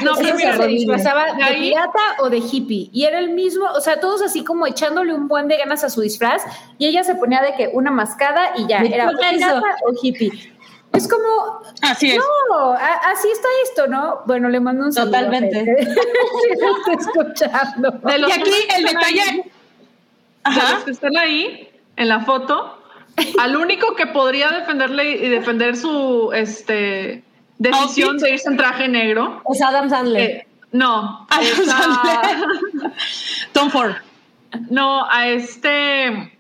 [0.02, 2.90] No, pero se disfrazaba de pirata o de hippie.
[2.92, 5.88] Y era el mismo, o sea, todos así como echándole un buen de ganas a
[5.88, 6.42] su disfraz.
[6.76, 10.30] Y ella se ponía de que una mascada y ya, era pirata o hippie.
[10.92, 11.62] Es como.
[11.80, 12.18] Así es.
[12.18, 14.20] No, así está esto, ¿no?
[14.26, 15.12] Bueno, le mando un saludo.
[15.12, 15.64] Totalmente.
[15.64, 18.00] sí, escuchando.
[18.18, 19.52] y aquí el detalle.
[20.44, 20.66] Ajá.
[20.66, 22.78] De los que están ahí en la foto
[23.38, 27.22] al único que podría defenderle y defender su este
[27.58, 29.42] decisión de irse en traje negro.
[29.52, 30.30] Es Adam Sandler.
[30.30, 31.26] Eh, no.
[31.30, 32.92] Adam Sandler.
[33.52, 33.94] Tom Ford.
[34.70, 36.32] No, a este.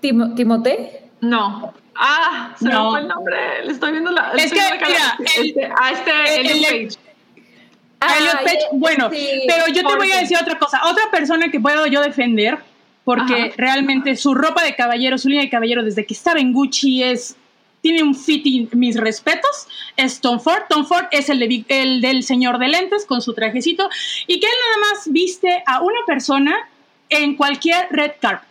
[0.00, 1.02] ¿Timote?
[1.20, 1.72] No.
[1.94, 2.84] Ah, se no.
[2.84, 3.64] me fue el nombre.
[3.64, 4.32] Le estoy viendo la.
[4.36, 6.98] Es que, mira, este, a este Elliot Page.
[8.00, 9.10] A Elliot Page, bueno,
[9.46, 10.80] pero yo te voy a decir otra cosa.
[10.84, 12.58] Otra persona que puedo yo defender
[13.04, 17.02] porque realmente su ropa de caballero, su línea de caballero desde que estaba en Gucci
[17.02, 17.36] es
[17.82, 19.66] tiene un fitting, mis respetos,
[19.96, 20.62] es Tom Ford.
[20.68, 23.88] Tom Ford es el, el del señor de lentes con su trajecito
[24.26, 26.54] y que él nada más viste a una persona
[27.08, 28.48] en cualquier red carpet.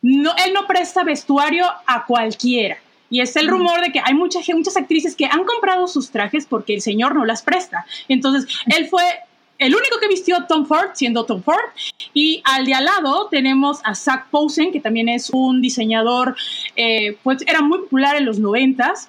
[0.00, 2.78] No, él no presta vestuario a cualquiera.
[3.10, 6.46] Y es el rumor de que hay mucha, muchas actrices que han comprado sus trajes
[6.46, 7.84] porque el señor no las presta.
[8.06, 9.02] Entonces, él fue
[9.58, 11.64] el único que vistió Tom Ford, siendo Tom Ford.
[12.14, 16.36] Y al de al lado tenemos a Zach Posen, que también es un diseñador,
[16.76, 19.08] eh, pues era muy popular en los noventas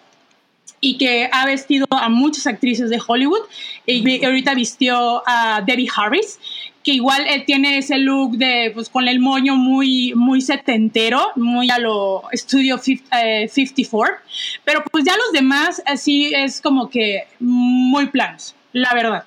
[0.82, 3.42] y que ha vestido a muchas actrices de Hollywood.
[3.86, 6.40] Y ahorita vistió a Debbie Harris,
[6.84, 11.70] que igual él tiene ese look de, pues con el moño muy, muy setentero, muy
[11.70, 14.16] a lo Studio 54.
[14.16, 14.20] Eh,
[14.64, 19.26] Pero pues ya los demás así es como que muy planos, la verdad.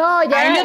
[0.00, 0.62] No, ya,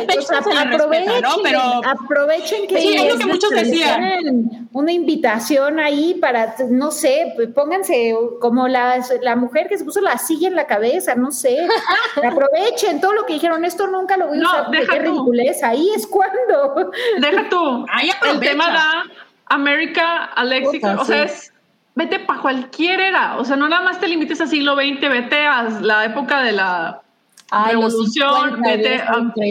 [0.61, 1.35] aprovechen, ¿no?
[1.43, 4.69] Pero, aprovechen que, sí, es lo que muchos decían.
[4.71, 9.99] Una invitación ahí para, no sé, pues, pónganse como la, la mujer que se puso
[9.99, 11.67] la silla en la cabeza, no sé.
[12.23, 15.63] aprovechen todo lo que dijeron, esto nunca lo voy a no, usar deja ridiculez.
[15.63, 16.91] Ahí es cuando.
[17.19, 17.85] Deja tú.
[17.91, 19.03] Ahí el tema da
[19.47, 21.51] América, Alexico, o sea, es
[21.93, 25.45] vete para cualquier era, o sea, no nada más te limites al siglo XX, vete
[25.45, 27.01] a la época de la
[27.51, 29.01] Revolución, vete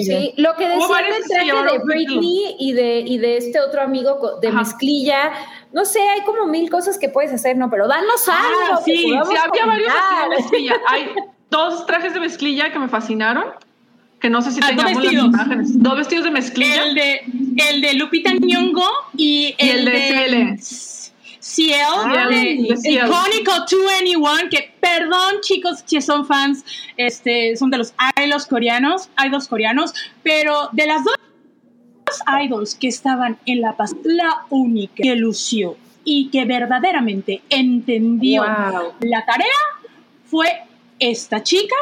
[0.05, 4.39] sí, lo que decía del traje de Britney y de, y de este otro amigo
[4.43, 5.33] de mezclilla,
[5.73, 7.71] no sé, hay como mil cosas que puedes hacer, ¿no?
[7.71, 8.83] Pero danos ah, algo.
[8.85, 10.75] sí, sí, había varios de mezclilla.
[10.89, 11.11] Hay
[11.51, 13.45] dos trajes de mezclilla que me fascinaron,
[14.21, 15.83] que no sé si ah, tengamos las imágenes.
[15.83, 16.85] Dos vestidos de mezclilla.
[16.85, 17.21] El de,
[17.71, 20.59] el de Lupita Nyong'o y, el, de, de
[21.39, 21.79] Ciel,
[22.31, 26.65] el Chronicle 2anyone, que perdón chicos si son fans,
[26.97, 31.15] este, son de los idols coreanos, idols coreanos, pero de las dos
[32.45, 39.25] idols que estaban en La Paz, la única que lució y que verdaderamente entendió la
[39.25, 39.47] tarea
[40.27, 40.49] fue
[40.99, 41.77] esta chica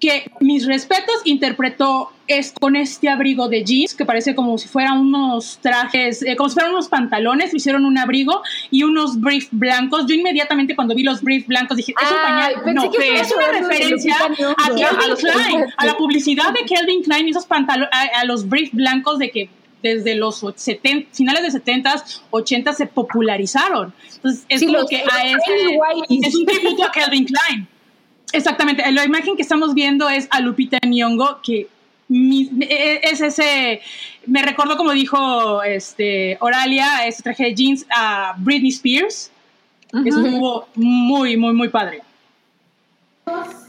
[0.00, 4.98] que mis respetos interpretó es con este abrigo de jeans que parece como si fueran
[4.98, 10.06] unos trajes, eh, como si fueran unos pantalones, hicieron un abrigo y unos briefs blancos.
[10.06, 12.74] Yo inmediatamente cuando vi los briefs blancos dije, es un pañal.
[12.74, 17.90] No, es una referencia a Calvin Klein, a la publicidad de Calvin Klein, esos pantalones,
[17.92, 19.50] a, los briefs blancos de que
[19.82, 23.94] desde los 70, finales de 70s, 80 se popularizaron.
[24.16, 25.78] Entonces, es como que a ese,
[26.08, 27.68] es un tributo a Calvin Klein.
[28.32, 31.68] Exactamente, la imagen que estamos viendo es a Lupita Nyong'o, que
[32.08, 33.80] e, es ese,
[34.26, 39.30] me recuerdo como dijo este, Oralia, ese traje de jeans a Britney Spears.
[40.04, 42.02] Eso estuvo muy, muy, muy padre.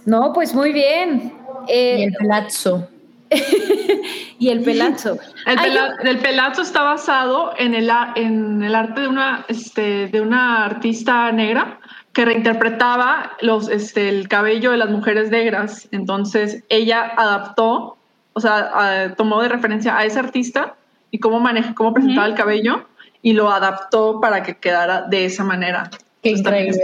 [0.06, 1.34] No, pues muy bien.
[1.68, 2.88] Eh, y el pelazo.
[4.40, 5.18] y el pelazo.
[5.46, 11.32] El, pelazo está basado en el, en el arte de una, este, de una artista
[11.32, 11.80] negra
[12.18, 15.88] que reinterpretaba los, este, el cabello de las mujeres negras.
[15.92, 17.96] Entonces ella adaptó
[18.34, 20.76] o sea, tomó de referencia a ese artista
[21.12, 22.88] y cómo maneja, cómo presentaba el cabello
[23.22, 25.92] y lo adaptó para que quedara de esa manera.
[26.24, 26.82] Qué increíble.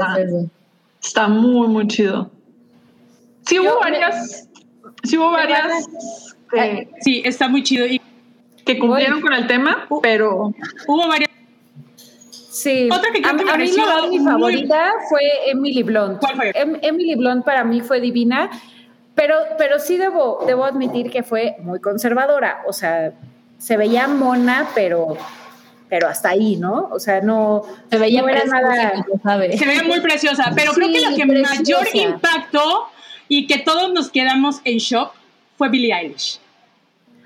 [1.02, 2.30] Está, muy, muy chido.
[3.42, 4.48] Sí hubo varias,
[5.04, 5.88] sí hubo varias.
[7.02, 7.88] sí, está muy chido.
[7.88, 8.00] Y
[8.66, 10.54] que cumplieron con el tema, pero
[10.88, 11.33] hubo varias.
[12.54, 16.20] Sí, Otra que a, mí la mi favorita fue Emily Blunt.
[16.20, 16.52] ¿Cuál fue?
[16.54, 18.50] Em, Emily Blunt para mí fue divina
[19.16, 22.64] pero, pero sí debo, debo admitir que fue muy conservadora.
[22.68, 23.14] O sea,
[23.58, 25.18] se veía mona, pero,
[25.88, 26.90] pero hasta ahí, ¿no?
[26.92, 29.04] O sea, no se veía nada.
[29.56, 32.88] Se veía muy preciosa, pero creo que lo que mayor impactó
[33.28, 35.14] y que todos nos quedamos en shock
[35.58, 36.40] fue Billie Eilish.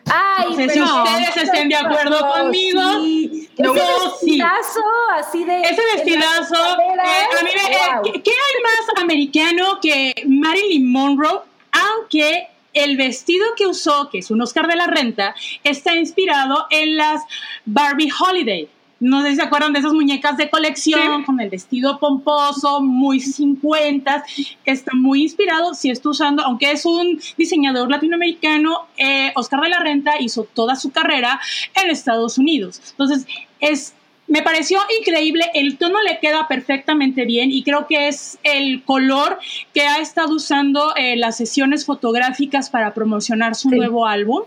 [0.09, 2.81] Ay, no sé si ustedes estén de acuerdo conmigo.
[3.01, 3.49] Sí.
[3.57, 4.81] No, ese vestidazo,
[5.15, 5.61] así de.
[5.61, 6.55] Ese vestidazo.
[6.55, 13.67] Eh, a mí, eh, ¿qué hay más americano que Marilyn Monroe aunque el vestido que
[13.67, 17.21] usó, que es un Oscar de la Renta, está inspirado en las
[17.65, 18.69] Barbie Holiday.
[18.99, 23.19] No sé si se acuerdan de esas muñecas de colección con el vestido pomposo, muy
[23.19, 24.23] 50,
[24.63, 25.73] que está muy inspirado.
[25.73, 30.75] Si está usando, aunque es un diseñador latinoamericano, eh, Oscar de la Renta hizo toda
[30.75, 31.39] su carrera
[31.75, 32.81] en Estados Unidos.
[32.91, 33.27] Entonces,
[33.59, 33.93] es
[34.27, 39.39] me pareció increíble, el tono le queda perfectamente bien y creo que es el color
[39.73, 44.43] que ha estado usando eh, las sesiones fotográficas para promocionar su nuevo álbum.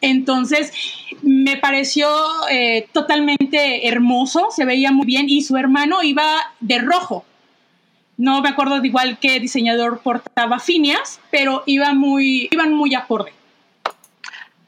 [0.00, 0.72] Entonces,
[1.22, 2.08] me pareció
[2.50, 6.24] eh, totalmente hermoso, se veía muy bien y su hermano iba
[6.60, 7.24] de rojo.
[8.16, 13.32] No me acuerdo de igual qué diseñador portaba Finias, pero iba muy, iban muy acorde.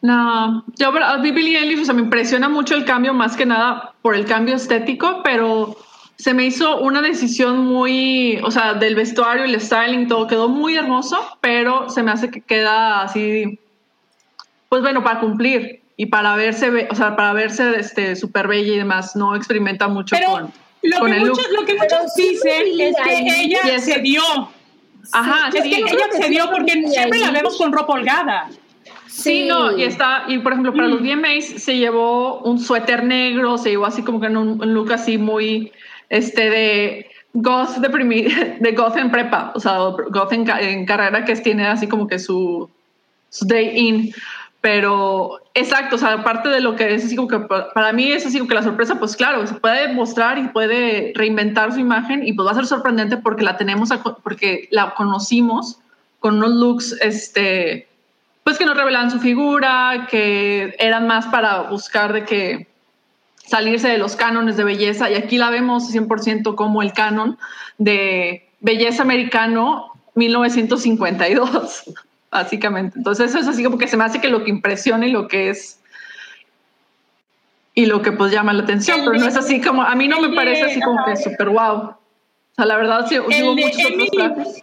[0.00, 3.94] No, yo a Billie Eilish, o sea, me impresiona mucho el cambio, más que nada
[4.00, 5.76] por el cambio estético, pero
[6.16, 10.76] se me hizo una decisión muy, o sea, del vestuario, el styling, todo quedó muy
[10.76, 13.58] hermoso, pero se me hace que queda así,
[14.68, 18.78] pues bueno, para cumplir y para verse, o sea, para verse este súper bella y
[18.78, 22.96] demás, no experimenta mucho con, lo con que el muchos, Lo que muchos dicen es
[23.04, 24.22] que ella se dio.
[25.12, 28.48] Ajá, es que ella se dio porque siempre la vemos con ropa holgada.
[29.18, 31.58] Sí, no, y está, y por ejemplo, para los VMAs mm.
[31.58, 35.72] se llevó un suéter negro, se llevó así como que en un, look así muy,
[36.08, 37.88] este, de goth de,
[38.60, 42.70] de goth en prepa, o sea, goth en, carrera que tiene así como que su,
[43.42, 44.14] day in,
[44.60, 48.26] pero exacto, o sea, aparte de lo que es así como que para mí es
[48.26, 52.26] así como que la sorpresa, pues claro, se puede mostrar y puede reinventar su imagen
[52.26, 53.90] y pues va a ser sorprendente porque la tenemos,
[54.22, 55.78] porque la conocimos
[56.18, 57.86] con unos looks, este,
[58.42, 62.66] pues que no revelaban su figura, que eran más para buscar de que
[63.46, 67.38] salirse de los cánones de belleza, y aquí la vemos 100% como el canon
[67.78, 71.84] de belleza americano 1952,
[72.30, 72.98] básicamente.
[72.98, 75.28] Entonces eso es así como que se me hace que lo que impresiona y lo
[75.28, 75.80] que es
[77.74, 80.20] y lo que pues llama la atención, pero no es así como, a mí no
[80.20, 81.74] me parece así como que súper wow.
[81.76, 81.96] O
[82.56, 84.62] sea, la verdad sí, hubo muchos otros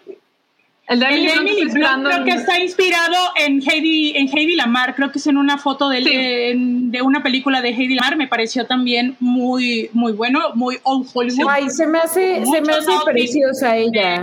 [0.88, 5.18] el de Emily, Blunt creo que está inspirado en Heidi, en Heidi Lamar, creo que
[5.18, 9.90] es en una foto de, de, una película de Heidi Lamar, me pareció también muy,
[9.94, 11.48] muy bueno, muy old Hollywood.
[11.50, 14.22] Ay, se me hace, se me hace preciosa ella.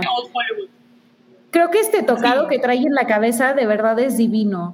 [1.53, 4.73] Creo que este tocado que trae en la cabeza de verdad es divino.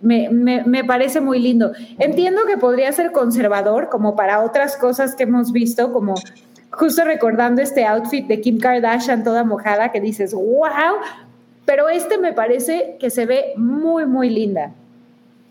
[0.00, 1.70] Me, me, me, parece muy lindo.
[2.00, 6.16] Entiendo que podría ser conservador, como para otras cosas que hemos visto, como
[6.72, 10.98] justo recordando este outfit de Kim Kardashian toda mojada que dices, wow,
[11.64, 14.72] pero este me parece que se ve muy, muy linda.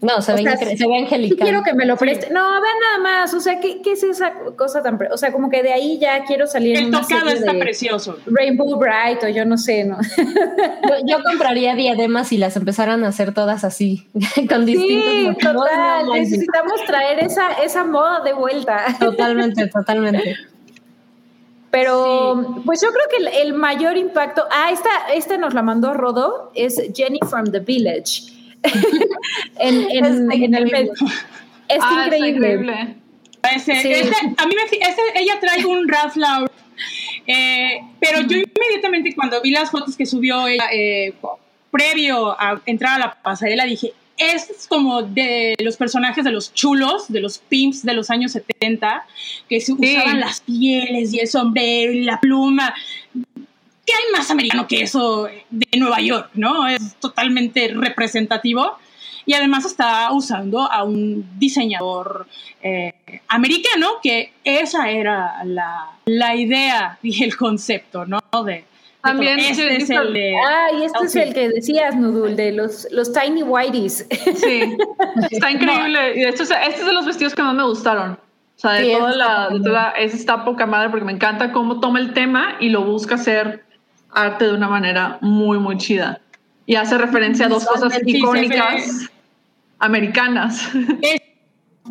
[0.02, 1.38] No, se, ve, se ve angelical.
[1.40, 2.30] quiero que me lo preste.
[2.32, 3.34] No, vean nada más.
[3.34, 4.98] O sea, ¿qué, ¿qué, es esa cosa tan.
[5.12, 6.78] O sea, como que de ahí ya quiero salir.
[6.78, 8.18] El tocado está precioso.
[8.26, 9.98] Rainbow Bright o yo no sé, ¿no?
[11.06, 14.08] yo, compraría diademas y las empezaran a hacer todas así,
[14.50, 18.86] con distintos sí, Total, necesitamos traer esa, esa moda de vuelta.
[19.00, 20.38] Totalmente, totalmente.
[21.72, 24.46] Pero, pues yo creo que el, mayor impacto.
[24.50, 28.39] Ah, esta, esta nos la mandó Rodo, es Jenny from the Village
[29.60, 30.94] en, en, en el medio.
[31.68, 32.96] Es ah, increíble.
[33.56, 33.72] Ese,
[34.38, 36.50] a mí me, ella trae un Ralph Lauren,
[37.26, 41.14] eh, pero yo inmediatamente cuando vi las fotos que subió ella eh,
[41.72, 47.08] previo a entrar a la pasarela dije, es como de los personajes de los chulos,
[47.08, 49.06] de los pimps de los años 70,
[49.48, 52.76] que se usaban las pieles y el sombrero y la pluma.
[53.90, 56.30] ¿Qué hay más americano que eso de Nueva York?
[56.36, 56.68] ¿no?
[56.68, 58.78] Es totalmente representativo.
[59.26, 62.26] Y además está usando a un diseñador
[62.64, 62.94] eh,
[63.28, 68.22] americano, que esa era la, la, idea y el concepto, ¿no?
[68.44, 68.66] De,
[69.04, 70.36] también este es el de.
[70.36, 74.08] Ah, y este es el que decías, Nudul, de los, los Tiny Whiteys.
[74.10, 74.78] Sí,
[75.32, 76.16] está increíble.
[76.16, 78.14] Y de hecho, este es de los vestidos que más me gustaron.
[78.14, 78.20] O
[78.60, 79.50] sea, de toda la.
[79.50, 82.84] De toda, es esta poca madre, porque me encanta cómo toma el tema y lo
[82.84, 83.69] busca hacer
[84.12, 86.22] arte de una manera muy, muy chida.
[86.66, 89.10] Y hace referencia a dos cosas icónicas
[89.80, 90.70] americanas.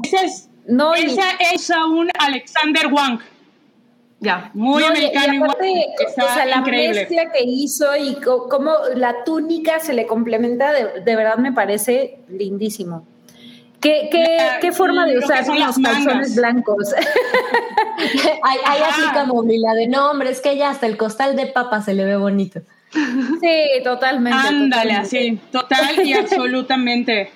[0.03, 3.21] Esa es, no, esa es un Alexander Wang.
[4.21, 5.47] Ya, muy americano.
[5.63, 5.85] Y
[6.21, 11.17] o sea, la mezcla que hizo y cómo la túnica se le complementa, de, de
[11.17, 13.07] verdad me parece lindísimo.
[13.81, 16.93] ¿Qué, qué, qué forma de usar los calzones blancos?
[18.43, 21.81] ahí, ahí aplica la de no, hombre, es que ya hasta el costal de papa
[21.83, 22.61] se le ve bonito.
[22.91, 24.49] Sí, totalmente.
[24.49, 27.31] Ándale, así, total y absolutamente.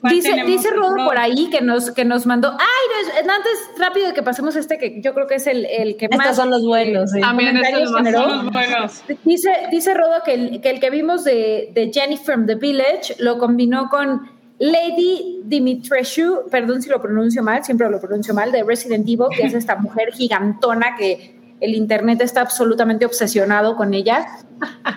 [0.00, 2.52] Dice, dice Rodo por ahí que nos, que nos mandó.
[2.52, 6.36] Ay, antes, rápido que pasemos este, que yo creo que es el, el que Estos
[6.36, 7.10] son los buenos.
[7.20, 9.02] También estos son los buenos.
[9.24, 13.16] Dice, dice Rodo que el, que el que vimos de, de Jenny from the Village
[13.18, 18.64] lo combinó con Lady Dimitrescu, perdón si lo pronuncio mal, siempre lo pronuncio mal, de
[18.64, 24.26] Resident Evil, que es esta mujer gigantona que el internet está absolutamente obsesionado con ella.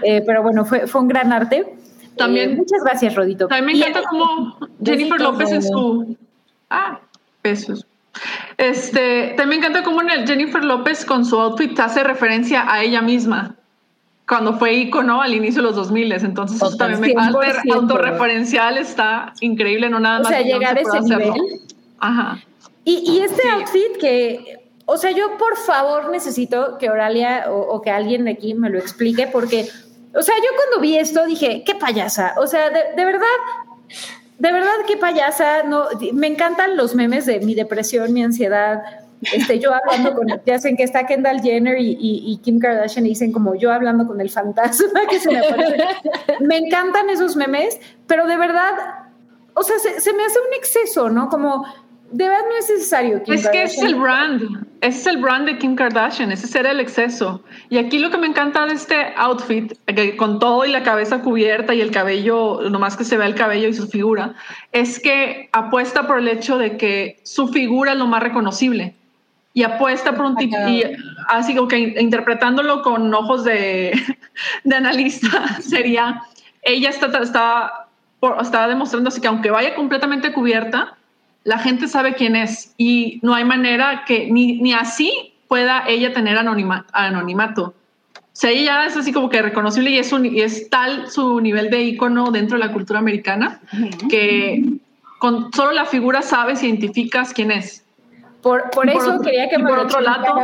[0.03, 1.75] Eh, pero bueno, fue, fue un gran arte.
[2.17, 3.47] También, eh, muchas gracias, Rodito.
[3.47, 6.17] También me encanta como Jennifer López en su.
[6.69, 6.99] Ah,
[7.43, 7.85] besos.
[8.57, 13.55] Este, también me encanta cómo Jennifer López con su outfit hace referencia a ella misma
[14.31, 19.89] cuando fue icono al inicio de los 2000, entonces eso también me autorreferencial está increíble,
[19.89, 20.27] no nada más.
[20.27, 21.33] O sea, llegar a ese nivel.
[21.99, 22.39] Ajá.
[22.85, 27.91] Y, y este outfit que, o sea, yo por favor necesito que Oralia o, que
[27.91, 29.67] alguien de aquí me lo explique, porque,
[30.15, 33.27] o sea, yo cuando vi esto dije, qué payasa, o sea, de, de verdad,
[34.39, 38.81] de verdad qué payasa, no, me encantan los memes de mi depresión, mi ansiedad,
[39.21, 43.31] este, yo hablando con, ya hacen que está Kendall Jenner y, Kim Kardashian y dicen
[43.31, 45.83] como yo hablando con el fantasma que se me aparece.
[46.39, 48.71] me encantan esos memes, pero de verdad,
[49.53, 51.29] o sea, se, me hace un exceso, ¿no?
[51.29, 51.65] Como,
[52.11, 53.21] de verdad no es necesario.
[53.27, 57.43] es que es el brand, es el brand de Kim Kardashian, ese será el exceso.
[57.69, 61.21] Y aquí lo que me encanta de este outfit, que con todo y la cabeza
[61.21, 64.33] cubierta y el cabello, nomás que se vea el cabello y su figura,
[64.71, 68.95] es que apuesta por el hecho de que su figura es lo más reconocible
[69.53, 70.83] y apuesta por un tipo, y
[71.27, 73.91] así como que interpretándolo con ojos de,
[74.63, 76.21] de analista, sería,
[76.61, 77.87] ella está, está,
[78.41, 80.97] está demostrando así que aunque vaya completamente cubierta,
[81.43, 86.13] la gente sabe quién es y no hay manera que ni, ni así pueda ella
[86.13, 87.73] tener anonimato.
[88.13, 91.41] O sea, ella es así como que reconocible y es, un, y es tal su
[91.41, 93.59] nivel de ícono dentro de la cultura americana
[94.09, 94.63] que
[95.19, 97.80] con solo la figura sabes, identificas quién es.
[98.41, 100.35] Por, por eso quería que me por otro lado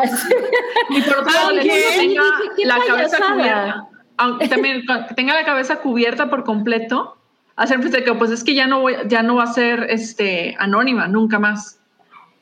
[0.89, 1.49] y por otro lado
[1.95, 2.23] tenga
[2.63, 3.87] la cabeza cubierta
[4.17, 4.83] aunque también
[5.15, 7.17] tenga la cabeza cubierta por completo
[7.55, 11.07] hacer que pues es que ya no voy ya no va a ser este anónima
[11.07, 11.79] nunca más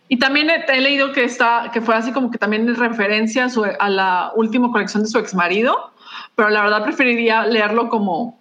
[0.08, 3.50] y también he, leído que está que fue así como que también es referencia a,
[3.50, 5.92] su, a la última colección de su ex marido
[6.36, 8.38] pero la verdad preferiría leerlo como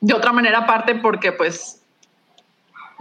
[0.00, 1.81] de otra manera aparte porque pues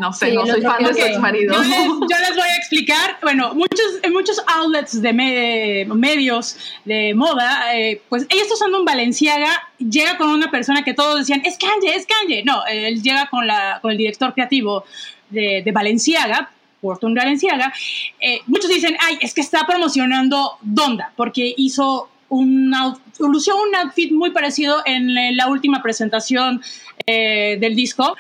[0.02, 1.54] no sé, no soy fan de su ex marido.
[1.64, 3.20] Yo les, voy a explicar.
[3.22, 8.86] Bueno, muchos, en muchos outlets de medios de moda, eh, pues ella está usando un
[8.86, 12.44] Valenciaga, llega con una persona que todos decían, es Kanye, es Kanye.
[12.44, 14.86] No, él llega con, la, con el director creativo
[15.30, 16.50] de, de Valenciaga,
[16.82, 17.72] Porton Valenciaga.
[18.20, 22.74] Eh, muchos dicen, ay, es que está promocionando Donda, porque hizo un,
[23.20, 26.60] lució un outfit muy parecido en la última presentación
[27.06, 28.16] eh, del disco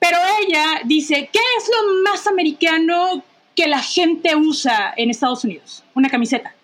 [0.00, 3.22] Pero ella dice, ¿qué es lo más americano
[3.54, 5.84] que la gente usa en Estados Unidos?
[5.94, 6.54] Una camiseta.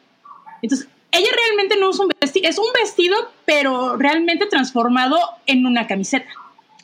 [0.62, 5.86] Entonces, ella realmente no usa un vestido, es un vestido, pero realmente transformado en una
[5.86, 6.30] camiseta.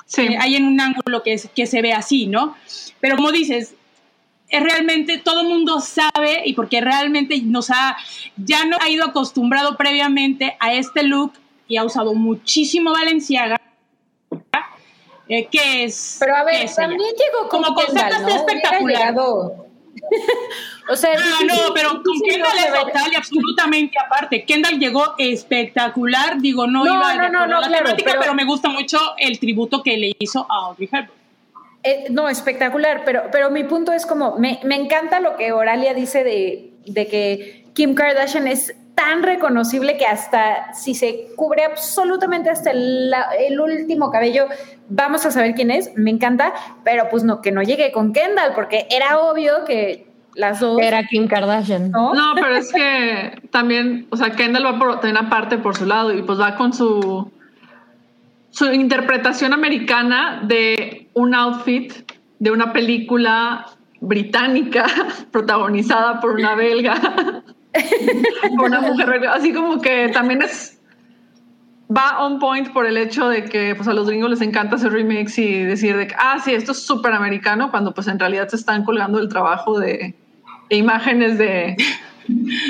[0.06, 0.22] Sí.
[0.22, 2.54] Eh, hay en un ángulo que, que se ve así, ¿no?
[3.00, 3.74] Pero como dices,
[4.52, 7.96] es realmente todo el mundo sabe y porque realmente nos ha,
[8.36, 11.32] ya no ha ido acostumbrado previamente a este look
[11.66, 13.58] y ha usado muchísimo Valenciaga,
[15.32, 16.16] eh, que es...
[16.20, 18.28] Pero a ver, también llegó como concepto ¿no?
[18.28, 19.14] espectacular.
[20.90, 24.44] o sea, ah, no, pero con Kendall es total y absolutamente aparte.
[24.44, 28.34] Kendall llegó espectacular, digo, no, iba a no, la temática, pero...
[28.34, 31.22] me gusta mucho el tributo que le hizo a Audrey Hepburn.
[31.84, 35.94] Eh, no, espectacular, pero, pero mi punto es como, me, me encanta lo que Oralia
[35.94, 42.50] dice de, de que Kim Kardashian es tan reconocible que hasta si se cubre absolutamente
[42.50, 44.46] hasta el, el, último cabello,
[44.88, 46.52] vamos a saber quién es, me encanta,
[46.84, 50.80] pero pues no, que no llegue con Kendall, porque era obvio que las dos...
[50.80, 51.90] Era Kim Kardashian.
[51.90, 55.76] No, no pero es que también, o sea, Kendall va por, tener una parte por
[55.76, 57.30] su lado y pues va con su,
[58.50, 61.92] su interpretación americana de un outfit
[62.38, 63.66] de una película
[64.00, 64.86] británica
[65.30, 67.42] protagonizada por una belga
[68.52, 70.78] una mujer, así como que también es
[71.94, 74.92] va on point por el hecho de que pues a los gringos les encanta hacer
[74.92, 78.48] remix y decir de que, ah, sí, esto es súper americano, cuando pues en realidad
[78.48, 80.14] se están colgando el trabajo de,
[80.70, 81.76] imágenes de,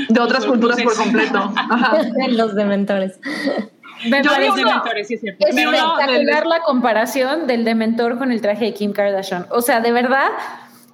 [0.09, 1.53] de otras culturas por completo.
[2.31, 3.19] Los dementores.
[4.03, 5.47] dementores, sí es cierto.
[5.47, 9.47] Es espectacular la comparación del dementor con el traje de Kim Kardashian.
[9.51, 10.31] O sea, de verdad,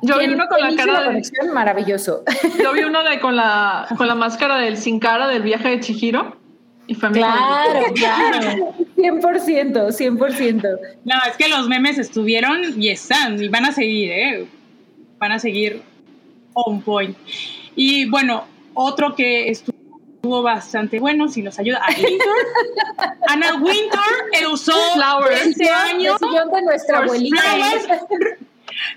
[0.03, 1.23] yo vi uno con la cara de.
[1.53, 2.23] Maravilloso.
[2.63, 5.81] Yo vi uno de, con, la, con la máscara del sin cara del viaje de
[5.81, 6.37] Chihiro.
[6.87, 7.33] Y familia.
[7.33, 8.75] Claro, claro.
[8.97, 10.79] 100%, 100%.
[11.05, 14.49] No, es que los memes estuvieron y están, y van a seguir, ¿eh?
[15.19, 15.83] Van a seguir
[16.55, 17.17] on point.
[17.77, 22.29] Y bueno, otro que estuvo bastante bueno, si nos ayuda, a Winter.
[23.29, 25.47] Ana Winter usó Flowers.
[25.47, 26.17] este año.
[26.21, 27.43] El de nuestra abuelita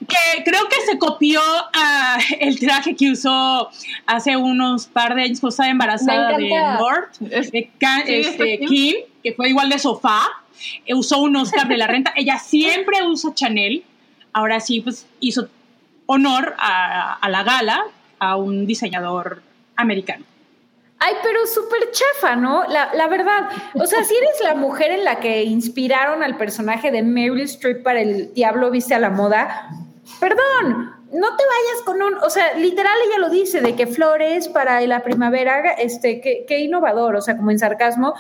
[0.08, 1.42] que creo que se copió
[1.74, 3.70] a el traje que usó
[4.06, 6.50] hace unos par de años cuando estaba embarazada de
[6.80, 10.22] Lord, este, Kim, que fue igual de sofá,
[10.86, 12.14] eh, usó un Oscar de la renta.
[12.16, 13.84] Ella siempre usa Chanel.
[14.34, 15.50] Ahora sí, pues hizo
[16.06, 17.84] honor a, a la gala
[18.20, 19.42] a un diseñador
[19.76, 20.26] americano.
[21.04, 22.64] Ay, pero súper chafa, ¿no?
[22.68, 23.50] La, la, verdad.
[23.74, 27.82] O sea, si eres la mujer en la que inspiraron al personaje de Meryl Streep
[27.82, 29.68] para el Diablo Viste a la Moda,
[30.20, 32.14] perdón, no te vayas con un.
[32.24, 36.60] O sea, literal ella lo dice, de que flores para la primavera, este, qué, qué
[36.60, 38.14] innovador, o sea, como en sarcasmo.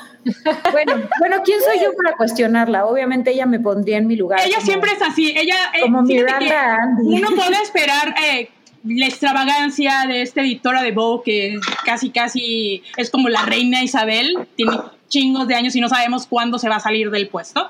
[0.71, 2.85] Bueno, bueno, ¿quién soy yo para cuestionarla?
[2.85, 4.39] Obviamente ella me pondría en mi lugar.
[4.43, 5.35] Ella siempre es así.
[5.37, 5.55] Ella.
[5.75, 7.17] Eh, como Miranda Andy.
[7.17, 8.15] Uno puede esperar.
[8.31, 8.49] Eh,
[8.83, 14.47] la extravagancia de esta editora de Vogue, que casi, casi es como la reina Isabel,
[14.55, 14.77] tiene
[15.07, 17.69] chingos de años y no sabemos cuándo se va a salir del puesto.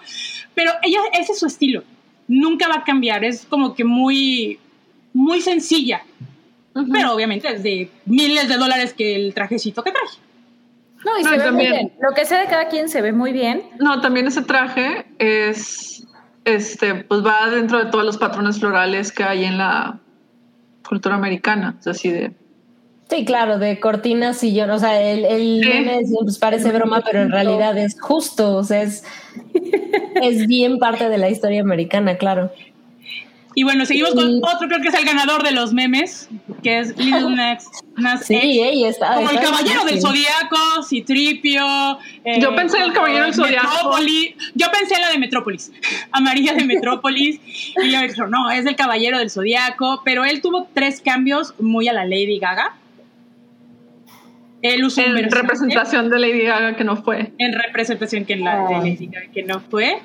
[0.53, 1.83] Pero ella, ese es su estilo,
[2.27, 4.59] nunca va a cambiar, es como que muy,
[5.13, 6.03] muy sencilla.
[6.73, 10.17] Pero obviamente es de miles de dólares que el trajecito que traje.
[11.03, 11.91] No, y se ve muy bien.
[11.99, 13.63] Lo que sea de cada quien se ve muy bien.
[13.79, 16.07] No, también ese traje es,
[16.45, 19.99] este, pues va dentro de todos los patrones florales que hay en la
[20.91, 22.33] cultura americana, es así de...
[23.09, 27.31] Sí, claro, de cortinas y yo, o sea, el, el pues, parece broma, pero en
[27.31, 29.05] realidad es justo, o sea, es,
[30.21, 32.51] es bien parte de la historia americana, claro.
[33.53, 36.29] Y bueno, seguimos con otro, creo que es el ganador de los memes,
[36.63, 37.67] que es Little Nas,
[38.23, 39.15] Sí, ella está.
[39.15, 41.99] Como el caballero del zodiaco, Citripio.
[42.23, 43.97] Eh, yo pensé en el caballero del zodiaco.
[44.55, 45.71] Yo pensé en la de Metrópolis,
[46.11, 47.41] Amarilla de Metrópolis.
[47.45, 50.01] y yo dije, no, es el caballero del zodiaco.
[50.05, 52.77] Pero él tuvo tres cambios muy a la Lady Gaga.
[54.61, 57.33] Él usó en representación de Lady Gaga que no fue.
[57.37, 59.97] En representación que, la, de Lady Gaga que no fue.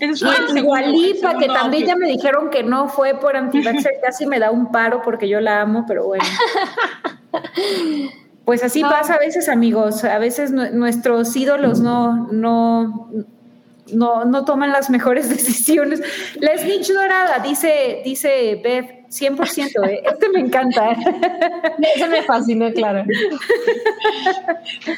[0.00, 0.22] Es
[0.56, 4.72] Igualipa, que también ya me dijeron que no fue por antivaxxer, casi me da un
[4.72, 6.24] paro porque yo la amo, pero bueno.
[8.42, 10.02] Pues así pasa a veces, amigos.
[10.02, 13.08] A veces nuestros ídolos no, no,
[13.92, 16.02] no, no toman las mejores decisiones.
[16.40, 20.02] La snitch dorada, dice, dice Beth, 100%, ¿eh?
[20.04, 20.96] este me encanta.
[21.94, 23.04] Eso me fascina, claro.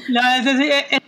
[0.08, 1.00] No, es, es,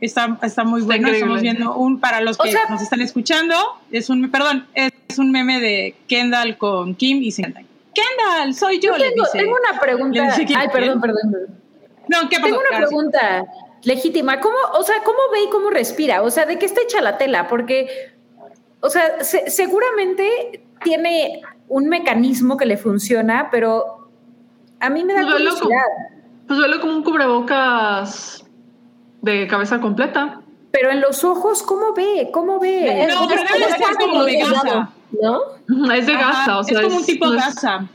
[0.00, 1.08] Está, está muy bueno.
[1.08, 3.54] Estamos viendo un, para los que nos están escuchando,
[3.90, 8.92] es un, perdón, es un meme de Kendall con Kim y se Kendall, soy yo,
[8.94, 10.36] tengo, Tengo una pregunta.
[10.36, 11.32] Ay, perdón, perdón,
[12.08, 12.46] No, ¿qué pasó?
[12.46, 13.46] Tengo una pregunta
[13.84, 14.40] legítima.
[14.40, 16.22] ¿Cómo, o sea, cómo ve y cómo respira?
[16.22, 17.48] O sea, ¿de qué está hecha la tela?
[17.48, 17.88] Porque,
[18.80, 24.10] o sea, seguramente tiene un mecanismo que le funciona, pero
[24.78, 25.80] a mí me da pues curiosidad.
[26.46, 28.45] pues velo como un cubrebocas
[29.26, 30.40] de cabeza completa.
[30.70, 32.30] Pero en los ojos, ¿cómo ve?
[32.32, 33.06] ¿Cómo ve?
[33.10, 34.90] No, pero es como de gasa.
[35.20, 35.92] ¿No?
[35.92, 36.78] Es de gasa, o sea.
[36.78, 37.86] Es como un tipo de gasa.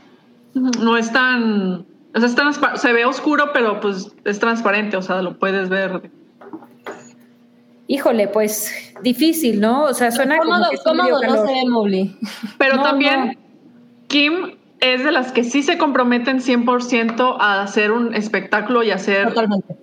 [0.54, 1.84] No es tan.
[2.14, 6.10] O sea, es se ve oscuro, pero pues es transparente, o sea, lo puedes ver.
[7.86, 9.84] Híjole, pues difícil, ¿no?
[9.84, 12.10] O sea, suena como que cómodo no se ve
[12.58, 13.38] Pero también
[14.08, 19.28] Kim es de las que sí se comprometen 100% a hacer un espectáculo y hacer
[19.28, 19.76] Totalmente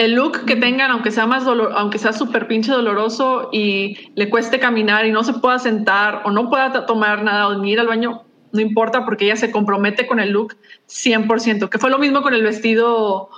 [0.00, 4.30] el look que tengan, aunque sea más dolor, aunque sea súper pinche doloroso y le
[4.30, 7.80] cueste caminar y no se pueda sentar o no pueda tomar nada o ni ir
[7.80, 10.56] al baño, no importa porque ella se compromete con el look
[10.88, 13.28] 100%, que fue lo mismo con el vestido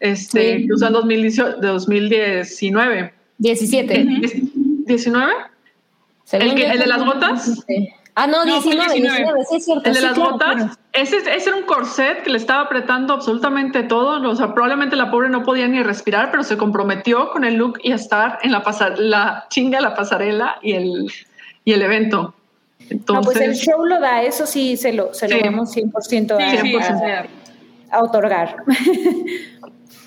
[0.00, 3.12] este, que usó en 2019.
[3.36, 4.04] 17.
[4.86, 5.30] ¿19?
[6.32, 7.62] El, el de las botas.
[8.18, 9.86] Ah, no, 19, 19, sí es cierto.
[9.86, 14.26] El de las botas, ese, ese, era un corset que le estaba apretando absolutamente todo.
[14.26, 17.78] O sea, probablemente la pobre no podía ni respirar, pero se comprometió con el look
[17.82, 18.64] y a estar en la,
[18.96, 21.12] la chinga, la pasarela y el,
[21.66, 22.34] y el evento.
[22.88, 27.26] Entonces, no, pues el show lo da, eso sí se lo, se lo damos 100%,
[27.90, 28.56] a, a, otorgar.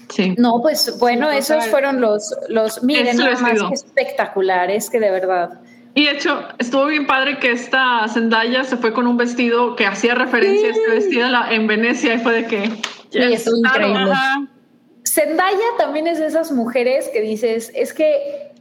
[0.10, 0.34] Sí.
[0.40, 5.60] No, pues bueno, esos fueron los, los miren, nada más espectaculares que de verdad.
[6.00, 9.86] Y de hecho, estuvo bien padre que esta Zendaya se fue con un vestido que
[9.86, 12.64] hacía referencia a este vestido en Venecia y fue de que...
[13.12, 14.14] Estuvo increíble.
[15.06, 18.54] Zendaya también es de esas mujeres que dices, es que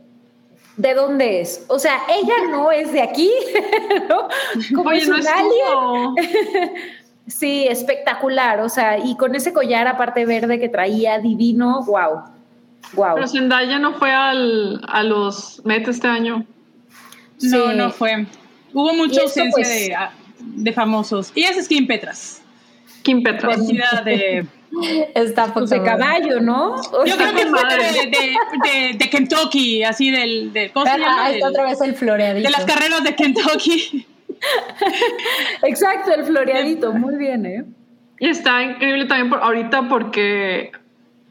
[0.78, 1.64] ¿de dónde es?
[1.68, 3.30] O sea, ella no es de aquí,
[4.08, 4.26] ¿no?
[4.74, 5.22] Como es un
[7.28, 12.24] sí, espectacular, o sea, y con ese collar aparte verde que traía, divino, wow.
[12.94, 13.14] Wow.
[13.14, 16.44] Pero Zendaya no fue al, a los Met este año.
[17.42, 18.26] No, no fue.
[18.72, 21.32] Hubo mucha ausencia pues, ah, de, famosos.
[21.34, 22.42] Y esa es Kim Petras.
[23.02, 23.58] Kim Petras.
[24.04, 24.46] de...
[25.14, 26.76] Está pues de caballo, ¿no?
[27.06, 30.52] Yo creo que fue de, de, Kentucky, así del...
[30.52, 31.24] De, ¿Cómo se llama?
[31.24, 32.48] Ahí otra vez el floreadito.
[32.48, 34.06] De las carreras de Kentucky.
[35.62, 36.92] Exacto, el floreadito.
[36.92, 37.64] Muy bien, ¿eh?
[38.20, 40.72] Y está increíble también por, ahorita porque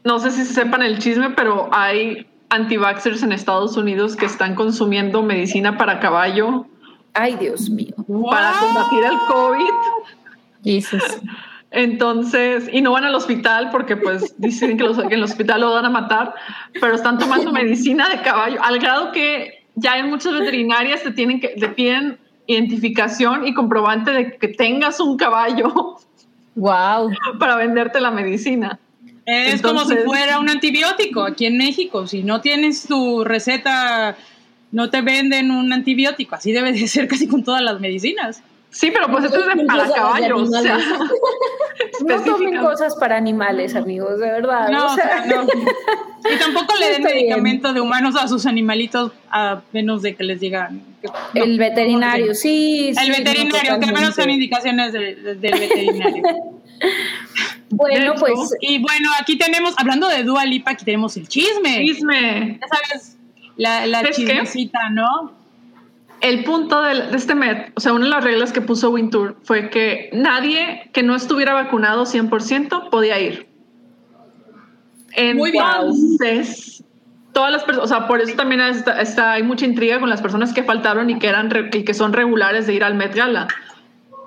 [0.04, 5.22] no sé si sepan el chisme, pero hay anti-vaxxers en Estados Unidos que están consumiendo
[5.22, 6.66] medicina para caballo.
[7.14, 7.94] Ay, Dios mío.
[8.30, 9.74] Para combatir el COVID.
[10.64, 11.02] Jesus.
[11.70, 15.84] Entonces, y no van al hospital porque pues dicen que, en el hospital lo van
[15.84, 16.34] a matar,
[16.80, 21.40] pero están tomando medicina de caballo, al grado que ya en muchas veterinarias te tienen
[21.40, 25.98] que, te piden identificación y comprobante de que tengas un caballo.
[26.54, 27.10] Wow.
[27.38, 28.78] Para venderte la medicina.
[29.30, 32.06] Es como si fuera un antibiótico aquí en México.
[32.06, 34.16] Si no tienes tu receta,
[34.72, 36.34] no te venden un antibiótico.
[36.34, 38.42] Así debe de ser casi con todas las medicinas.
[38.70, 40.48] Sí, pero pues esto es de para caballos.
[40.48, 40.78] O sea,
[42.06, 44.68] no tomen cosas para animales, amigos, de verdad.
[44.70, 45.46] No, no.
[46.30, 50.40] Y tampoco le den medicamentos de humanos a sus animalitos a menos de que les
[50.40, 50.82] digan.
[51.34, 52.92] el veterinario, sí.
[52.98, 56.22] El veterinario, que al menos sean indicaciones del veterinario.
[57.70, 58.54] Bueno, pues.
[58.60, 61.84] Y bueno, aquí tenemos, hablando de Dua Lipa, aquí tenemos el chisme.
[61.84, 62.58] Chisme.
[62.60, 63.18] Ya sabes,
[63.56, 65.32] la, la chismecita, ¿no?
[66.20, 69.70] El punto de, este Met, o sea, una de las reglas que puso Wintour fue
[69.70, 73.46] que nadie que no estuviera vacunado 100% podía ir.
[75.34, 75.64] Muy bien.
[75.64, 76.82] Entonces,
[77.32, 80.52] todas las personas, o sea, por eso también está, hay mucha intriga con las personas
[80.52, 83.46] que faltaron y que eran y que son regulares de ir al Met Gala,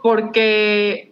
[0.01, 1.10] porque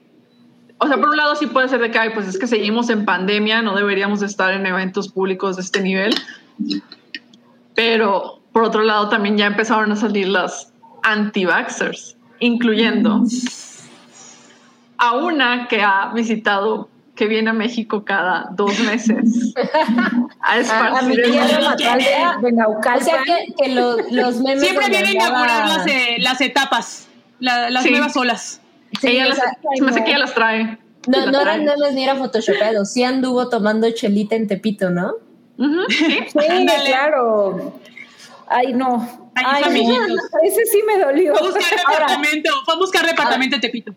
[0.79, 2.89] o sea, por un lado sí puede ser de que, ay, pues es que seguimos
[2.89, 6.15] en pandemia, no deberíamos estar en eventos públicos de este nivel.
[7.75, 10.71] Pero por otro lado también ya empezaron a salir las
[11.03, 13.23] anti-vaxxers, incluyendo
[14.97, 19.53] a una que ha visitado, que viene a México cada dos meses
[20.41, 21.35] a esparcir el
[22.65, 28.15] O sea que, los, memes Siempre viene a inaugurar las, eh, las etapas, las nuevas
[28.15, 28.61] olas.
[28.99, 29.39] Sí, ella las,
[29.81, 30.77] me sé que ella las trae.
[31.07, 32.85] No, no eran memes ni era photoshopeado.
[32.85, 35.13] Sí anduvo tomando chelita en Tepito, ¿no?
[35.89, 36.19] Sí,
[36.85, 37.79] claro.
[38.47, 39.07] Ay, no.
[39.35, 39.63] Ay,
[40.43, 41.35] ese sí me dolió.
[41.35, 43.95] Fue a buscar departamento, fue a buscar departamento en Tepito.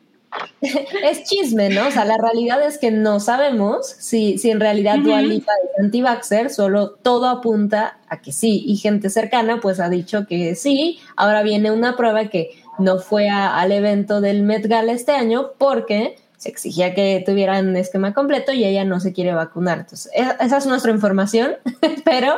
[1.03, 1.89] Es chisme, ¿no?
[1.89, 5.85] O sea, la realidad es que no sabemos si, si en realidad uh Dualipa es
[5.85, 6.03] anti
[6.49, 8.65] solo todo apunta a que sí.
[8.67, 11.01] Y gente cercana pues ha dicho que sí.
[11.17, 16.17] Ahora viene una prueba que no fue al evento del Met Gala este año porque
[16.37, 19.79] se exigía que tuvieran esquema completo y ella no se quiere vacunar.
[19.79, 20.11] Entonces,
[20.41, 21.53] esa es nuestra información,
[22.05, 22.37] pero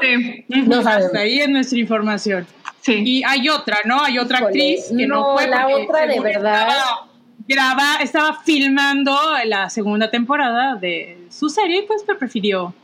[0.49, 1.15] no sabemos.
[1.15, 2.47] ahí es nuestra información.
[2.83, 3.03] Sí.
[3.03, 4.03] Y hay otra, ¿no?
[4.03, 5.49] Hay otra actriz que no, fue.
[5.49, 6.69] La otra de verdad.
[7.49, 9.17] graba, estaba filmando
[9.47, 12.75] la segunda temporada de su serie y pues prefirió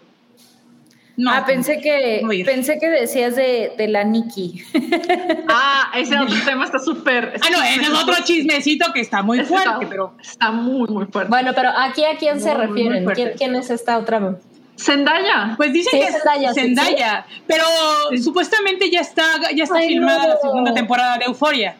[1.28, 4.62] ah, pensé que, pensé que decías de, de la Nikki.
[5.48, 7.34] ah, ese otro tema está súper.
[7.42, 10.14] Ah, no, ese es otro chismecito que está muy fuerte, pero.
[10.20, 11.30] Está muy, muy fuerte.
[11.30, 13.06] Bueno, pero aquí a quién se refieren?
[13.36, 14.36] ¿Quién, es esta otra?
[14.76, 15.54] Zendaya.
[15.56, 17.64] Pues dicen que es Zendaya, pero
[18.22, 19.24] supuestamente ya está,
[19.54, 21.76] ya está filmada la segunda temporada de Euforia.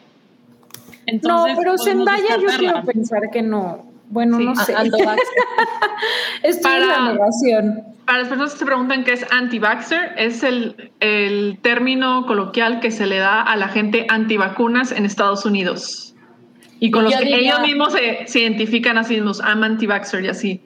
[1.23, 3.90] no, pero Zendaya yo quiero pensar que no.
[4.11, 4.73] Bueno, no sé.
[6.63, 7.83] Para, en la negación.
[8.05, 12.91] Para las personas que se preguntan qué es anti-vaxxer, es el, el, término coloquial que
[12.91, 16.13] se le da a la gente antivacunas en Estados Unidos.
[16.79, 20.61] Y con los que ellos mismos se, se, identifican así mismos, I'm anti-vaxxer y así.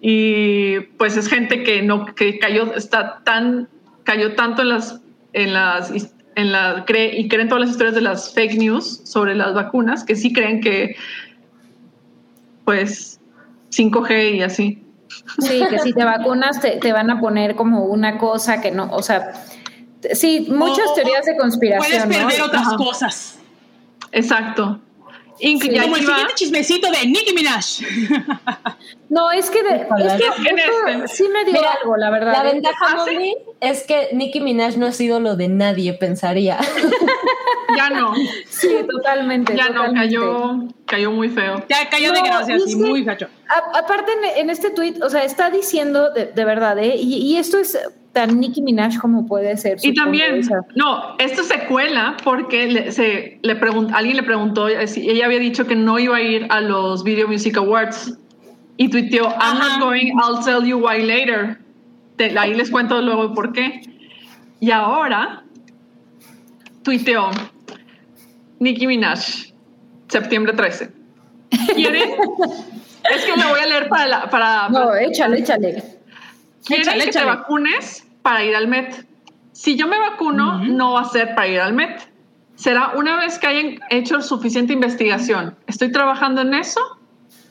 [0.00, 3.68] Y pues es gente que no, que cayó, está tan,
[4.04, 5.00] cayó tanto en las,
[5.32, 9.34] en las, en la, cree, y creen todas las historias de las fake news sobre
[9.34, 10.94] las vacunas, que sí creen que
[12.68, 13.18] pues
[13.70, 14.84] 5G y así.
[15.38, 18.90] Sí, que si te vacunas te, te, van a poner como una cosa que no,
[18.92, 19.32] o sea,
[20.12, 22.10] sí, muchas teorías de conspiración.
[22.10, 23.38] Puedes perder otras cosas.
[24.12, 24.82] Exacto.
[25.40, 27.64] Como el siguiente chismecito de Nicki Minaj.
[29.10, 32.30] No, es que, de, es que sí me dio algo, la verdad.
[32.30, 32.52] La ¿eh?
[32.52, 33.06] ventaja, ¿Ah,
[33.58, 36.58] es que Nicki Minaj no ha sido lo de nadie, pensaría.
[37.76, 38.12] ya no.
[38.50, 39.56] Sí, totalmente.
[39.56, 41.64] Ya no, cayó, cayó muy feo.
[41.70, 43.28] Ya cayó de gracia, sí, muy gacho.
[43.72, 46.94] aparte, en, este tweet, o sea, está diciendo de, de verdad, ¿eh?
[46.94, 47.78] Y, y esto es
[48.12, 49.78] tan Nicki Minaj como puede ser.
[49.82, 50.40] Y también,
[50.74, 53.52] no, esto se cuela porque le, se, le
[53.94, 57.28] alguien le preguntó si ella había dicho que no iba a ir a los Video
[57.28, 58.18] Music Awards
[58.76, 61.58] y tuiteó, I'm not going, I'll tell you why later.
[62.36, 63.82] ahí les cuento luego por qué.
[64.60, 65.44] Y ahora
[66.82, 67.30] tuiteó
[68.60, 69.20] Nicki Minaj,
[70.08, 70.92] septiembre 13.
[71.74, 72.10] ¿Quieren?
[73.14, 74.30] es que me voy a leer para la...
[74.30, 75.97] Para, no, échale, échale.
[76.68, 79.06] ¿Quieren que te vacunes para ir al MET?
[79.52, 82.08] Si yo me vacuno, no va a ser para ir al MET.
[82.54, 85.56] Será una vez que hayan hecho suficiente investigación.
[85.66, 86.80] Estoy trabajando en eso.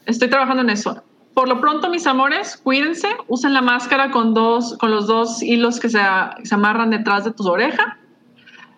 [0.05, 1.03] Estoy trabajando en eso.
[1.33, 5.79] Por lo pronto, mis amores, cuídense, usen la máscara con, dos, con los dos hilos
[5.79, 5.99] que se,
[6.43, 7.97] se amarran detrás de tu oreja.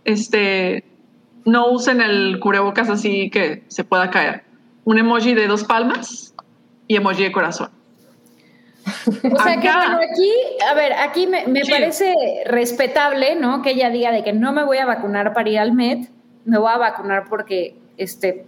[0.06, 0.84] Este,
[1.46, 4.44] no usen el cubrebocas así que se pueda caer.
[4.86, 6.34] Un emoji de dos palmas
[6.88, 7.70] y emoji de corazón.
[8.86, 10.32] O sea que bueno, aquí,
[10.70, 12.16] a ver, aquí me, parece
[12.46, 13.62] respetable, ¿no?
[13.62, 16.08] Que ella diga de que no me voy a vacunar para ir al MED,
[16.46, 18.46] me voy a vacunar porque, este,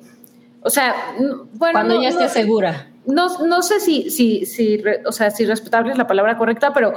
[0.61, 1.73] o sea, bueno.
[1.73, 2.87] Cuando ya esté segura.
[3.05, 6.93] No, no sé si, si, si, o sea, si respetable es la palabra correcta, pero,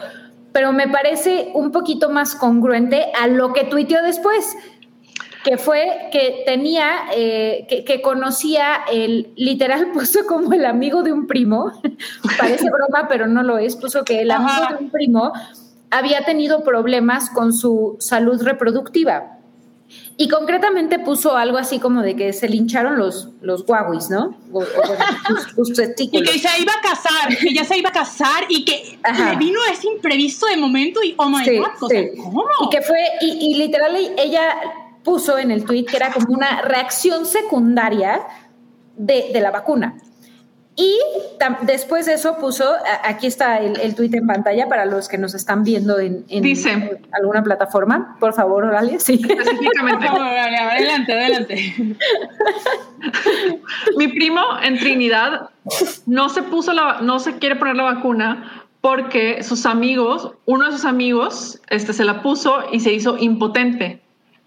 [0.52, 4.56] pero me parece un poquito más congruente a lo que tuiteó después
[5.44, 11.26] que fue que tenía, eh, que, conocía el, literal puso como el amigo de un
[11.26, 11.72] primo,
[12.38, 15.32] parece broma, pero no lo es, puso que el amigo de un primo
[15.90, 19.30] había tenido problemas con su salud reproductiva.
[20.16, 24.34] Y concretamente puso algo así como de que se lincharon los, los guaguis, ¿no?
[26.12, 29.36] y que se iba a casar, que ya se iba a casar y que le
[29.36, 32.44] vino ese imprevisto de momento y oh my God, ¿cómo?
[32.62, 34.56] Y que fue, y, y literal ella
[35.04, 38.22] puso en el tweet que era como una reacción secundaria
[38.96, 39.96] de, la vacuna.
[40.76, 40.98] Y
[41.62, 42.64] después de eso puso,
[43.04, 46.24] aquí está el, el tuit en pantalla para los que nos están viendo en,
[47.12, 48.16] alguna plataforma.
[48.18, 49.20] Por favor, Oralia, sí.
[49.28, 50.08] Específicamente.
[50.08, 51.96] adelante, adelante.
[53.96, 55.50] Mi primo en Trinidad
[56.06, 60.72] no se puso la, no se quiere poner la vacuna porque sus amigos, uno de
[60.72, 64.03] sus amigos, este, se la puso y se hizo impotente.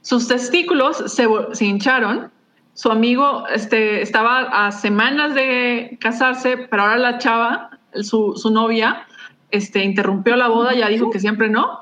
[0.07, 1.27] Sus testículos se,
[1.65, 2.31] hincharon.
[2.73, 7.71] Su amigo este, estaba a semanas de casarse, pero ahora la chava,
[8.03, 9.05] su, su novia,
[9.51, 11.81] este, interrumpió la boda, ya dijo que siempre no.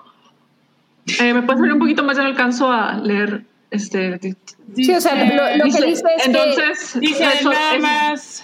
[1.19, 2.17] Eh, ¿Me puedes salir un poquito más?
[2.17, 3.45] Ya no alcanzo a leer.
[3.69, 4.19] Este,
[4.75, 5.13] sí, o sea,
[5.57, 6.99] lo, que dice es entonces, que...
[7.01, 8.43] Dice eso, nada más...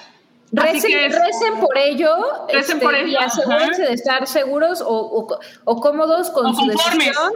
[0.52, 2.10] Recen, por ello,
[2.54, 3.20] recen por este, ello.
[3.20, 7.34] y asegúrense de estar seguros o, o, cómodos con su decisión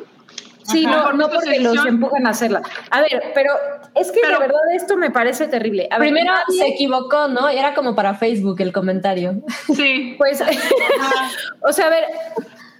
[0.71, 2.61] Sí, no, no porque los empujan a hacerla.
[2.89, 3.51] A ver, pero
[3.93, 5.87] es que de verdad esto me parece terrible.
[5.97, 7.47] Primero se equivocó, ¿no?
[7.47, 9.41] Era como para Facebook el comentario.
[9.75, 10.15] Sí.
[10.25, 10.41] Pues,
[11.61, 12.05] o sea, a ver,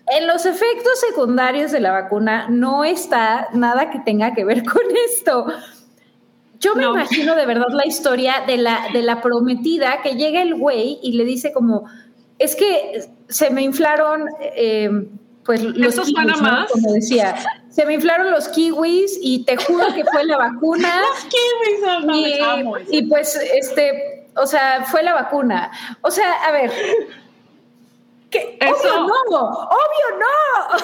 [0.07, 4.81] en los efectos secundarios de la vacuna no está nada que tenga que ver con
[5.09, 5.47] esto.
[6.59, 10.55] Yo me imagino de verdad la historia de la, de la prometida que llega el
[10.55, 11.85] güey y le dice como,
[12.39, 14.25] es que se me inflaron...
[14.41, 14.89] Eh,
[15.45, 16.41] pues los kilos,
[16.71, 17.35] como decía,
[17.75, 21.01] se me inflaron los kiwis y te juro que fue la vacuna.
[21.09, 25.71] los kiwis, y, y pues, este, o sea, fue la vacuna.
[26.01, 26.71] O sea, a ver,
[28.35, 30.77] Obvio no, obvio no.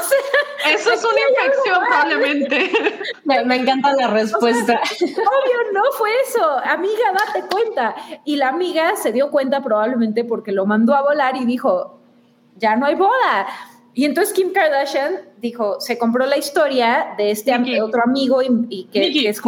[0.70, 2.72] eso es una infección probablemente.
[3.26, 4.80] Me, encanta la respuesta.
[5.02, 6.60] obvio no fue eso.
[6.66, 7.96] Amiga, date cuenta.
[8.26, 12.00] Y la amiga se dio cuenta probablemente porque lo mandó a volar y dijo,
[12.56, 13.48] ya no hay boda.
[13.94, 19.30] Y entonces Kim Kardashian dijo, se compró la historia de este otro amigo y, que,
[19.30, 19.42] es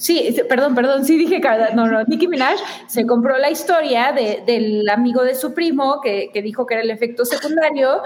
[0.00, 4.42] Sí, perdón, perdón, sí dije que no, no, Nicki Minaj se compró la historia de,
[4.46, 8.00] del amigo de su primo que, que, dijo que era el efecto secundario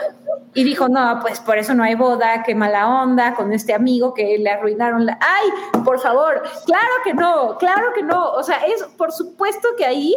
[0.55, 4.13] y dijo, no, pues por eso no hay boda, qué mala onda con este amigo
[4.13, 5.19] que le arruinaron la...
[5.21, 6.43] ¡Ay, por favor!
[6.67, 8.33] Claro que no, claro que no.
[8.33, 10.17] O sea, es por supuesto que ahí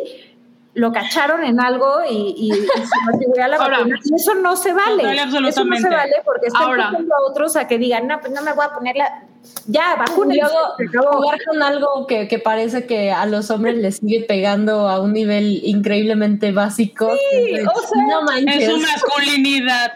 [0.77, 3.99] lo cacharon en algo y, y, se a la vacuna.
[4.03, 5.03] Y eso no se vale.
[5.23, 8.43] Eso no se vale porque están Ahora, a otros a que digan, no, pues no
[8.43, 9.23] me voy a poner la
[9.65, 10.35] ya, vacuna.
[10.35, 15.01] Luego, jugar con algo que, que, parece que a los hombres les sigue pegando a
[15.01, 17.11] un nivel increíblemente básico.
[17.31, 19.93] Sí, o sea, Es su masculinidad.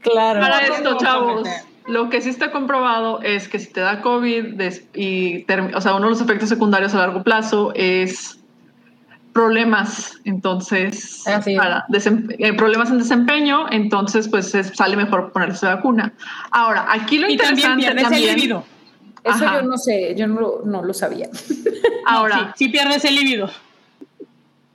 [0.00, 0.40] Claro.
[0.40, 1.48] Para esto, chavos,
[1.86, 4.60] lo que sí está comprobado es que si te da COVID
[4.94, 8.40] y, o sea, uno de los efectos secundarios a largo plazo es
[9.34, 11.22] problemas, entonces,
[11.56, 16.14] para eh, problemas en desempeño, entonces, pues sale mejor ponerse vacuna.
[16.52, 18.64] Ahora, aquí lo interesante también pierdes el libido.
[19.24, 21.28] Eso yo no sé, yo no, no lo sabía.
[22.06, 23.50] Ahora, sí, pierdes el libido.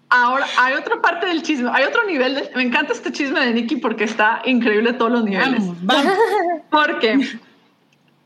[0.09, 3.53] Ahora, hay otra parte del chisme, hay otro nivel, de, me encanta este chisme de
[3.53, 5.63] Nicky porque está increíble todos los niveles.
[5.83, 6.13] Vamos,
[6.69, 7.37] Porque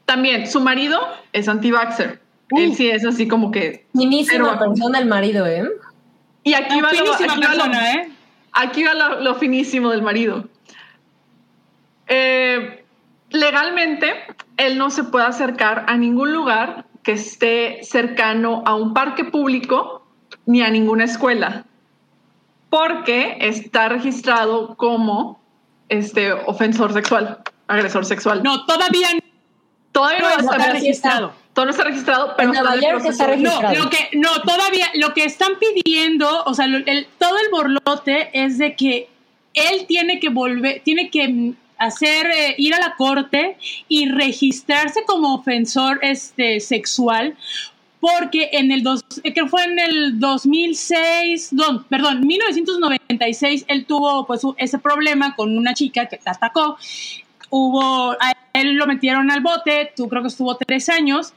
[0.05, 0.99] también su marido
[1.33, 2.21] es anti-vaxxer.
[2.51, 3.85] Él sí es así como que...
[3.93, 5.67] Finísima persona el marido, ¿eh?
[6.43, 8.11] Y aquí va, lo, ¿eh?
[8.51, 10.45] aquí va lo, finísimo del marido.
[12.07, 12.83] Eh,
[13.29, 14.13] legalmente,
[14.57, 20.05] él no se puede acercar a ningún lugar que esté cercano a un parque público
[20.45, 21.65] ni a ninguna escuela,
[22.69, 25.41] porque está registrado como
[25.87, 28.43] este ofensor sexual, agresor sexual.
[28.43, 29.09] No, todavía
[29.93, 33.73] Todavía no, está registrado todo no está registrado, pero Nueva York está registrado.
[33.73, 38.29] No, lo que, no, todavía, lo que están pidiendo, o sea, el, todo el borlote
[38.33, 39.07] es de que
[39.53, 43.57] él tiene que volver, tiene que hacer, eh, ir a la corte
[43.87, 47.35] y registrarse como ofensor este, sexual,
[47.99, 54.41] porque en el dos, que fue en el 2006, no, perdón, 1996, él tuvo pues
[54.57, 56.77] ese problema con una chica que te atacó.
[57.49, 61.33] Hubo, a él lo metieron al bote, tú creo que estuvo tres años,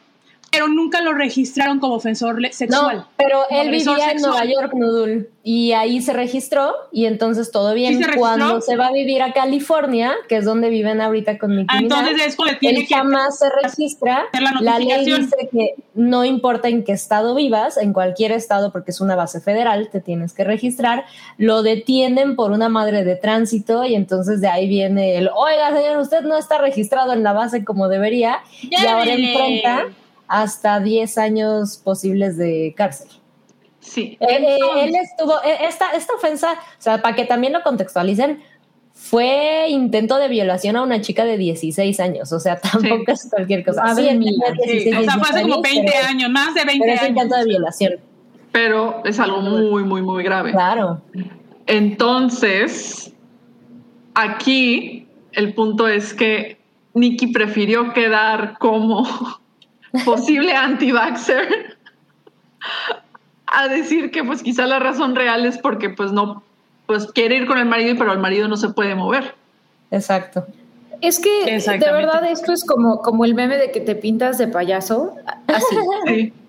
[0.56, 2.96] pero nunca lo registraron como ofensor sexual.
[2.96, 7.74] No, pero él vivía en Nueva York, Nudul, y ahí se registró y entonces todo
[7.74, 8.02] bien.
[8.16, 11.78] cuando se va a vivir a California, que es donde viven ahorita con mi ah,
[11.78, 14.24] entonces es cuando tiene él jamás se registra.
[14.60, 19.00] La, ley dice que no importa en qué estado vivas, en cualquier estado, porque es
[19.02, 21.04] una base federal, te tienes que registrar.
[21.36, 25.98] Lo detienen por una madre de tránsito y entonces de ahí viene el, oiga señor,
[25.98, 29.84] usted no está registrado en la base como debería y ahora enfrenta
[30.28, 33.08] hasta 10 años posibles de cárcel.
[33.80, 34.16] Sí.
[34.20, 38.42] Él, estuvo, e, esta, esta ofensa, o sea, para que también lo contextualicen,
[38.92, 43.64] fue intento de violación a una chica de 16 años, o sea, tampoco es cualquier
[43.64, 43.82] cosa.
[43.84, 47.36] Ah, sí, o sea, fue hace como 20 años, más de 20 pero es intento
[47.36, 47.94] de violación.
[48.52, 50.50] Pero es algo muy, muy, muy grave.
[50.52, 51.02] Claro.
[51.66, 53.12] Entonces,
[54.14, 56.58] aquí el punto es que
[56.94, 59.06] Nikki prefirió quedar como
[60.04, 61.76] posible anti-vaxxer
[63.46, 66.42] a decir que pues quizá la razón real es porque pues no,
[66.86, 69.34] pues quiere ir con el marido, pero el marido no se puede mover.
[69.90, 70.46] Exacto.
[71.00, 74.48] Es que de verdad esto es como, como el meme de que te pintas de
[74.48, 75.14] payaso,
[75.46, 76.32] así.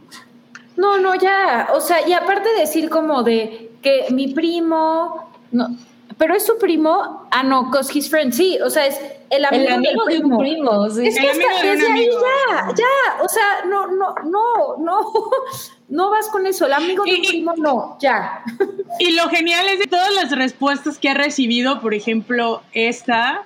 [0.77, 5.75] No, no, ya, o sea, y aparte decir como de que mi primo, no,
[6.17, 8.99] pero es su primo, ah, no, cause his friend, sí, o sea, es
[9.29, 10.89] el amigo, amigo de un primo.
[10.89, 11.07] sí.
[11.07, 15.13] Es que hasta desde ahí ya, ya, o sea, no, no, no, no,
[15.89, 18.43] no vas con eso, el amigo de un primo no, ya.
[18.99, 23.45] Y lo genial es de todas las respuestas que ha recibido, por ejemplo, esta,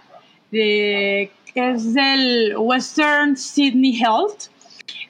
[0.52, 4.50] de, que es del Western Sydney Health,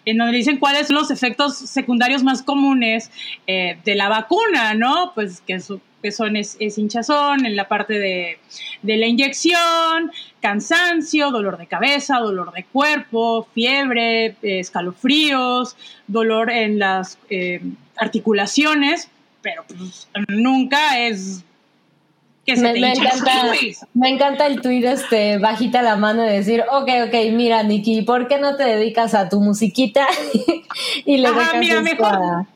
[0.05, 3.11] en donde dicen cuáles son los efectos secundarios más comunes
[3.45, 5.11] eh, de la vacuna, ¿no?
[5.13, 5.79] Pues que su
[6.09, 8.39] son es, hinchazón, en la parte de,
[8.81, 15.75] la inyección, cansancio, dolor de cabeza, dolor de cuerpo, fiebre, escalofríos,
[16.07, 17.61] dolor en las eh,
[17.97, 19.09] articulaciones,
[19.43, 21.43] pero pues, nunca es
[22.45, 23.53] Que se me, te me encanta,
[23.93, 28.27] me encanta el tuit este bajita la mano de decir, ok, ok, mira, Nikki, ¿por
[28.27, 30.07] qué no te dedicas a tu musiquita?
[31.05, 32.47] y le dejas mira, mejor.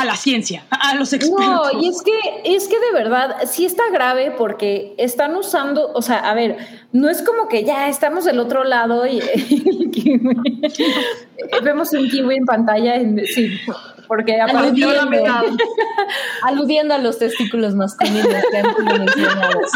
[0.00, 1.44] A- la ciencia, a los expertos.
[1.46, 2.12] No, y es que,
[2.56, 6.56] es que de verdad sí está grave porque están usando, o sea, a ver,
[6.92, 9.20] no es como que ya estamos del otro lado y,
[9.90, 13.58] kiwi- vemos un kiwi en pantalla, en- sí,
[14.06, 15.56] porque la Aludiendo.
[16.42, 19.70] aludiendo a los testículos masculinos que han mencionados.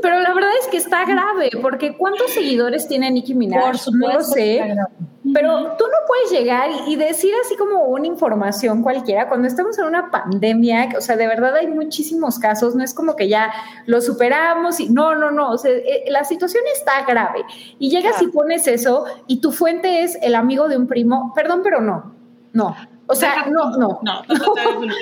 [0.00, 3.62] Pero la verdad es que está grave, porque ¿cuántos seguidores tiene Nicki Minaj?
[3.62, 4.52] Por supuesto no lo que sé.
[4.54, 4.88] está grave.
[5.32, 9.84] Pero tú no puedes llegar y decir así como una información cualquiera cuando estamos en
[9.86, 13.52] una pandemia, o sea, de verdad hay muchísimos casos, no es como que ya
[13.86, 17.44] lo superamos y no, no, no, o sea, eh, la situación está grave.
[17.78, 21.60] Y llegas y pones eso y tu fuente es el amigo de un primo, perdón,
[21.62, 22.14] pero no,
[22.52, 22.76] no.
[23.06, 23.98] O sea, no, no.
[24.02, 24.94] No, absolutamente.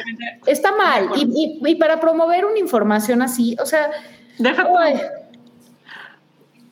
[0.47, 1.11] Está mal.
[1.17, 3.91] Y, y- y para promover una información así, o sea,
[4.39, 4.67] Deja.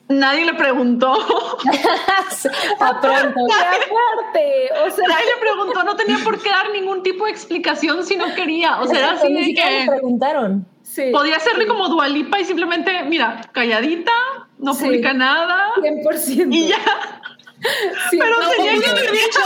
[0.09, 1.13] Nadie le preguntó.
[2.79, 3.39] a pronto.
[3.43, 8.15] o sea, Nadie le preguntó, no tenía por qué dar ningún tipo de explicación si
[8.15, 8.81] no quería.
[8.81, 10.65] O sea, era así de siquiera le que preguntaron.
[10.81, 14.11] sí, podía hacerle como dualipa y simplemente, mira, calladita,
[14.57, 14.85] no Sí.
[14.85, 16.47] publica nada 100%.
[16.55, 16.77] y ya.
[18.09, 19.41] Pero no, O tenía hubiera que- dicho,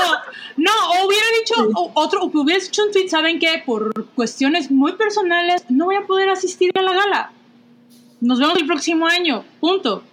[0.58, 0.72] no,
[1.02, 3.62] o hubiera dicho o- otro, o hubiera hecho un tweet, ¿saben qué?
[3.66, 7.32] Por cuestiones muy personales, no voy a poder asistir a la gala.
[8.22, 10.04] Nos vemos el próximo año, punto.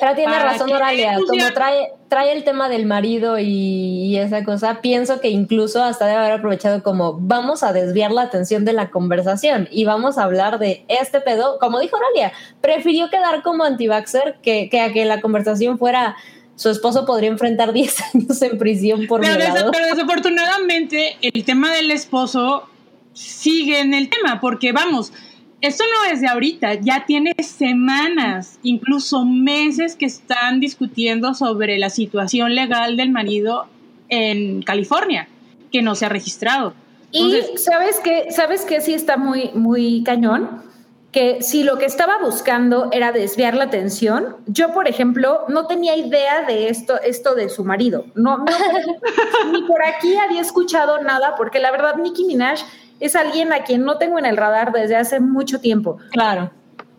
[0.00, 4.44] Pero tiene ¿Para razón Oralia, como trae, trae el tema del marido y, y esa
[4.44, 8.72] cosa, pienso que incluso hasta debe haber aprovechado como vamos a desviar la atención de
[8.72, 13.64] la conversación y vamos a hablar de este pedo, como dijo Oralia, prefirió quedar como
[13.64, 16.16] antivaxer que, que a que la conversación fuera
[16.54, 19.70] su esposo podría enfrentar 10 años en prisión por Pero, des- violado.
[19.72, 22.68] pero desafortunadamente el tema del esposo
[23.12, 25.12] sigue en el tema, porque vamos,
[25.60, 31.90] esto no es de ahorita, ya tiene semanas, incluso meses que están discutiendo sobre la
[31.90, 33.66] situación legal del marido
[34.08, 35.28] en California,
[35.72, 36.74] que no se ha registrado.
[37.10, 40.62] Y Entonces, sabes que, sabes que sí está muy, muy cañón,
[41.10, 45.96] que si lo que estaba buscando era desviar la atención, yo por ejemplo no tenía
[45.96, 48.04] idea de esto, esto de su marido.
[48.14, 48.44] No, no
[49.52, 52.60] ni por aquí había escuchado nada, porque la verdad Nicki Minaj
[53.00, 55.98] es alguien a quien no tengo en el radar desde hace mucho tiempo.
[56.10, 56.50] Claro.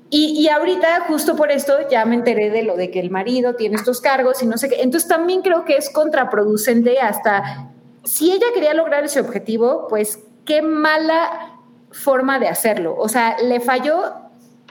[0.09, 3.55] Y, y ahorita, justo por esto, ya me enteré de lo de que el marido
[3.55, 4.81] tiene estos cargos y no sé qué.
[4.81, 7.69] Entonces también creo que es contraproducente hasta
[8.03, 11.59] si ella quería lograr ese objetivo, pues qué mala
[11.91, 12.95] forma de hacerlo.
[12.97, 14.13] O sea, le falló,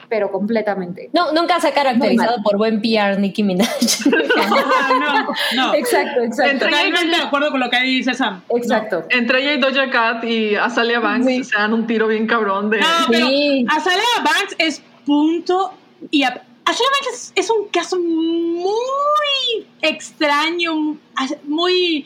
[0.08, 1.10] pero completamente.
[1.12, 3.68] No, nunca se ha caracterizado por buen PR Nicki Minaj.
[4.06, 5.26] no,
[5.56, 5.74] no.
[5.74, 6.50] Exacto, exacto.
[6.52, 8.42] Entre- Totalmente de acuerdo con lo que dice Sam.
[8.50, 9.04] Exacto.
[9.10, 11.44] Entre ella y Doja Cat y Azalea Banks Sí.
[11.44, 12.80] se dan un tiro bien cabrón de.
[12.80, 13.66] No, pero Sí.
[13.68, 15.74] Azalea Banks es punto
[16.10, 20.96] y a- Azalea Banks es, es un caso muy extraño,
[21.44, 22.04] muy,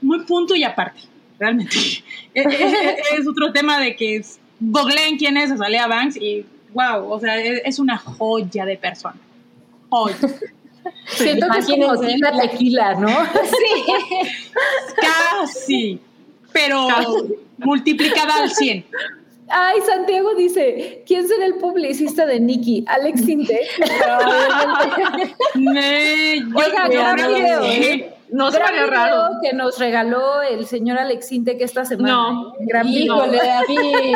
[0.00, 1.00] muy punto y aparte,
[1.38, 1.76] realmente.
[2.34, 7.10] es, es- es otro tema de que es, googleen quién es Azalea Banks y wow,
[7.12, 9.16] o sea, es, es una joya de persona.
[9.90, 10.16] Joya.
[11.06, 12.18] Siento que es como Imagínense.
[12.18, 13.08] la tequila, ¿no?
[15.40, 16.00] Casi,
[16.52, 16.88] pero
[17.58, 18.86] multiplicada al 100.
[19.50, 22.84] Ay, Santiago dice, ¿quién será el publicista de Nicky?
[22.86, 23.36] Alex yo-
[26.54, 28.04] Oiga, yo creo que sí.
[28.30, 29.30] No se raro.
[29.42, 32.12] que nos regaló el señor Alex Sinte que esta semana.
[32.14, 32.48] No.
[32.54, 32.56] ¿eh?
[32.66, 32.88] Gran.
[32.88, 34.12] Híjole, a mí,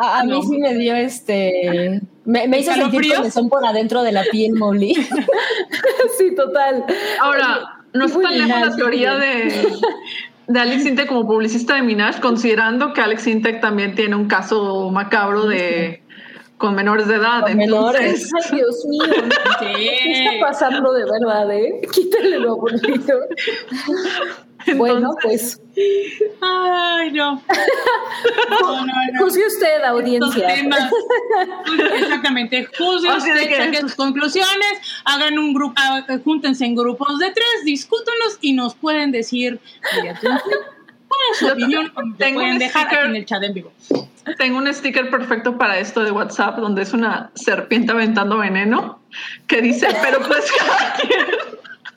[0.00, 2.00] a, a mí sí me dio este.
[2.24, 3.16] Me, me hizo sentir ¿Escalofríos?
[3.18, 4.94] comezón por adentro de la piel, Molly.
[6.18, 6.84] sí, total.
[7.20, 9.72] Ahora, no está tan lejos la teoría de,
[10.48, 14.90] de Alex Intec como publicista de Minaj, considerando que Alex Intec también tiene un caso
[14.90, 16.02] macabro de
[16.58, 17.42] con menores de edad.
[17.42, 18.24] Con menores.
[18.24, 19.04] Entonces, Ay, Dios mío.
[19.58, 19.66] Sí.
[20.02, 21.80] ¿Qué está pasando de verdad, eh?
[21.92, 23.20] Quítale lo aburrido.
[24.76, 25.60] Bueno, pues,
[26.40, 27.40] Ay, no.
[28.50, 29.18] No, no, no.
[29.24, 30.46] juzgue usted, audiencia.
[30.48, 30.90] temas.
[32.00, 32.66] Exactamente.
[32.78, 37.64] Juzgue usted, que- saque sus conclusiones, hagan un grupo, ah, júntense en grupos de tres,
[37.64, 39.60] discútanos y nos pueden decir
[40.04, 40.20] es
[41.38, 41.92] su opinión.
[42.18, 42.98] tengo pueden un dejar sticker.
[43.00, 43.72] aquí en el chat en vivo.
[44.38, 49.00] tengo un sticker perfecto para esto de WhatsApp, donde es una serpiente aventando veneno,
[49.46, 51.26] que dice, pero pues cada quien.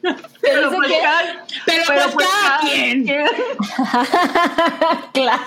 [0.41, 1.83] Pero pues que- cada, Pero,
[2.13, 3.05] pues, cada quien.
[5.13, 5.41] claro.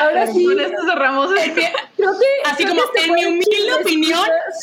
[0.00, 1.60] Ahora sí, Con esto cerramos Es este.
[1.60, 2.48] que, creo que.
[2.50, 4.20] Así creo como, que este en mi humilde opinión,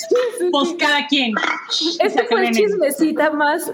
[0.10, 1.34] Sí, sí, pues cada quien.
[2.00, 3.72] Este Saca fue chismecita más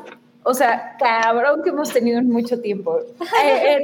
[0.50, 2.98] O sea, cabrón que hemos tenido en mucho tiempo.
[3.44, 3.84] Eh,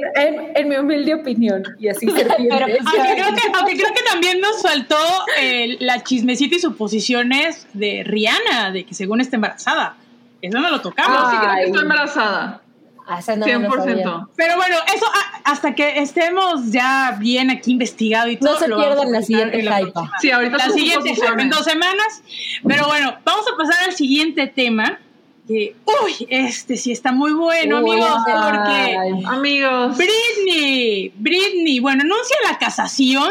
[0.56, 1.62] en, mi humilde opinión.
[1.78, 4.98] Y así se aunque, creo que, aunque creo que también nos faltó
[5.38, 9.94] eh, la chismecita y suposiciones de Rihanna, de que según está embarazada.
[10.42, 11.20] Eso no lo tocamos.
[11.20, 12.62] No, sí creo que está embarazada.
[13.06, 14.28] 100%.
[14.34, 15.06] Pero bueno, eso
[15.44, 18.54] hasta que estemos ya bien aquí investigado y todo.
[18.54, 19.92] No se pierdan la siguiente hype.
[20.20, 22.24] Sí, ahorita la siguiente en dos semanas.
[22.66, 24.98] Pero bueno, vamos a pasar al siguiente tema.
[25.46, 28.96] Que, uy, este sí está muy bueno, amigos, porque
[29.26, 29.96] amigos.
[29.96, 33.30] Britney, Britney, bueno, anuncia la casación,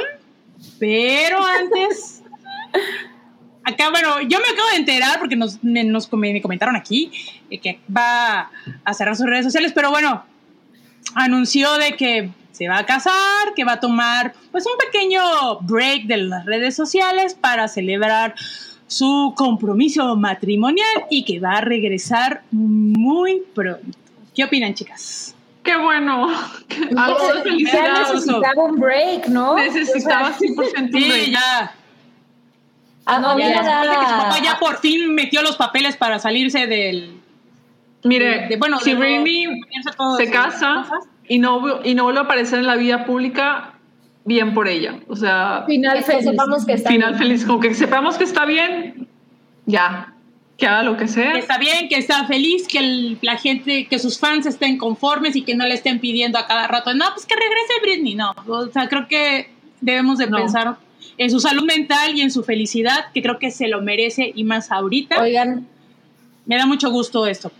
[0.79, 2.23] pero antes
[3.65, 7.11] acá, bueno, yo me acabo de enterar porque nos, nos me comentaron aquí
[7.49, 8.51] eh, que va
[8.83, 10.23] a cerrar sus redes sociales, pero bueno,
[11.15, 16.05] anunció de que se va a casar, que va a tomar pues un pequeño break
[16.05, 18.35] de las redes sociales para celebrar
[18.87, 23.97] su compromiso matrimonial y que va a regresar muy pronto.
[24.33, 25.35] ¿Qué opinan, chicas?
[25.63, 26.27] Qué bueno.
[26.97, 28.11] Algo de felicidad.
[28.11, 29.55] necesitaba un break, ¿no?
[29.55, 31.73] Necesitaba 100% sí, ya.
[33.07, 37.21] Ah, no, ya, su papá ya por fin metió los papeles para salirse del.
[38.03, 39.47] Mire, bueno, si Britney
[40.17, 40.85] se casa
[41.27, 43.74] y no, y no vuelve a aparecer en la vida pública,
[44.25, 44.99] bien por ella.
[45.07, 46.25] O sea, final feliz.
[46.25, 49.07] Sepamos que está final feliz, como que sepamos que está bien,
[49.65, 50.11] ya.
[50.57, 51.33] Que haga lo que sea.
[51.33, 55.43] Que está bien, que está feliz, que la gente, que sus fans estén conformes y
[55.43, 58.15] que no le estén pidiendo a cada rato, no, pues que regrese Britney.
[58.15, 59.49] No, o sea, creo que
[59.81, 60.77] debemos de pensar
[61.17, 64.45] en su salud mental y en su felicidad, que creo que se lo merece y
[64.45, 65.21] más ahorita.
[65.21, 65.67] Oigan,
[66.45, 67.51] me da mucho gusto esto.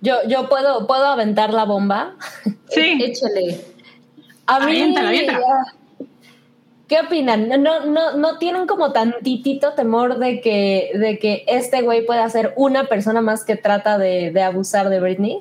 [0.00, 2.14] Yo, yo puedo, puedo aventar la bomba.
[2.70, 2.98] Sí.
[3.02, 3.60] Échale.
[4.46, 4.94] A mí,
[6.90, 7.48] ¿Qué opinan?
[7.62, 12.52] ¿No, no, ¿No tienen como tantitito temor de que, de que este güey pueda ser
[12.56, 15.38] una persona más que trata de, abusar de Britney?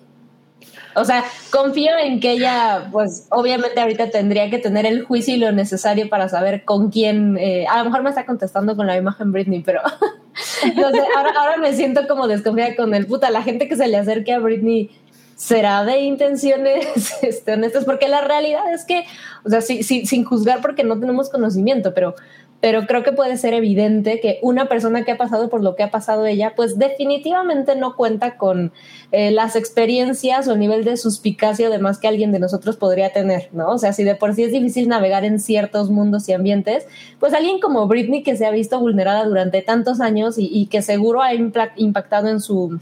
[0.94, 5.38] O sea, confío en que ella, pues obviamente ahorita tendría que tener el juicio y
[5.40, 8.98] lo necesario para saber con quién, eh, a lo mejor me está contestando con la
[8.98, 9.82] imagen Britney, pero
[10.76, 13.88] no sé, ahora, ahora me siento como desconfiada con el puta, la gente que se
[13.88, 14.92] le acerque a Britney
[15.40, 16.86] será de intenciones
[17.24, 19.06] este, honestas, porque la realidad es que,
[19.46, 22.16] o sea, sí, sin juzgar porque no tenemos conocimiento, pero
[22.62, 25.84] pero creo que puede ser evidente que una persona que ha pasado por lo que
[25.84, 28.74] ha pasado ella, pues definitivamente no cuenta con
[29.14, 33.14] eh, las experiencias o el nivel de suspicacia o demás que alguien de nosotros podría
[33.14, 33.70] tener, ¿no?
[33.70, 36.86] O sea, si de por sí es difícil navegar en ciertos mundos y ambientes,
[37.18, 41.22] pues alguien como Britney que se ha visto vulnerada durante tantos años y, que seguro
[41.22, 42.78] ha impactado en su,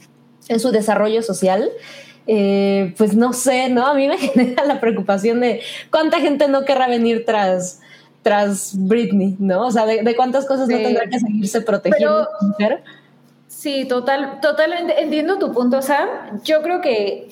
[0.49, 1.69] en su desarrollo social,
[2.27, 3.85] eh, pues no sé, ¿no?
[3.85, 7.81] A mí me genera la preocupación de cuánta gente no querrá venir tras
[8.21, 9.67] tras Britney, ¿no?
[9.67, 12.27] O sea, de, cuántas cosas no tendrá que seguirse protegiendo.
[13.47, 16.09] Sí, total, total, entiendo tu punto, Sam.
[16.43, 17.29] Yo creo que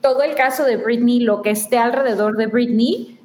[0.00, 3.18] todo el caso de Britney, lo que esté alrededor de Britney,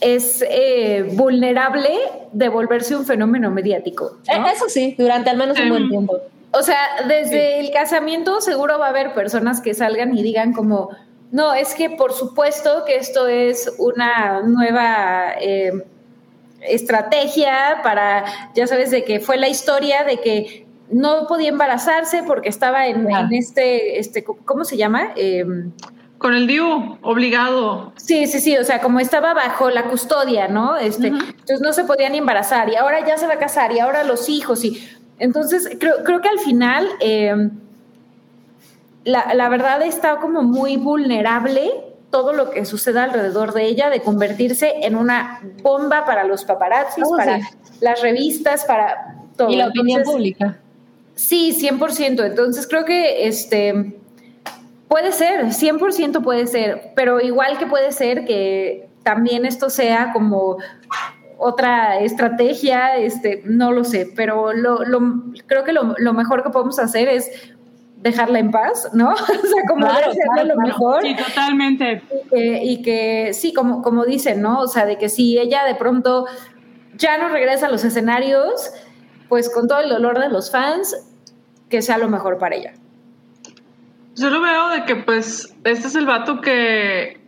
[0.00, 1.90] es eh, vulnerable
[2.32, 4.18] de volverse un fenómeno mediático.
[4.26, 6.18] E, eso sí, durante al menos un buen tiempo.
[6.58, 10.90] O sea, desde el casamiento seguro va a haber personas que salgan y digan como,
[11.30, 15.34] no, es que por supuesto que esto es una nueva...
[15.40, 15.72] Eh,
[16.68, 18.24] estrategia para,
[18.54, 23.08] ya sabes, de que fue la historia de que no podía embarazarse porque estaba en,
[23.32, 25.12] este, este, ¿cómo se llama?
[25.16, 25.72] Em,
[26.18, 27.92] con el DIU, obligado.
[27.96, 30.76] Sí, sí, sí, o sea, como estaba bajo la custodia, ¿no?
[30.76, 34.02] Este, Entonces no se podían embarazar y ahora ya se va a casar y ahora
[34.02, 34.80] los hijos y
[35.18, 37.50] entonces creo, creo que al final em,
[39.04, 41.72] la, la verdad está como muy vulnerable
[42.10, 47.04] todo lo que suceda alrededor de ella, de convertirse en una bomba para los paparazzis,
[47.16, 47.40] para
[47.80, 49.50] las revistas, para todo.
[49.50, 50.58] Y la opinión pública.
[51.14, 52.24] Sí, 100%.
[52.24, 53.98] Entonces creo que este
[54.88, 60.58] puede ser, 100% puede ser, pero igual que puede ser que también esto sea como
[61.38, 64.78] otra estrategia, este, no lo sé, pero lo,
[65.46, 67.30] creo que lo, lo, mejor que podemos hacer es
[67.96, 69.10] dejarla en paz, ¿no?
[69.10, 71.02] o sea, como hacerlo lo mejor.
[71.02, 72.02] Sí, totalmente.
[72.32, 74.60] Y que, sí, como, como dicen, ¿no?
[74.60, 76.26] O sea, de que si ella de pronto
[76.96, 78.70] ya no regresa a los escenarios,
[79.28, 80.96] pues con todo el dolor de los fans,
[81.68, 82.72] que sea lo mejor para ella.
[84.14, 87.20] Yo lo veo de que pues este es el vato que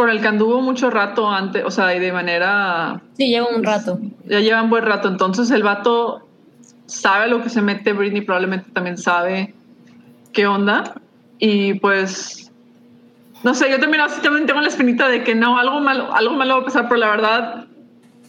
[0.00, 3.02] con el que anduvo mucho rato antes, o sea, y de manera...
[3.18, 3.98] Sí, lleva un rato.
[4.24, 6.26] Ya lleva un buen rato, entonces el vato
[6.86, 9.52] sabe lo que se mete, Britney probablemente también sabe
[10.32, 10.94] qué onda.
[11.38, 12.50] Y pues,
[13.44, 16.54] no sé, yo también, también tengo la espinita de que no, algo malo, algo malo
[16.54, 17.66] va a pasar, pero la verdad,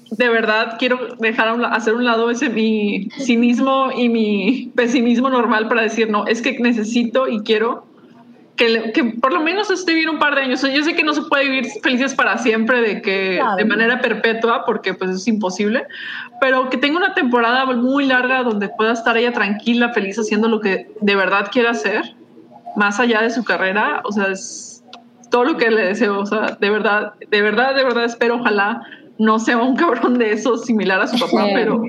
[0.09, 5.29] de verdad quiero dejar a un, hacer un lado ese mi cinismo y mi pesimismo
[5.29, 7.85] normal para decir, no, es que necesito y quiero
[8.93, 10.61] que, por lo menos esté bien un par de años.
[10.61, 14.65] Yo sé que no se puede vivir felices para siempre, de que de manera perpetua,
[14.65, 15.85] porque pues es imposible,
[16.39, 20.59] pero que tenga una temporada muy larga donde pueda estar ella tranquila, feliz, haciendo lo
[20.59, 22.15] que de verdad quiere hacer,
[22.75, 24.01] más allá de su carrera.
[24.03, 24.83] O sea, es
[25.31, 26.19] todo lo que le deseo.
[26.19, 28.81] O sea, de verdad, de verdad, de verdad espero, ojalá
[29.17, 31.83] no sea un cabrón de eso similar a su papá, pero...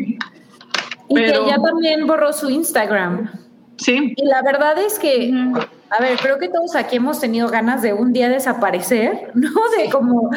[1.09, 3.31] Y que ella también borró su Instagram.
[3.77, 4.15] Sí.
[4.17, 5.31] Y la verdad es que,
[5.93, 9.51] a ver, creo que todos aquí hemos tenido ganas de un día desaparecer, ¿no?
[9.77, 10.31] De como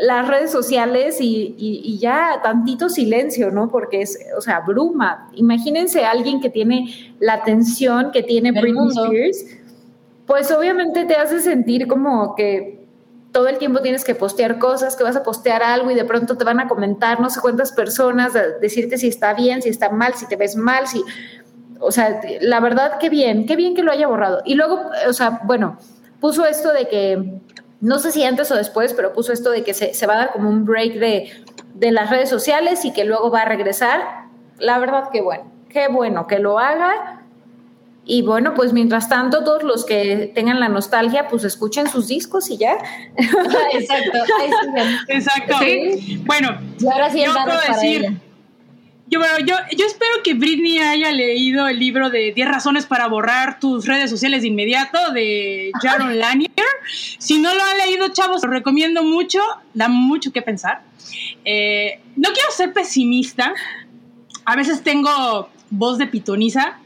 [0.00, 3.68] las redes sociales y, ya tantito silencio, ¿no?
[3.68, 5.28] Porque es, o sea, bruma.
[5.34, 9.44] Imagínense a alguien que tiene la atención que tiene Britney Spears,
[10.26, 12.80] pues obviamente te hace sentir como que
[13.32, 16.36] todo el tiempo tienes que postear cosas, que vas a postear algo y de pronto
[16.36, 20.14] te van a comentar no sé cuántas personas, decirte si está bien, si está mal,
[20.14, 21.04] si te ves mal, si
[21.80, 24.42] o sea, la verdad, qué bien, qué bien que lo haya borrado.
[24.44, 25.78] Y luego, o sea, bueno,
[26.20, 27.40] puso esto de que,
[27.80, 30.32] no sé si antes o después, pero puso esto de que se, va a dar
[30.32, 31.30] como un break de,
[31.74, 34.00] de las redes sociales y que luego va a regresar.
[34.58, 37.22] La verdad, qué bueno, qué bueno que lo haga.
[38.04, 42.50] Y bueno, pues mientras tanto, todos los que tengan la nostalgia, pues escuchen sus discos
[42.50, 42.76] y ya.
[43.72, 44.18] Exacto.
[45.08, 45.56] Exacto.
[46.24, 48.20] Bueno, y ahora sí el para decir,
[49.10, 53.58] Yo, yo, yo espero que Britney haya leído el libro de 10 razones para borrar
[53.58, 56.52] tus redes sociales de inmediato de Jaron Lanier.
[57.18, 59.40] Si no lo ha leído, chavos, lo recomiendo mucho,
[59.74, 60.82] da mucho que pensar.
[61.44, 63.52] Eh, no quiero ser pesimista,
[64.44, 66.78] a veces tengo voz de pitoniza,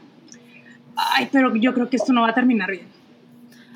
[0.95, 2.87] ay, pero yo creo que esto no va a terminar bien.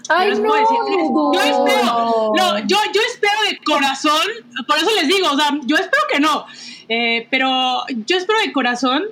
[0.07, 4.27] Ay, no, yo espero, no, yo, yo espero de corazón,
[4.67, 6.47] por eso les digo, o sea, yo espero que no,
[6.89, 9.03] eh, pero yo espero de corazón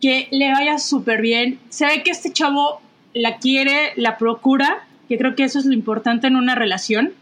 [0.00, 1.58] que le vaya súper bien.
[1.68, 2.80] Se ve que este chavo
[3.12, 7.12] la quiere, la procura, que creo que eso es lo importante en una relación.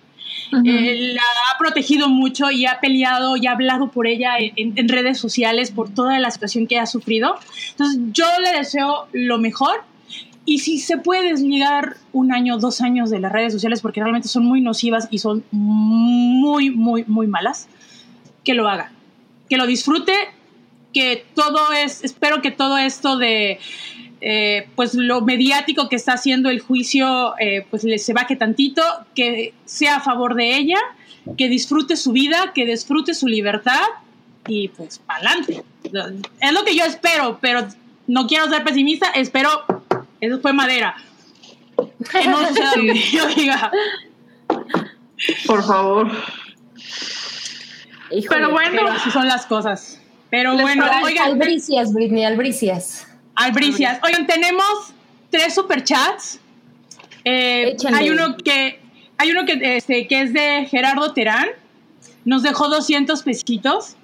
[0.65, 5.19] Eh, la ha protegido mucho y ha peleado y ha hablado por ella en, redes
[5.19, 7.37] sociales por toda la situación que ha sufrido.
[7.71, 9.83] Entonces yo le deseo lo mejor
[10.45, 14.29] y si se puede desligar un año, dos años de las redes sociales porque realmente
[14.29, 17.69] son muy nocivas y son muy, muy, muy malas,
[18.45, 18.93] que lo haga
[19.49, 20.15] que lo disfrute,
[20.93, 23.59] que todo es, espero que todo esto de,
[24.21, 28.83] eh, pues lo mediático que está haciendo el juicio, eh, pues le se baje tantito,
[29.15, 30.79] que sea a favor de ella,
[31.37, 33.83] que disfrute su vida, que disfrute su libertad
[34.47, 35.63] y pues para adelante.
[36.41, 37.69] Es lo que yo espero, pero
[38.07, 39.51] no quiero ser pesimista, espero,
[40.21, 40.97] eso fue madera.
[42.11, 42.73] Que no sea
[43.13, 43.71] yo diga.
[45.47, 46.11] Por favor
[48.29, 50.01] pero bueno, así son las cosas.
[50.31, 51.33] Pero bueno, oigan.
[51.33, 53.07] Albricias, Britney, albricias.
[53.35, 54.01] Albricias.
[54.05, 54.93] Oigan, tenemos
[55.31, 56.41] tres superchats.
[57.25, 58.81] Eh, hay uno que
[59.17, 61.49] hay uno que, este, que es de Gerardo Terán.
[62.25, 63.97] Nos dejó 200 pesitos.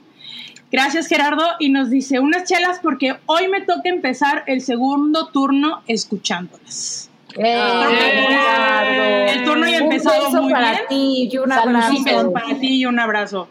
[0.72, 1.44] Gracias, Gerardo.
[1.60, 7.10] Y nos dice unas chelas porque hoy me toca empezar el segundo turno escuchándolas.
[7.36, 12.32] Eh, el turno ya ha empezado muy para Ti y un abrazo.
[12.32, 13.48] Para ti y un abrazo.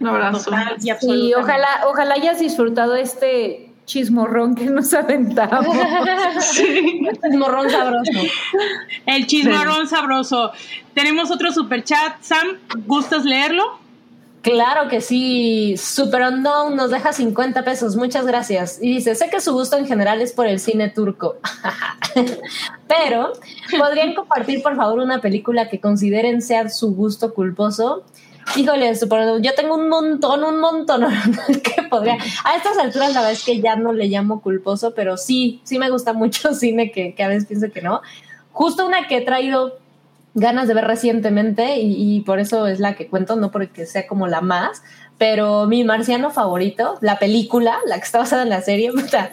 [0.00, 0.50] Un abrazo.
[1.02, 5.76] y ojalá, ojalá hayas disfrutado este chismorrón que nos aventamos.
[6.40, 7.00] sí.
[7.22, 8.10] Chismorrón sabroso.
[9.06, 10.52] El chismorrón sabroso.
[10.94, 12.20] Tenemos otro super chat.
[12.20, 13.78] Sam, ¿gustas leerlo?
[14.42, 15.76] Claro que sí.
[15.76, 17.96] Super Unknown nos deja 50 pesos.
[17.96, 18.78] Muchas gracias.
[18.80, 21.36] Y dice, sé que su gusto en general es por el cine turco.
[22.88, 23.32] Pero,
[23.76, 28.04] ¿podrían compartir por favor una película que consideren sea su gusto culposo?
[28.54, 28.92] Híjole,
[29.40, 31.04] yo tengo un montón, un montón
[31.62, 32.16] que podría.
[32.44, 35.78] A estas alturas, la verdad es que ya no le llamo culposo, pero sí, sí
[35.78, 38.02] me gusta mucho cine que, a veces pienso que no.
[38.52, 39.78] Justo una que he traído
[40.34, 44.26] ganas de ver recientemente y, por eso es la que cuento, no porque sea como
[44.26, 44.82] la más,
[45.18, 49.32] pero mi marciano favorito, la película, la que está basada en la serie, puta,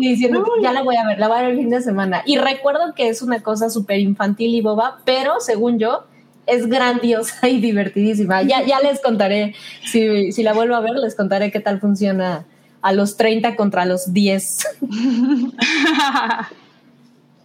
[0.00, 2.22] diciendo ya la voy a ver, la voy a ver el fin de semana.
[2.26, 6.06] Y recuerdo que es una cosa súper infantil y boba, pero según yo,
[6.46, 8.42] es grandiosa y divertidísima.
[8.42, 9.54] Ya, ya les contaré,
[9.84, 12.44] si, si la vuelvo a ver, les contaré qué tal funciona
[12.82, 14.66] a los 30 contra los 10.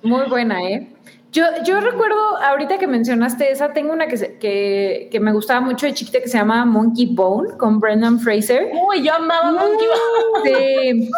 [0.03, 0.94] Muy buena, ¿eh?
[1.35, 5.85] Yo, yo recuerdo, ahorita que mencionaste esa, tengo una que, que, que, me gustaba mucho
[5.85, 8.71] de chiquita que se llama Monkey Bone con Brendan Fraser.
[8.71, 11.09] Uy, yo amaba Monkey Bone.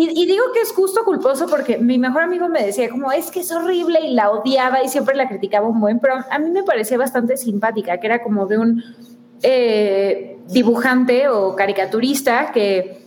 [0.00, 3.30] Y, y, digo que es justo culposo porque mi mejor amigo me decía como, es
[3.30, 6.48] que es horrible y la odiaba y siempre la criticaba un buen, pero a mí
[6.48, 8.82] me parecía bastante simpática, que era como de un
[9.42, 13.04] eh, dibujante o caricaturista que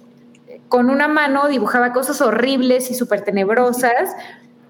[0.67, 4.15] con una mano dibujaba cosas horribles y súper tenebrosas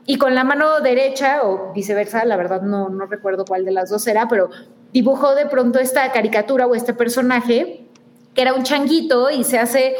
[0.07, 3.89] y con la mano derecha o viceversa, la verdad no, no recuerdo cuál de las
[3.89, 4.49] dos era, pero
[4.93, 7.85] dibujó de pronto esta caricatura o este personaje
[8.33, 9.95] que era un changuito y se hace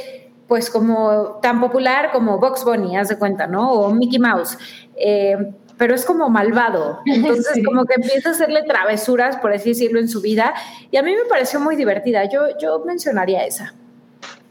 [0.47, 3.69] pues como tan popular como Box Bunny, haz de cuenta, ¿no?
[3.69, 4.57] O Mickey Mouse.
[4.95, 5.35] Eh,
[5.77, 6.99] pero es como malvado.
[7.05, 10.53] Entonces, como que empieza a hacerle travesuras, por así decirlo, en su vida.
[10.89, 12.29] Y a mí me pareció muy divertida.
[12.29, 13.73] Yo, yo mencionaría esa.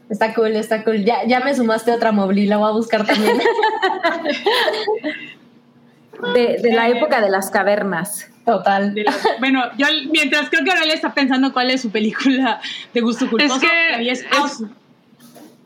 [0.09, 1.03] Está cool, está cool.
[1.03, 3.39] Ya, ya me sumaste otra Mobli, la voy a buscar también.
[6.33, 8.29] de, de, la época de las cavernas.
[8.45, 8.95] Total.
[9.39, 12.61] bueno, yo mientras creo que ahora le está pensando cuál es su película
[12.93, 13.55] de gusto culposo.
[13.55, 14.25] Es que es,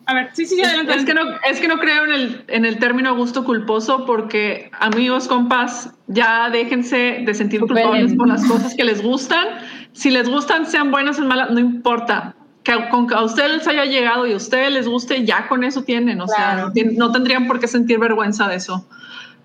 [0.06, 0.94] a ver, sí, sí, sí, adelante.
[0.96, 4.72] Es que no, es que no creo en el, en el término gusto culposo porque,
[4.80, 9.48] amigos, compas, ya déjense de sentir culpables por las cosas que les gustan.
[9.94, 13.68] Si les gustan, sean buenas o malas, no importa que con que a ustedes les
[13.68, 17.48] haya llegado y a ustedes les guste, ya con eso tienen, o sea, no, tendrían
[17.48, 18.86] por qué sentir vergüenza de eso.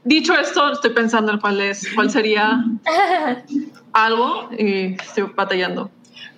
[0.07, 2.65] Dicho esto, estoy pensando en cuál es, cuál sería
[3.93, 5.91] algo y estoy batallando.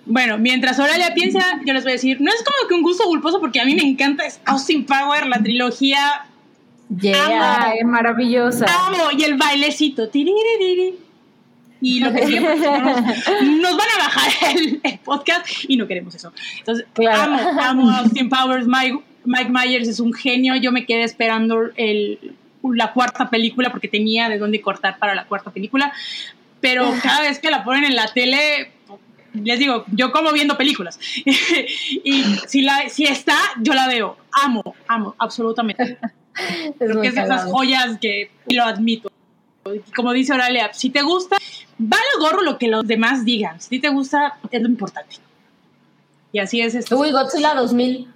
[0.07, 3.03] Bueno, mientras Oralia piensa, yo les voy a decir, no es como que un gusto
[3.03, 6.25] culposo porque a mí me encanta Austin Power, la trilogía.
[6.99, 8.65] Yeah, es maravillosa.
[8.87, 10.09] Amo, y el bailecito.
[11.81, 16.33] Y lo que siempre nos, van a bajar el, podcast y no queremos eso.
[16.57, 18.65] Entonces, amo, amo Austin Powers.
[18.65, 20.55] Mike, Mike Myers es un genio.
[20.55, 25.25] Yo me quedé esperando el, la cuarta película porque tenía de dónde cortar para la
[25.25, 25.93] cuarta película.
[26.61, 28.71] Pero cada vez que la ponen en la tele,
[29.33, 30.99] les digo, yo como viendo películas.
[31.25, 34.17] y si, la, si está, yo la veo.
[34.31, 35.97] Amo, amo, absolutamente.
[36.77, 39.11] Creo que es de esas joyas que lo admito.
[39.95, 41.37] Como dice Oralia, si te gusta,
[41.77, 43.59] vale gorro lo que los demás digan.
[43.61, 45.17] Si te gusta, es lo importante.
[46.31, 46.97] Y así es esto.
[46.97, 48.07] Uy, Godzilla 2000.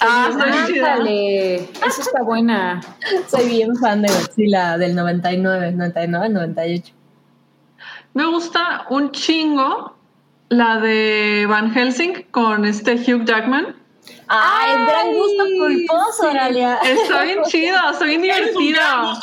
[0.00, 1.56] Ah, dale.
[1.56, 2.80] Eso está buena.
[3.28, 6.92] Soy bien fan de Godzilla del 99, 99, 98.
[8.14, 9.96] Me gusta un chingo
[10.48, 13.74] la de Van Helsing con este Hugh Jackman.
[14.28, 16.78] Ay, es gran gusto culposo, Oralia.
[16.84, 19.18] Está bien chida, está bien divertida.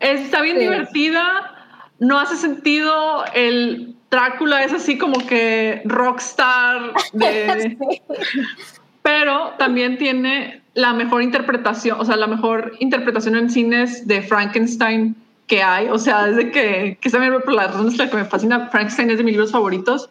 [0.00, 1.50] Está bien divertida.
[1.98, 7.76] No hace sentido el Drácula es así como que rockstar de...
[9.04, 15.14] Pero también tiene la mejor interpretación, o sea, la mejor interpretación en cines de Frankenstein
[15.46, 19.10] que hay, o sea, desde que, que también por las razones que me fascina, Frankenstein
[19.10, 20.08] es de mis libros favoritos,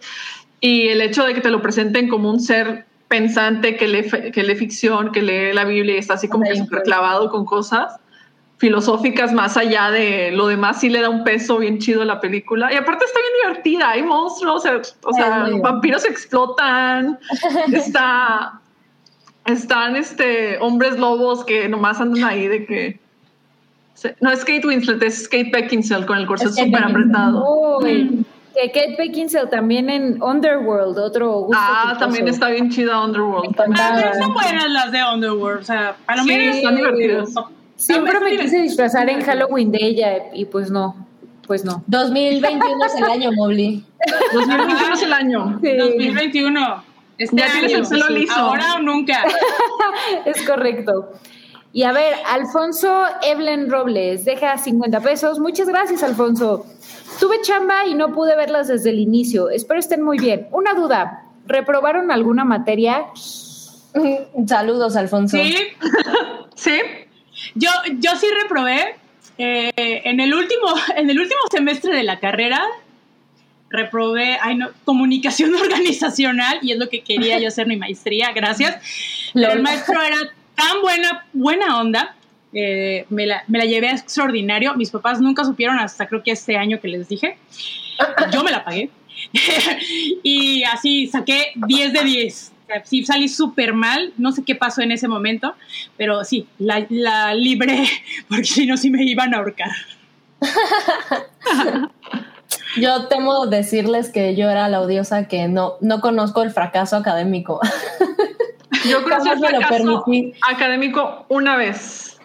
[0.62, 4.44] y el hecho de que te lo presenten como un ser pensante que lee, que
[4.44, 8.00] lee ficción, que lee la Biblia y está así como que súper clavado con cosas
[8.64, 12.22] filosóficas más allá de lo demás, sí le da un peso bien chido a la
[12.22, 12.72] película.
[12.72, 14.64] Y aparte está bien divertida, hay monstruos,
[15.04, 17.20] o sea, vampiros explotan,
[17.74, 18.62] está,
[19.46, 23.00] están este, hombres lobos que nomás andan ahí de que
[24.20, 27.80] no es Kate Winslet, es Kate Beckinsale con el corset súper apretado.
[27.82, 33.56] Que Kate Beckinsale también en Underworld, otro gusto Ah, también está bien chida Underworld.
[33.76, 37.34] Ah, son buenas las de Underworld, o sea, a lo menos están divertidas.
[37.76, 41.08] Siempre me quise disfrazar en Halloween de ella y pues no,
[41.48, 41.84] pues no.
[41.88, 43.84] 2021 es el año, Mobley.
[44.34, 45.60] 2021 es el año.
[45.62, 46.93] 2021.
[47.18, 48.34] Este ya tienes el pelo liso.
[48.34, 49.24] Ahora o nunca.
[50.26, 51.12] es correcto.
[51.72, 55.40] Y a ver, Alfonso Evelyn Robles, deja 50 pesos.
[55.40, 56.66] Muchas gracias, Alfonso.
[57.20, 59.50] Tuve chamba y no pude verlas desde el inicio.
[59.50, 60.48] Espero estén muy bien.
[60.52, 63.06] Una duda, ¿reprobaron alguna materia?
[64.48, 65.38] Saludos, Alfonso.
[65.38, 65.56] Sí,
[66.56, 66.80] sí.
[67.56, 67.70] Yo,
[68.00, 68.96] yo sí reprobé.
[69.40, 72.64] Eh, en, el último, en el último semestre de la carrera,
[73.74, 78.78] reprobé ay no, comunicación organizacional y es lo que quería yo hacer mi maestría, gracias.
[79.34, 80.18] Pero el maestro era
[80.56, 82.16] tan buena, buena onda.
[82.54, 84.76] Eh, me, la, me la llevé extraordinario.
[84.76, 87.38] Mis papás nunca supieron hasta creo que este año que les dije.
[88.32, 88.90] Yo me la pagué.
[90.24, 92.52] y así saqué 10 de 10.
[92.86, 95.54] Sí, salí súper mal, no sé qué pasó en ese momento,
[95.96, 97.84] pero sí, la, la libré,
[98.28, 99.72] porque si no, sí me iban a ahorcar.
[102.80, 107.60] Yo temo decirles que yo era la odiosa que no, no conozco el fracaso académico.
[108.90, 110.34] Yo creo que lo permití.
[110.50, 112.20] académico una vez.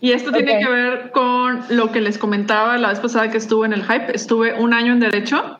[0.00, 3.66] Y esto tiene que ver con lo que les comentaba la vez pasada que estuve
[3.66, 4.14] en el hype.
[4.14, 5.58] Estuve un año en Derecho.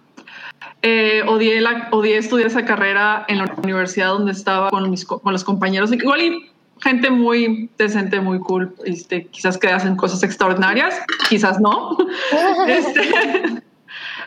[0.83, 5.33] Eh, odié, la, odié estudiar esa carrera en la universidad donde estaba con, mis, con
[5.33, 5.93] los compañeros.
[5.93, 6.51] Igual y
[6.81, 8.75] gente muy decente, muy cool.
[8.85, 10.95] Este, quizás que hacen cosas extraordinarias,
[11.29, 11.97] quizás no.
[12.69, 13.63] este,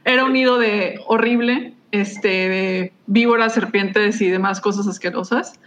[0.05, 5.59] era un nido de horrible este, de víboras, serpientes y demás cosas asquerosas.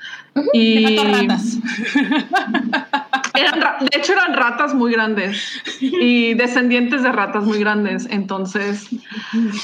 [0.53, 1.59] y ratas.
[3.35, 8.89] Eran de hecho eran ratas muy grandes y descendientes de ratas muy grandes, entonces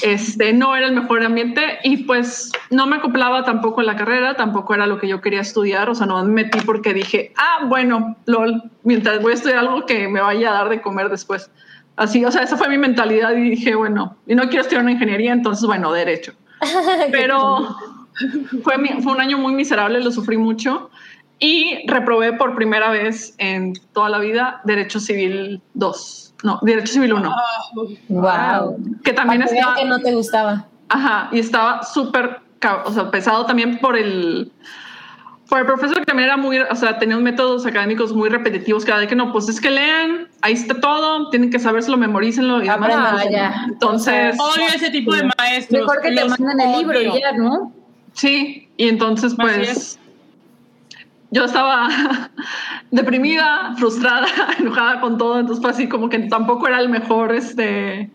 [0.01, 4.35] este no era el mejor ambiente y pues no me acoplaba tampoco en la carrera,
[4.35, 7.65] tampoco era lo que yo quería estudiar, o sea, no me metí porque dije, ah,
[7.67, 11.51] bueno, lol, mientras voy a estudiar algo que me vaya a dar de comer después.
[11.99, 14.93] Así, o sea, esa fue mi mentalidad y dije, bueno, y no quiero estudiar una
[14.93, 16.33] ingeniería, entonces, bueno, derecho.
[17.11, 17.75] Pero
[18.63, 20.89] fue, fue un año muy miserable, lo sufrí mucho
[21.39, 26.35] y reprobé por primera vez en toda la vida Derecho Civil 2.
[26.43, 27.35] No, Derecho Civil 1.
[28.09, 28.77] Wow.
[29.03, 29.75] Que también estaba.
[29.75, 30.65] que no te gustaba.
[30.89, 32.39] Ajá, y estaba súper,
[32.85, 34.51] o sea, pesado también por el.
[35.49, 38.99] Por el profesor que también era muy, o sea, tenía métodos académicos muy repetitivos cada
[38.99, 42.67] vez que no, pues es que lean, ahí está todo, tienen que sabérselo, memorícenlo y
[42.67, 42.91] demás.
[42.93, 43.65] Ah, ya.
[43.67, 44.37] Entonces.
[44.39, 45.81] Odio ese tipo de maestros.
[45.81, 47.73] Mejor que te mandan el libro y ya, ¿no?
[48.13, 49.99] Sí, y entonces pues
[51.31, 51.89] yo estaba
[52.91, 54.27] deprimida, frustrada,
[54.59, 58.09] enojada con todo, entonces fue así como que tampoco era el mejor este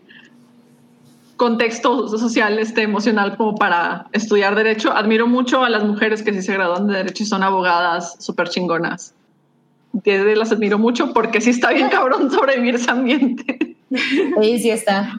[1.37, 4.91] contexto social, este emocional como para estudiar derecho.
[4.91, 8.49] Admiro mucho a las mujeres que sí se gradúan de derecho y son abogadas súper
[8.49, 9.13] chingonas.
[10.03, 13.75] Las admiro mucho porque sí está bien cabrón sobrevivir ese ambiente.
[14.41, 15.13] Sí, sí está.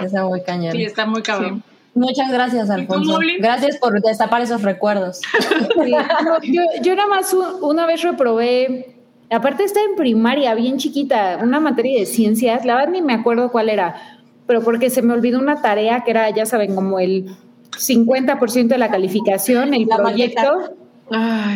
[0.00, 0.72] Está muy cañón.
[0.72, 1.62] Sí, está muy cabrón.
[1.94, 3.18] Muchas gracias, Alfonso.
[3.38, 5.20] Gracias por destapar esos recuerdos.
[6.82, 8.96] yo, nada más una vez reprobé,
[9.30, 13.52] aparte está en primaria, bien chiquita, una materia de ciencias, la verdad ni me acuerdo
[13.52, 14.11] cuál era,
[14.46, 17.34] pero porque se me olvidó una tarea que era, ya saben, como el
[17.72, 20.74] 50% de la calificación, el proyecto.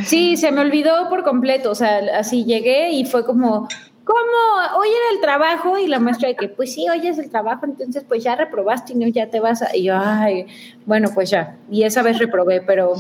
[0.05, 3.69] sí, se me olvidó por completo, o sea, así llegué y fue como,
[4.05, 4.79] ¿cómo?
[4.79, 7.67] Hoy era el trabajo y la maestra de que, pues sí, hoy es el trabajo,
[7.67, 9.77] entonces pues ya reprobaste y no, ya te vas a...
[9.77, 10.47] Y yo, ay,
[10.87, 11.57] bueno, pues ya.
[11.71, 12.95] Y esa vez reprobé, pero,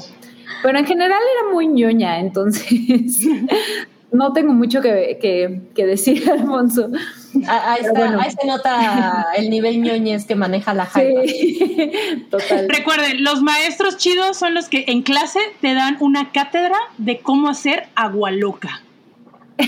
[0.63, 2.69] pero en general era muy ñoña, entonces
[4.11, 6.91] no tengo mucho que, decir, Alfonso.
[7.49, 11.27] Ahí, se nota el nivel ñoñez que maneja la Jaime.
[11.29, 12.69] Sí, total.
[12.69, 17.49] Recuerden, los maestros chidos son los que en clase te dan una cátedra de cómo
[17.49, 18.83] hacer agua loca.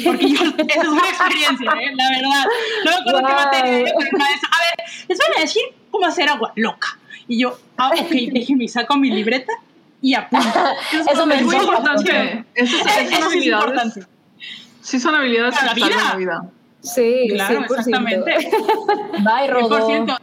[0.05, 1.93] Porque yo, esa es una experiencia, ¿eh?
[1.95, 2.45] la verdad.
[2.85, 6.53] No me acuerdo qué materia pero A ver, les van a decir cómo hacer agua
[6.57, 6.99] loca.
[7.27, 9.53] Y yo, ah, ok, déjenme, saco mi libreta
[10.01, 10.61] y apunto.
[11.11, 12.45] Eso, me es muy importante.
[12.55, 14.03] Eso, es, eso, es importante.
[14.81, 16.51] Sí, son habilidades para la vida.
[16.95, 17.65] Sí, claro, 100%.
[17.65, 18.33] exactamente.
[19.25, 20.19] Bye, Rodo.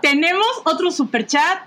[0.00, 1.58] Tenemos otro super chat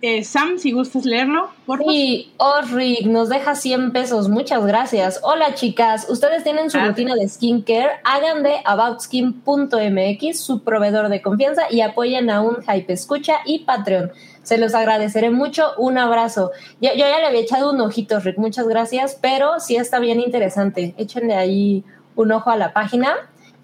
[0.00, 1.92] eh, Sam, si gustas leerlo, por favor.
[1.92, 5.18] Sí, Orric nos deja 100 pesos, muchas gracias.
[5.24, 11.62] Hola chicas, ustedes tienen su rutina de skincare, hagan de aboutskin.mx su proveedor de confianza
[11.68, 14.12] y apoyen a un Hype Escucha y Patreon.
[14.44, 16.52] Se los agradeceré mucho, un abrazo.
[16.80, 20.20] Yo, yo ya le había echado un ojito, Rick, muchas gracias, pero sí está bien
[20.20, 20.94] interesante.
[20.96, 21.82] Échenle ahí
[22.14, 23.16] un ojo a la página.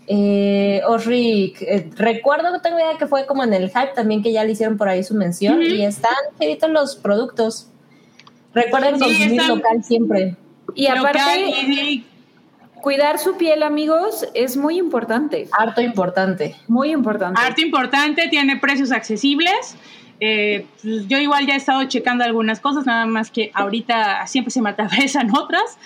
[0.06, 4.32] Eh, Osric, eh, recuerdo que tengo idea que fue como en el hype también que
[4.32, 7.70] ya le hicieron por ahí su mención y están chiditos los productos.
[8.52, 10.36] Recuerden consumir local siempre.
[10.74, 12.04] Y aparte,
[12.82, 15.48] cuidar su piel, amigos, es muy importante.
[15.52, 16.54] Harto importante.
[16.68, 17.40] Muy importante.
[17.40, 19.76] Harto importante, tiene precios accesibles.
[20.20, 24.50] Eh, pues, yo igual ya he estado checando algunas cosas, nada más que ahorita siempre
[24.50, 25.78] se me atravesan otras,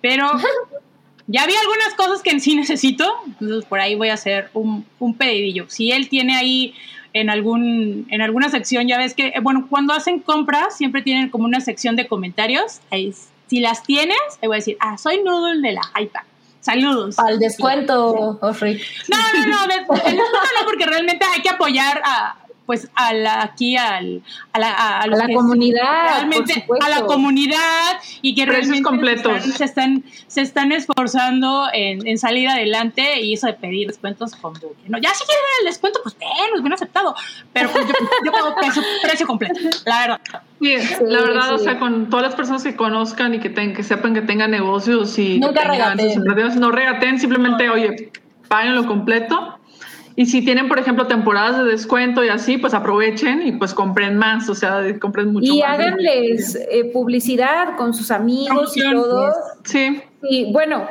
[0.00, 0.26] pero
[1.26, 4.84] Ya había algunas cosas que en sí necesito, entonces por ahí voy a hacer un,
[4.98, 5.66] un pedidillo.
[5.68, 6.74] Si él tiene ahí
[7.12, 11.30] en, algún, en alguna sección, ya ves que, eh, bueno, cuando hacen compras siempre tienen
[11.30, 12.80] como una sección de comentarios.
[12.90, 13.14] Ahí,
[13.46, 16.24] si las tienes, te voy a decir, ah, soy Noodle de la Hypa.
[16.60, 17.18] Saludos.
[17.18, 18.80] Al descuento, Ofri.
[19.08, 23.76] No, no, no, descuento no, porque realmente hay que apoyar a, pues a la, aquí
[23.76, 24.22] al,
[24.52, 29.42] a la, a, la comunidad realmente a la comunidad y que realmente completos.
[29.42, 34.54] Se, están, se están esforzando en, en, salir adelante y eso de pedir descuentos con
[34.88, 34.98] ¿no?
[34.98, 36.16] ya si quieren el descuento pues
[36.52, 37.14] los bien aceptado
[37.52, 38.54] pero pues, yo, yo pago
[39.02, 40.20] precio, completo la verdad
[40.60, 44.14] sí, la verdad o sea con todas las personas que conozcan y que, que sepan
[44.14, 46.22] que tengan negocios y Nunca regateen.
[46.58, 48.10] no regaten simplemente oye
[48.48, 49.58] paguen lo completo
[50.16, 54.16] y si tienen, por ejemplo, temporadas de descuento y así, pues aprovechen y pues compren
[54.16, 55.58] más, o sea, compren mucho y más.
[55.58, 59.32] Y háganles eh, publicidad con sus amigos y todo.
[59.64, 60.00] Sí.
[60.22, 60.86] Y bueno,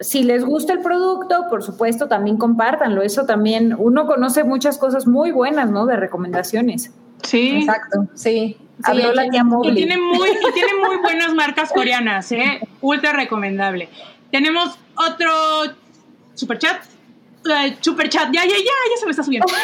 [0.00, 3.02] si les gusta el producto, por supuesto, también compártanlo.
[3.02, 5.86] Eso también, uno conoce muchas cosas muy buenas, ¿no?
[5.86, 6.92] De recomendaciones.
[7.22, 7.58] Sí.
[7.60, 8.56] Exacto, sí.
[8.82, 12.60] Habló la tía y tiene, muy, y tiene muy buenas marcas coreanas, ¿eh?
[12.80, 13.88] Ultra recomendable.
[14.32, 15.30] Tenemos otro
[16.34, 16.76] super chat
[17.80, 18.30] super chat.
[18.32, 19.46] Ya, ya, ya, ya se me está subiendo.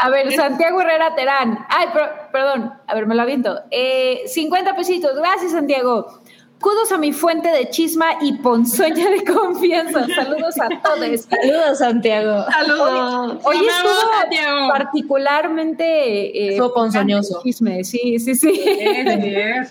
[0.00, 1.66] A ver, Santiago Herrera Terán.
[1.68, 3.60] Ay, pero perdón, a ver, me lo aviento.
[3.70, 6.20] Eh, 50 pesitos, gracias Santiago.
[6.60, 10.06] Cudos a mi fuente de chisma y ponzoña de confianza.
[10.14, 11.20] Saludos a todos.
[11.22, 12.44] Saludos, Santiago.
[12.50, 13.38] Saludos.
[13.44, 17.40] Hoy, estuvo particularmente eh, ponzoñoso.
[17.44, 18.60] Chisme, sí, sí, sí.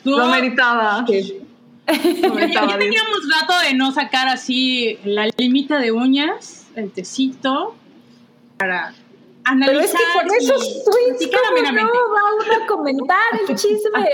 [0.05, 1.05] Lo meritaba.
[2.53, 7.75] ya teníamos rato de no sacar así la limita de uñas, el tecito,
[8.57, 8.93] para
[9.65, 13.17] pero es que por esos tweets, ¿cómo no va a comentar
[13.47, 14.09] el chisme?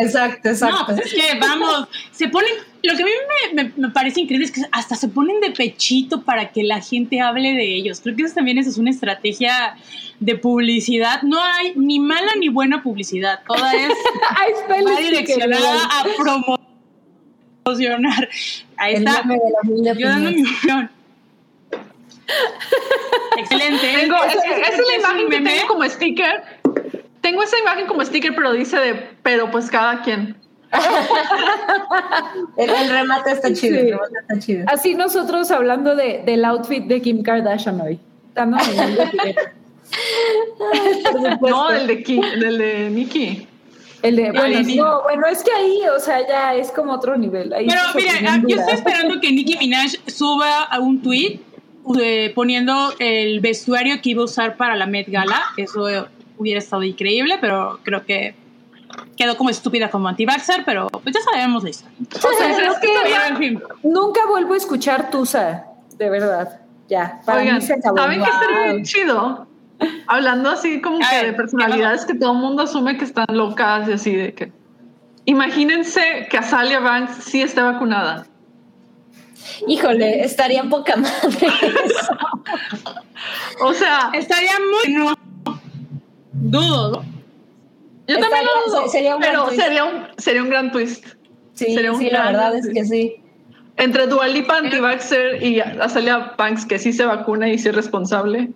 [0.00, 0.78] exacto, exacto.
[0.78, 3.12] No, pues es que vamos, se ponen, lo que a mí
[3.54, 7.20] me, me, parece increíble es que hasta se ponen de pechito para que la gente
[7.20, 8.00] hable de ellos.
[8.00, 9.76] Creo que eso también es una estrategia
[10.20, 11.22] de publicidad.
[11.22, 13.92] No hay ni mala ni buena publicidad, toda es
[14.68, 16.04] va direccionada a
[17.64, 18.28] promocionar.
[18.76, 19.24] Ahí está.
[19.96, 21.01] Yo dando mi opinión.
[23.38, 23.92] Excelente.
[24.00, 26.42] Tengo, es, es, la imagen que tengo como sticker.
[27.20, 30.36] Tengo esa imagen como sticker, pero dice de, pero pues cada quien.
[32.56, 34.64] el, remate está chido, el remate está chido.
[34.68, 38.00] Así nosotros hablando de, del outfit de Kim Kardashian hoy.
[38.34, 38.56] no,
[41.68, 43.46] del de, Kim, del de Nicki.
[44.02, 47.52] El de, bueno, no, bueno, es que ahí, o sea, ya es como otro nivel.
[47.52, 51.38] Ahí Pero mira, yo estoy esperando que Nicki Minaj suba a un tweet
[52.34, 55.40] poniendo el vestuario que iba a usar para la Met Gala.
[55.56, 55.86] Eso
[56.38, 58.34] hubiera estado increíble, pero creo que
[59.16, 60.26] quedó como estúpida como anti
[60.66, 61.96] pero pues ya sabemos la historia.
[62.16, 62.78] O sea, es
[63.38, 65.64] que nunca vuelvo a escuchar Tusa,
[65.96, 66.60] de verdad.
[66.88, 67.96] Ya, para mí se acabó.
[67.96, 69.46] ¿Saben qué estaría bien chido?
[70.06, 73.92] Hablando así como que de personalidades que todo el mundo asume que están locas y
[73.92, 74.52] así de que...
[75.24, 78.26] Imagínense que Azalia Banks sí esté vacunada.
[79.66, 81.48] Híjole, estaría poca madre.
[83.60, 84.94] o sea, estaría muy.
[84.94, 85.14] No.
[86.32, 87.04] Dudo.
[88.06, 88.88] Yo también lo dudo.
[88.88, 91.06] Sería un pero sería un, sería un gran twist.
[91.54, 93.16] Sí, sería un sí la verdad es que sí.
[93.76, 98.50] Entre Dualipa, Antivaxer y Azalia Banks, que sí se vacuna y sí es responsable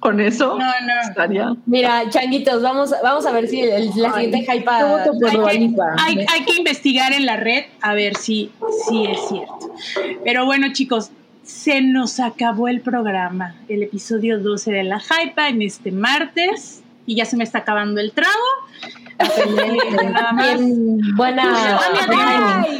[0.00, 1.08] con eso no, no.
[1.08, 1.56] estaría.
[1.66, 7.26] Mira, changuitos, vamos, vamos a ver si la siguiente hype hay, hay, que investigar en
[7.26, 8.50] la red a ver si,
[8.88, 9.74] si es cierto.
[10.24, 11.10] Pero bueno, chicos,
[11.42, 17.16] se nos acabó el programa, el episodio 12 de la hype en este martes y
[17.16, 18.34] ya se me está acabando el trago.
[20.36, 21.86] Bien, buena.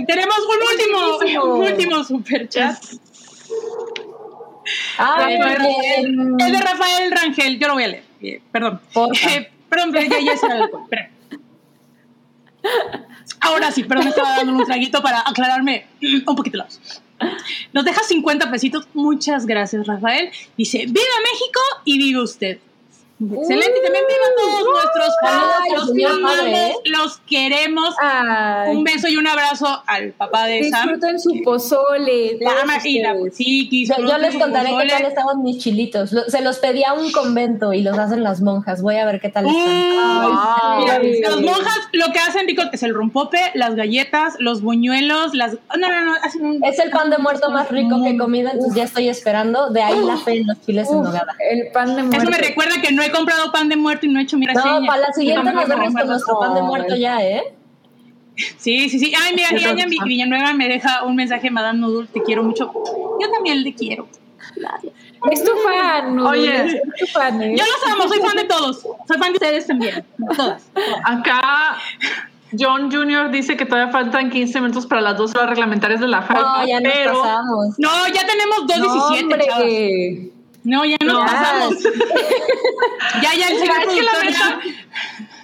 [0.06, 2.76] tenemos un último, un último super chat.
[4.98, 8.04] Ah, el de Rafael Rangel, yo lo voy a leer.
[8.20, 8.80] Eh, perdón.
[9.30, 10.88] Eh, perdón, pero ya, ya es algo.
[13.40, 15.86] Ahora sí, perdón, me estaba dando un traguito para aclararme
[16.26, 16.66] un poquito la
[17.72, 18.88] Nos deja 50 pesitos.
[18.94, 20.30] Muchas gracias, Rafael.
[20.56, 22.58] Dice: ¡Viva México y viva usted!
[23.20, 25.96] Excelente, también viva todos nuestros saludos,
[26.84, 27.94] los los queremos.
[28.68, 30.88] Un beso y un abrazo al papá de Sam.
[30.88, 32.38] Disfruten su pozole.
[32.40, 36.14] La ama y la sí, yo, yo, les contaré qué tal estaban mis chilitos.
[36.28, 38.82] Se los pedí a un convento y los hacen las monjas.
[38.82, 40.30] Voy a ver qué tal están.
[41.20, 45.54] las monjas lo que hacen, Rico, es el rompope, las galletas, los buñuelos, las.
[45.76, 46.14] No, no, no.
[46.68, 49.70] Es el pan de muerto más rico que he comido, entonces ya estoy esperando.
[49.70, 51.34] De ahí la fe en los chiles en nogada.
[51.50, 52.22] El pan de muerto.
[52.22, 54.46] Eso me recuerda que no he comprado pan de muerto y no he hecho mi
[54.46, 54.80] reseña.
[54.80, 57.54] No, para la siguiente nos vemos con nuestro pan de muerto ya, ¿eh?
[58.56, 59.12] Sí, sí, sí.
[59.20, 62.72] Ay, mira, Anya Villanueva me deja un mensaje, Madame Nudul, te quiero mucho.
[63.20, 64.08] Yo también le quiero.
[65.30, 67.56] Es tu fan, Oye, es tu fan, ¿eh?
[67.56, 68.80] yo los amo, soy fan de todos.
[68.80, 70.06] Soy fan de ustedes también.
[70.36, 70.70] Todas.
[71.04, 71.76] Acá
[72.56, 73.30] John Jr.
[73.30, 76.34] dice que todavía faltan 15 minutos para las dos horas reglamentarias de la hype.
[76.34, 77.22] No, ya nos pero...
[77.22, 77.78] pasamos.
[77.78, 81.82] No, ya tenemos 2.17, no, no, ya no pasamos.
[83.22, 84.60] ya, ya, el señor que la meta,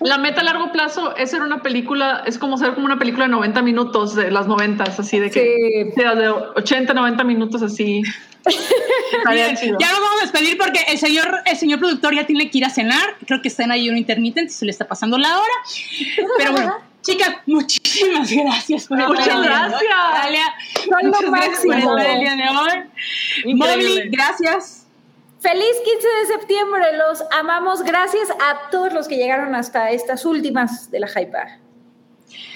[0.00, 3.24] la meta a largo plazo es ser una película, es como ser como una película
[3.24, 5.92] de 90 minutos, de las 90, así de que sí.
[5.94, 8.02] sea de 80, 90 minutos así.
[8.44, 12.64] ya nos vamos a despedir porque el señor, el señor productor ya tiene que ir
[12.64, 13.16] a cenar.
[13.26, 15.54] Creo que está en ahí un intermitente, se le está pasando la hora.
[16.36, 19.80] Pero bueno, chicas, muchísimas gracias por Muchas gracias.
[20.12, 20.54] Dalia,
[21.02, 23.54] muchas gracias por estar el día de hoy.
[23.54, 24.83] Molly, gracias.
[25.44, 27.82] Feliz 15 de septiembre, los amamos.
[27.82, 31.58] Gracias a todos los que llegaron hasta estas últimas de la Hyper.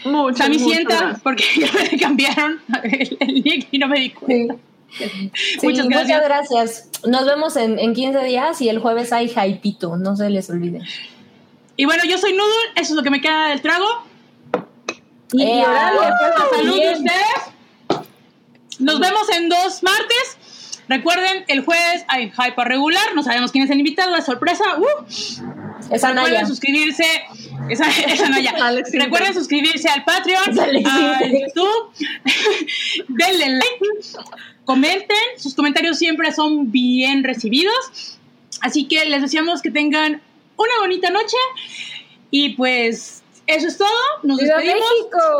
[0.06, 4.54] Muchas, muchas porque ya me cambiaron el, nick y no me di cuenta.
[5.62, 5.86] muchas, gracias.
[5.86, 6.90] muchas gracias.
[7.06, 10.80] Nos vemos en, en 15 días y el jueves hay Hypito, no se les olvide.
[11.76, 13.84] Y bueno, yo soy Noodle, eso es lo que me queda del trago.
[15.32, 18.08] Y, eh, salud a ustedes.
[18.78, 20.37] Nos vemos en dos martes.
[20.88, 24.64] Recuerden, el jueves hay Hyper regular, no sabemos quién es el invitado, es sorpresa.
[24.78, 25.04] Uh.
[25.90, 27.04] Esa Recuerden suscribirse
[27.70, 27.86] Esa,
[28.28, 28.54] no ya.
[28.92, 31.92] Recuerden suscribirse al Patreon, a YouTube.
[33.08, 34.28] Denle like.
[34.64, 35.16] Comenten.
[35.38, 38.18] Sus comentarios siempre son bien recibidos.
[38.60, 40.20] Así que les deseamos que tengan
[40.56, 41.36] una bonita noche.
[42.30, 43.17] Y pues
[43.48, 43.88] eso es todo.
[44.22, 44.84] Nos despedimos.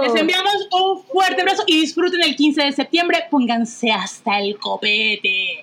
[0.03, 3.27] Les enviamos un fuerte abrazo y disfruten el 15 de septiembre.
[3.31, 5.63] Pónganse hasta el copete.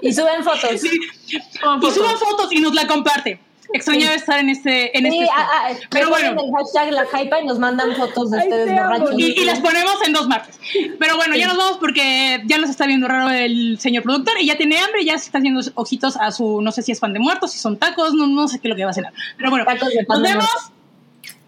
[0.00, 0.82] y suben fotos.
[0.82, 3.38] Y suban fotos y nos la comparten.
[3.72, 4.96] Extrañaba estar en este.
[4.96, 6.40] En sí, este ah, ah, pero bueno.
[6.40, 9.14] el hashtag la hype y nos mandan fotos de ustedes borrachos.
[9.18, 10.58] Y, las ponemos en dos martes.
[10.98, 14.46] Pero bueno, ya nos vamos porque ya nos está viendo raro el señor productor y
[14.46, 16.62] ya tiene hambre y ya se está haciendo ojitos a su.
[16.62, 18.70] No sé si es pan de muertos, si son tacos, no, no sé qué es
[18.70, 19.12] lo que va a cenar.
[19.36, 19.66] Pero bueno,
[20.08, 20.48] nos vemos.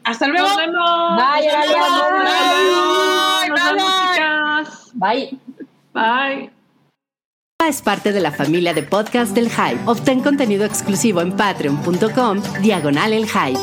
[0.04, 0.48] Hasta luego.
[0.48, 1.16] Nos vemos.
[1.16, 1.48] Bye,
[4.94, 5.30] Bye.
[5.32, 5.38] Bye.
[5.92, 6.40] Bye.
[6.40, 6.50] Bye
[7.68, 9.80] es parte de la familia de podcast del Hype.
[9.86, 13.60] Obtén contenido exclusivo en patreon.com, diagonal el Hype.